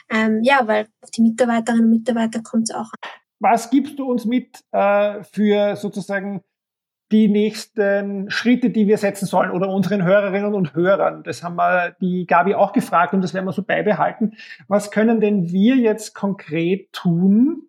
Ähm, 0.09 0.39
ja, 0.43 0.67
weil 0.67 0.87
auf 1.01 1.11
die 1.11 1.21
Mitarbeiterinnen 1.21 1.85
und 1.85 1.91
Mitarbeiter 1.91 2.41
kommt 2.41 2.69
es 2.69 2.75
auch 2.75 2.91
an. 2.91 3.11
Was 3.39 3.69
gibst 3.69 3.97
du 3.97 4.05
uns 4.05 4.25
mit 4.25 4.63
äh, 4.71 5.23
für 5.23 5.75
sozusagen 5.75 6.41
die 7.11 7.27
nächsten 7.27 8.29
Schritte, 8.29 8.69
die 8.69 8.87
wir 8.87 8.97
setzen 8.97 9.25
sollen 9.25 9.51
oder 9.51 9.69
unseren 9.69 10.03
Hörerinnen 10.03 10.53
und 10.53 10.75
Hörern? 10.75 11.23
Das 11.23 11.43
haben 11.43 11.55
wir 11.55 11.95
die 11.99 12.25
Gabi 12.25 12.55
auch 12.55 12.71
gefragt 12.71 13.13
und 13.13 13.21
das 13.21 13.33
werden 13.33 13.45
wir 13.45 13.51
so 13.51 13.63
beibehalten. 13.63 14.33
Was 14.67 14.91
können 14.91 15.19
denn 15.19 15.51
wir 15.51 15.75
jetzt 15.75 16.13
konkret 16.13 16.93
tun, 16.93 17.63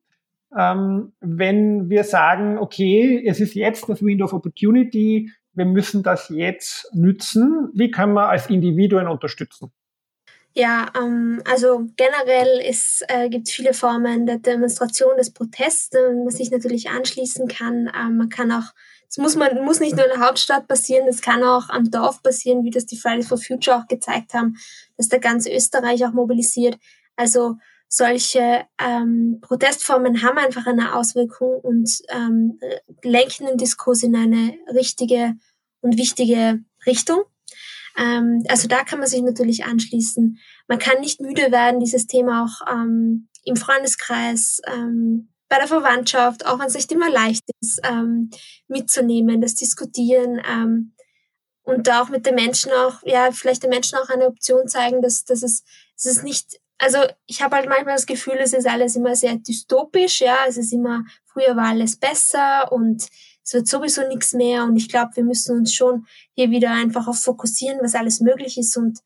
ähm, 0.56 1.12
wenn 1.20 1.88
wir 1.88 2.04
sagen, 2.04 2.58
okay, 2.58 3.24
es 3.26 3.40
ist 3.40 3.54
jetzt 3.54 3.88
das 3.88 4.02
Window 4.02 4.26
of 4.26 4.34
Opportunity, 4.34 5.30
wir 5.54 5.64
müssen 5.64 6.02
das 6.02 6.28
jetzt 6.28 6.88
nützen. 6.92 7.70
Wie 7.74 7.90
können 7.90 8.14
wir 8.14 8.28
als 8.28 8.48
Individuen 8.48 9.08
unterstützen? 9.08 9.72
Ja, 10.54 10.90
ähm, 10.96 11.42
also 11.50 11.88
generell 11.96 12.60
äh, 12.60 13.28
gibt 13.30 13.48
es 13.48 13.54
viele 13.54 13.72
Formen 13.72 14.26
der 14.26 14.38
Demonstration, 14.38 15.16
des 15.16 15.32
Protests, 15.32 15.90
man 15.94 16.28
sich 16.28 16.50
natürlich 16.50 16.90
anschließen 16.90 17.48
kann. 17.48 17.90
Ähm, 17.98 18.18
man 18.18 18.28
kann 18.28 18.52
auch, 18.52 18.74
es 19.08 19.16
muss, 19.16 19.34
man, 19.34 19.64
muss 19.64 19.80
nicht 19.80 19.96
nur 19.96 20.04
in 20.04 20.18
der 20.18 20.26
Hauptstadt 20.26 20.68
passieren, 20.68 21.08
es 21.08 21.22
kann 21.22 21.42
auch 21.42 21.70
am 21.70 21.90
Dorf 21.90 22.22
passieren, 22.22 22.64
wie 22.64 22.70
das 22.70 22.84
die 22.84 22.98
Fridays 22.98 23.28
for 23.28 23.38
Future 23.38 23.78
auch 23.78 23.86
gezeigt 23.86 24.34
haben, 24.34 24.56
dass 24.98 25.08
der 25.08 25.20
ganze 25.20 25.50
Österreich 25.50 26.04
auch 26.04 26.12
mobilisiert. 26.12 26.76
Also 27.16 27.56
solche 27.94 28.64
ähm, 28.78 29.38
Protestformen 29.42 30.22
haben 30.22 30.38
einfach 30.38 30.66
eine 30.66 30.94
Auswirkung 30.94 31.60
und 31.60 31.90
ähm, 32.08 32.58
lenken 33.02 33.46
den 33.46 33.58
Diskurs 33.58 34.02
in 34.02 34.16
eine 34.16 34.54
richtige 34.72 35.34
und 35.82 35.98
wichtige 35.98 36.60
Richtung. 36.86 37.24
Ähm, 37.98 38.44
also 38.48 38.66
da 38.66 38.82
kann 38.84 38.98
man 38.98 39.08
sich 39.08 39.20
natürlich 39.20 39.66
anschließen. 39.66 40.38
Man 40.68 40.78
kann 40.78 41.00
nicht 41.00 41.20
müde 41.20 41.52
werden, 41.52 41.80
dieses 41.80 42.06
Thema 42.06 42.44
auch 42.44 42.66
ähm, 42.72 43.28
im 43.44 43.56
Freundeskreis, 43.56 44.62
ähm, 44.66 45.28
bei 45.50 45.58
der 45.58 45.68
Verwandtschaft, 45.68 46.46
auch 46.46 46.58
wenn 46.60 46.68
es 46.68 46.74
nicht 46.74 46.90
immer 46.92 47.10
leicht 47.10 47.44
ist, 47.60 47.78
ähm, 47.84 48.30
mitzunehmen, 48.68 49.42
das 49.42 49.54
Diskutieren 49.54 50.40
ähm, 50.50 50.94
und 51.62 51.88
da 51.88 52.00
auch 52.00 52.08
mit 52.08 52.24
den 52.24 52.36
Menschen 52.36 52.72
auch, 52.72 53.02
ja, 53.04 53.30
vielleicht 53.32 53.62
den 53.62 53.68
Menschen 53.68 53.98
auch 53.98 54.08
eine 54.08 54.28
Option 54.28 54.66
zeigen, 54.66 55.02
dass, 55.02 55.24
dass 55.24 55.42
es, 55.42 55.62
dass 55.94 56.06
es 56.06 56.22
nicht 56.22 56.61
also 56.82 56.98
ich 57.26 57.40
habe 57.40 57.54
halt 57.54 57.68
manchmal 57.68 57.94
das 57.94 58.06
Gefühl, 58.06 58.38
es 58.40 58.52
ist 58.52 58.66
alles 58.66 58.96
immer 58.96 59.14
sehr 59.14 59.36
dystopisch, 59.36 60.20
ja, 60.20 60.38
es 60.48 60.56
ist 60.56 60.72
immer, 60.72 61.04
früher 61.26 61.54
war 61.54 61.66
alles 61.66 61.96
besser 61.96 62.72
und 62.72 63.06
es 63.44 63.54
wird 63.54 63.68
sowieso 63.68 64.08
nichts 64.08 64.32
mehr 64.32 64.64
und 64.64 64.76
ich 64.76 64.88
glaube, 64.88 65.14
wir 65.14 65.22
müssen 65.22 65.56
uns 65.56 65.72
schon 65.72 66.06
hier 66.34 66.50
wieder 66.50 66.72
einfach 66.72 67.06
auf 67.06 67.22
fokussieren, 67.22 67.78
was 67.82 67.94
alles 67.94 68.18
möglich 68.18 68.58
ist 68.58 68.76
und 68.76 68.98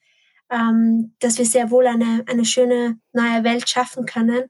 ähm, 0.48 1.14
dass 1.18 1.36
wir 1.36 1.44
sehr 1.44 1.70
wohl 1.70 1.86
eine, 1.86 2.24
eine 2.26 2.46
schöne 2.46 2.98
neue 3.12 3.44
Welt 3.44 3.68
schaffen 3.68 4.06
können, 4.06 4.44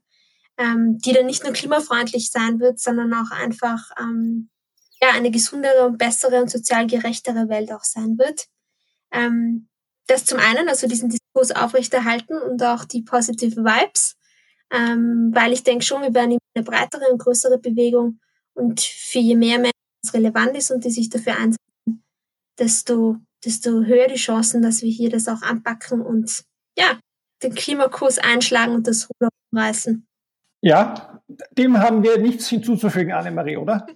ähm, 0.57 0.99
die 0.99 1.13
dann 1.13 1.27
nicht 1.27 1.43
nur 1.43 1.53
klimafreundlich 1.53 2.31
sein 2.31 2.61
wird, 2.61 2.79
sondern 2.79 3.13
auch 3.13 3.33
einfach 3.33 3.91
ähm, 3.99 4.51
ja, 5.03 5.09
eine 5.11 5.33
gesundere 5.33 5.85
und 5.85 5.99
bessere 5.99 6.41
und 6.41 6.51
sozial 6.51 6.87
gerechtere 6.87 7.49
Welt 7.49 7.73
auch 7.73 7.83
sein 7.83 8.19
wird. 8.19 8.47
Ähm, 9.11 9.69
das 10.07 10.25
zum 10.25 10.39
einen, 10.39 10.69
also 10.69 10.87
diesen 10.87 11.11
Diskurs 11.37 11.53
aufrechterhalten 11.53 12.39
und 12.39 12.63
auch 12.63 12.85
die 12.85 13.03
positive 13.03 13.57
Vibes, 13.57 14.17
ähm, 14.73 15.31
weil 15.35 15.53
ich 15.53 15.63
denke 15.63 15.85
schon, 15.85 16.03
wir 16.03 16.15
werden 16.15 16.39
eine 16.55 16.65
breitere 16.65 17.11
und 17.11 17.19
größere 17.19 17.59
Bewegung 17.59 18.21
und 18.55 18.81
für 18.81 19.19
je 19.19 19.37
mehr 19.37 19.59
Menschen 19.59 19.73
es 20.03 20.15
relevant 20.15 20.57
ist 20.57 20.71
und 20.71 20.85
die 20.85 20.91
sich 20.91 21.09
dafür 21.09 21.35
einsetzen, 21.37 22.05
desto, 22.59 23.17
desto 23.45 23.83
höher 23.85 24.09
die 24.09 24.15
Chancen, 24.15 24.63
dass 24.63 24.83
wir 24.83 24.91
hier 24.91 25.11
das 25.11 25.29
auch 25.29 25.43
anpacken 25.43 26.01
und 26.01 26.45
ja, 26.77 26.99
den 27.43 27.55
Klimakurs 27.55 28.19
einschlagen 28.19 28.75
und 28.75 28.87
das 28.87 29.09
Ruder 29.11 29.31
umreißen. 29.53 30.07
Ja, 30.63 31.23
dem 31.53 31.79
haben 31.79 32.03
wir 32.03 32.19
nichts 32.19 32.49
hinzuzufügen, 32.49 33.13
Annemarie, 33.13 33.59
oder? 33.59 33.87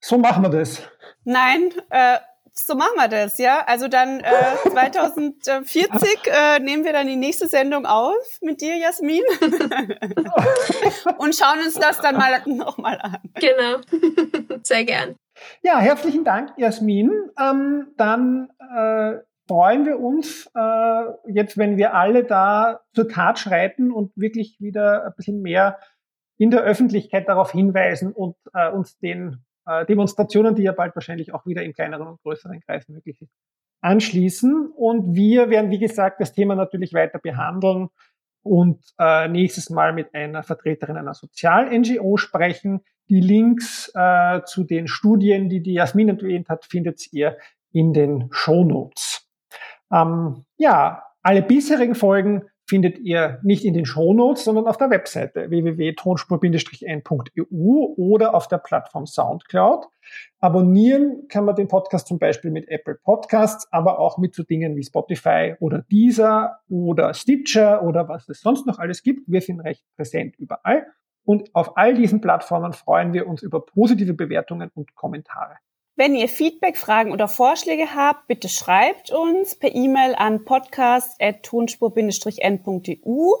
So 0.00 0.18
machen 0.18 0.44
wir 0.44 0.50
das. 0.50 0.82
Nein, 1.24 1.72
äh, 1.90 2.18
so 2.58 2.74
machen 2.74 2.94
wir 2.96 3.08
das, 3.08 3.38
ja. 3.38 3.62
Also 3.66 3.88
dann 3.88 4.20
äh, 4.20 4.56
2040 4.70 6.26
äh, 6.26 6.58
nehmen 6.60 6.84
wir 6.84 6.92
dann 6.92 7.06
die 7.06 7.16
nächste 7.16 7.48
Sendung 7.48 7.86
auf 7.86 8.38
mit 8.40 8.60
dir, 8.60 8.76
Jasmin. 8.76 9.22
und 11.18 11.34
schauen 11.34 11.58
uns 11.64 11.74
das 11.74 12.00
dann 12.00 12.16
mal 12.16 12.42
nochmal 12.46 12.98
an. 13.00 13.18
Genau. 13.34 14.58
Sehr 14.62 14.84
gern. 14.84 15.16
Ja, 15.62 15.78
herzlichen 15.78 16.24
Dank, 16.24 16.52
Jasmin. 16.56 17.10
Ähm, 17.38 17.88
dann 17.96 18.48
äh, 18.58 19.18
freuen 19.46 19.84
wir 19.84 20.00
uns 20.00 20.50
äh, 20.54 21.32
jetzt, 21.32 21.58
wenn 21.58 21.76
wir 21.76 21.94
alle 21.94 22.24
da 22.24 22.80
zur 22.94 23.08
Tat 23.08 23.38
schreiten 23.38 23.92
und 23.92 24.12
wirklich 24.16 24.56
wieder 24.60 25.04
ein 25.04 25.12
bisschen 25.16 25.42
mehr 25.42 25.78
in 26.38 26.50
der 26.50 26.62
Öffentlichkeit 26.62 27.28
darauf 27.28 27.52
hinweisen 27.52 28.12
und 28.12 28.36
äh, 28.54 28.70
uns 28.70 28.98
den 28.98 29.45
Demonstrationen, 29.88 30.54
die 30.54 30.62
ja 30.62 30.72
bald 30.72 30.94
wahrscheinlich 30.94 31.34
auch 31.34 31.46
wieder 31.46 31.62
in 31.62 31.72
kleineren 31.72 32.06
und 32.06 32.22
größeren 32.22 32.60
Kreisen 32.60 32.94
möglich 32.94 33.18
sind, 33.18 33.30
anschließen. 33.80 34.72
Und 34.74 35.14
wir 35.14 35.50
werden, 35.50 35.70
wie 35.70 35.78
gesagt, 35.78 36.20
das 36.20 36.32
Thema 36.32 36.54
natürlich 36.54 36.92
weiter 36.92 37.18
behandeln 37.18 37.88
und 38.42 38.80
äh, 38.98 39.28
nächstes 39.28 39.70
Mal 39.70 39.92
mit 39.92 40.14
einer 40.14 40.42
Vertreterin 40.42 40.96
einer 40.96 41.14
Sozial-NGO 41.14 42.16
sprechen. 42.16 42.80
Die 43.08 43.20
Links 43.20 43.90
äh, 43.94 44.42
zu 44.44 44.64
den 44.64 44.88
Studien, 44.88 45.48
die 45.48 45.62
die 45.62 45.74
Jasmin 45.74 46.08
erwähnt 46.08 46.48
hat, 46.48 46.64
findet 46.64 47.12
ihr 47.12 47.36
in 47.72 47.92
den 47.92 48.28
Show 48.30 48.64
Notes. 48.64 49.28
Ähm, 49.92 50.44
ja, 50.56 51.02
alle 51.22 51.42
bisherigen 51.42 51.94
Folgen 51.94 52.44
findet 52.66 52.98
ihr 52.98 53.38
nicht 53.42 53.64
in 53.64 53.72
den 53.74 53.86
Shownotes, 53.86 54.42
sondern 54.44 54.66
auf 54.66 54.76
der 54.76 54.90
Webseite 54.90 55.48
www.tonspur-n.eu 55.50 57.94
oder 57.96 58.34
auf 58.34 58.48
der 58.48 58.58
Plattform 58.58 59.06
Soundcloud. 59.06 59.86
Abonnieren 60.40 61.28
kann 61.28 61.44
man 61.44 61.54
den 61.54 61.68
Podcast 61.68 62.08
zum 62.08 62.18
Beispiel 62.18 62.50
mit 62.50 62.68
Apple 62.68 62.96
Podcasts, 62.96 63.72
aber 63.72 64.00
auch 64.00 64.18
mit 64.18 64.34
so 64.34 64.42
Dingen 64.42 64.76
wie 64.76 64.82
Spotify 64.82 65.54
oder 65.60 65.82
Deezer 65.90 66.58
oder 66.68 67.14
Stitcher 67.14 67.82
oder 67.82 68.06
was 68.08 68.28
es 68.28 68.40
sonst 68.40 68.66
noch 68.66 68.78
alles 68.78 69.02
gibt. 69.02 69.30
Wir 69.30 69.40
sind 69.40 69.60
recht 69.60 69.84
präsent 69.96 70.36
überall. 70.38 70.86
Und 71.24 71.54
auf 71.54 71.76
all 71.76 71.94
diesen 71.94 72.20
Plattformen 72.20 72.72
freuen 72.72 73.12
wir 73.12 73.26
uns 73.26 73.42
über 73.42 73.64
positive 73.64 74.14
Bewertungen 74.14 74.70
und 74.74 74.94
Kommentare. 74.94 75.56
Wenn 75.98 76.14
ihr 76.14 76.28
Feedback, 76.28 76.76
Fragen 76.76 77.10
oder 77.10 77.26
Vorschläge 77.26 77.94
habt, 77.96 78.26
bitte 78.26 78.50
schreibt 78.50 79.10
uns 79.10 79.54
per 79.54 79.74
E-Mail 79.74 80.14
an 80.14 80.44
podcast.tonspur-n.eu. 80.44 83.32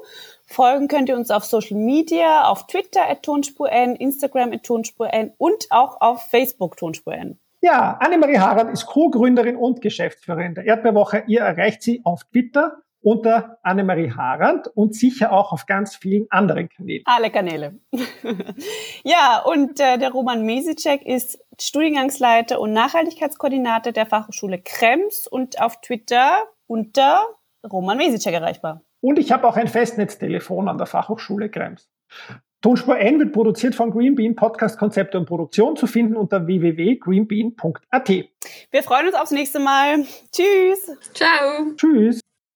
Folgen 0.46 0.88
könnt 0.88 1.10
ihr 1.10 1.16
uns 1.16 1.30
auf 1.30 1.44
Social 1.44 1.76
Media, 1.76 2.48
auf 2.48 2.66
Twitter 2.66 3.10
at 3.10 3.22
tonspur-n, 3.22 3.94
Instagram 3.96 4.54
at 4.54 4.62
tonspur-n 4.62 5.34
und 5.36 5.66
auch 5.68 6.00
auf 6.00 6.30
Facebook 6.30 6.78
tonspur-n. 6.78 7.38
Ja, 7.60 7.98
Annemarie 8.00 8.38
Harald 8.38 8.72
ist 8.72 8.86
Co-Gründerin 8.86 9.56
und 9.56 9.82
Geschäftsführerin 9.82 10.54
der 10.54 10.64
Erdbeerwoche. 10.64 11.24
Ihr 11.26 11.40
erreicht 11.40 11.82
sie 11.82 12.00
auf 12.04 12.24
Twitter 12.24 12.78
unter 13.06 13.58
Annemarie 13.62 14.10
Harand 14.10 14.66
und 14.74 14.96
sicher 14.96 15.30
auch 15.30 15.52
auf 15.52 15.66
ganz 15.66 15.94
vielen 15.94 16.26
anderen 16.28 16.68
Kanälen. 16.68 17.04
Alle 17.04 17.30
Kanäle. 17.30 17.78
ja, 19.04 19.44
und 19.44 19.78
äh, 19.78 19.96
der 19.96 20.10
Roman 20.10 20.44
Mesicek 20.44 21.06
ist 21.06 21.38
Studiengangsleiter 21.60 22.58
und 22.58 22.72
Nachhaltigkeitskoordinator 22.72 23.92
der 23.92 24.06
Fachhochschule 24.06 24.60
Krems 24.60 25.28
und 25.28 25.62
auf 25.62 25.80
Twitter 25.82 26.46
unter 26.66 27.24
Roman 27.70 27.96
Mesicek 27.96 28.34
erreichbar. 28.34 28.82
Und 29.00 29.20
ich 29.20 29.30
habe 29.30 29.46
auch 29.46 29.56
ein 29.56 29.68
Festnetztelefon 29.68 30.68
an 30.68 30.76
der 30.76 30.88
Fachhochschule 30.88 31.48
Krems. 31.48 31.88
Tonspur 32.60 32.98
N 32.98 33.20
wird 33.20 33.32
produziert 33.32 33.76
von 33.76 33.92
Greenbean 33.92 34.34
Podcast 34.34 34.80
Konzepte 34.80 35.16
und 35.16 35.26
Produktion 35.26 35.76
zu 35.76 35.86
finden 35.86 36.16
unter 36.16 36.44
www.greenbean.at. 36.44 38.08
Wir 38.08 38.82
freuen 38.82 39.06
uns 39.06 39.14
aufs 39.14 39.30
nächste 39.30 39.60
Mal. 39.60 40.04
Tschüss. 40.32 40.90
Ciao. 41.14 41.72
Tschüss. 41.76 42.25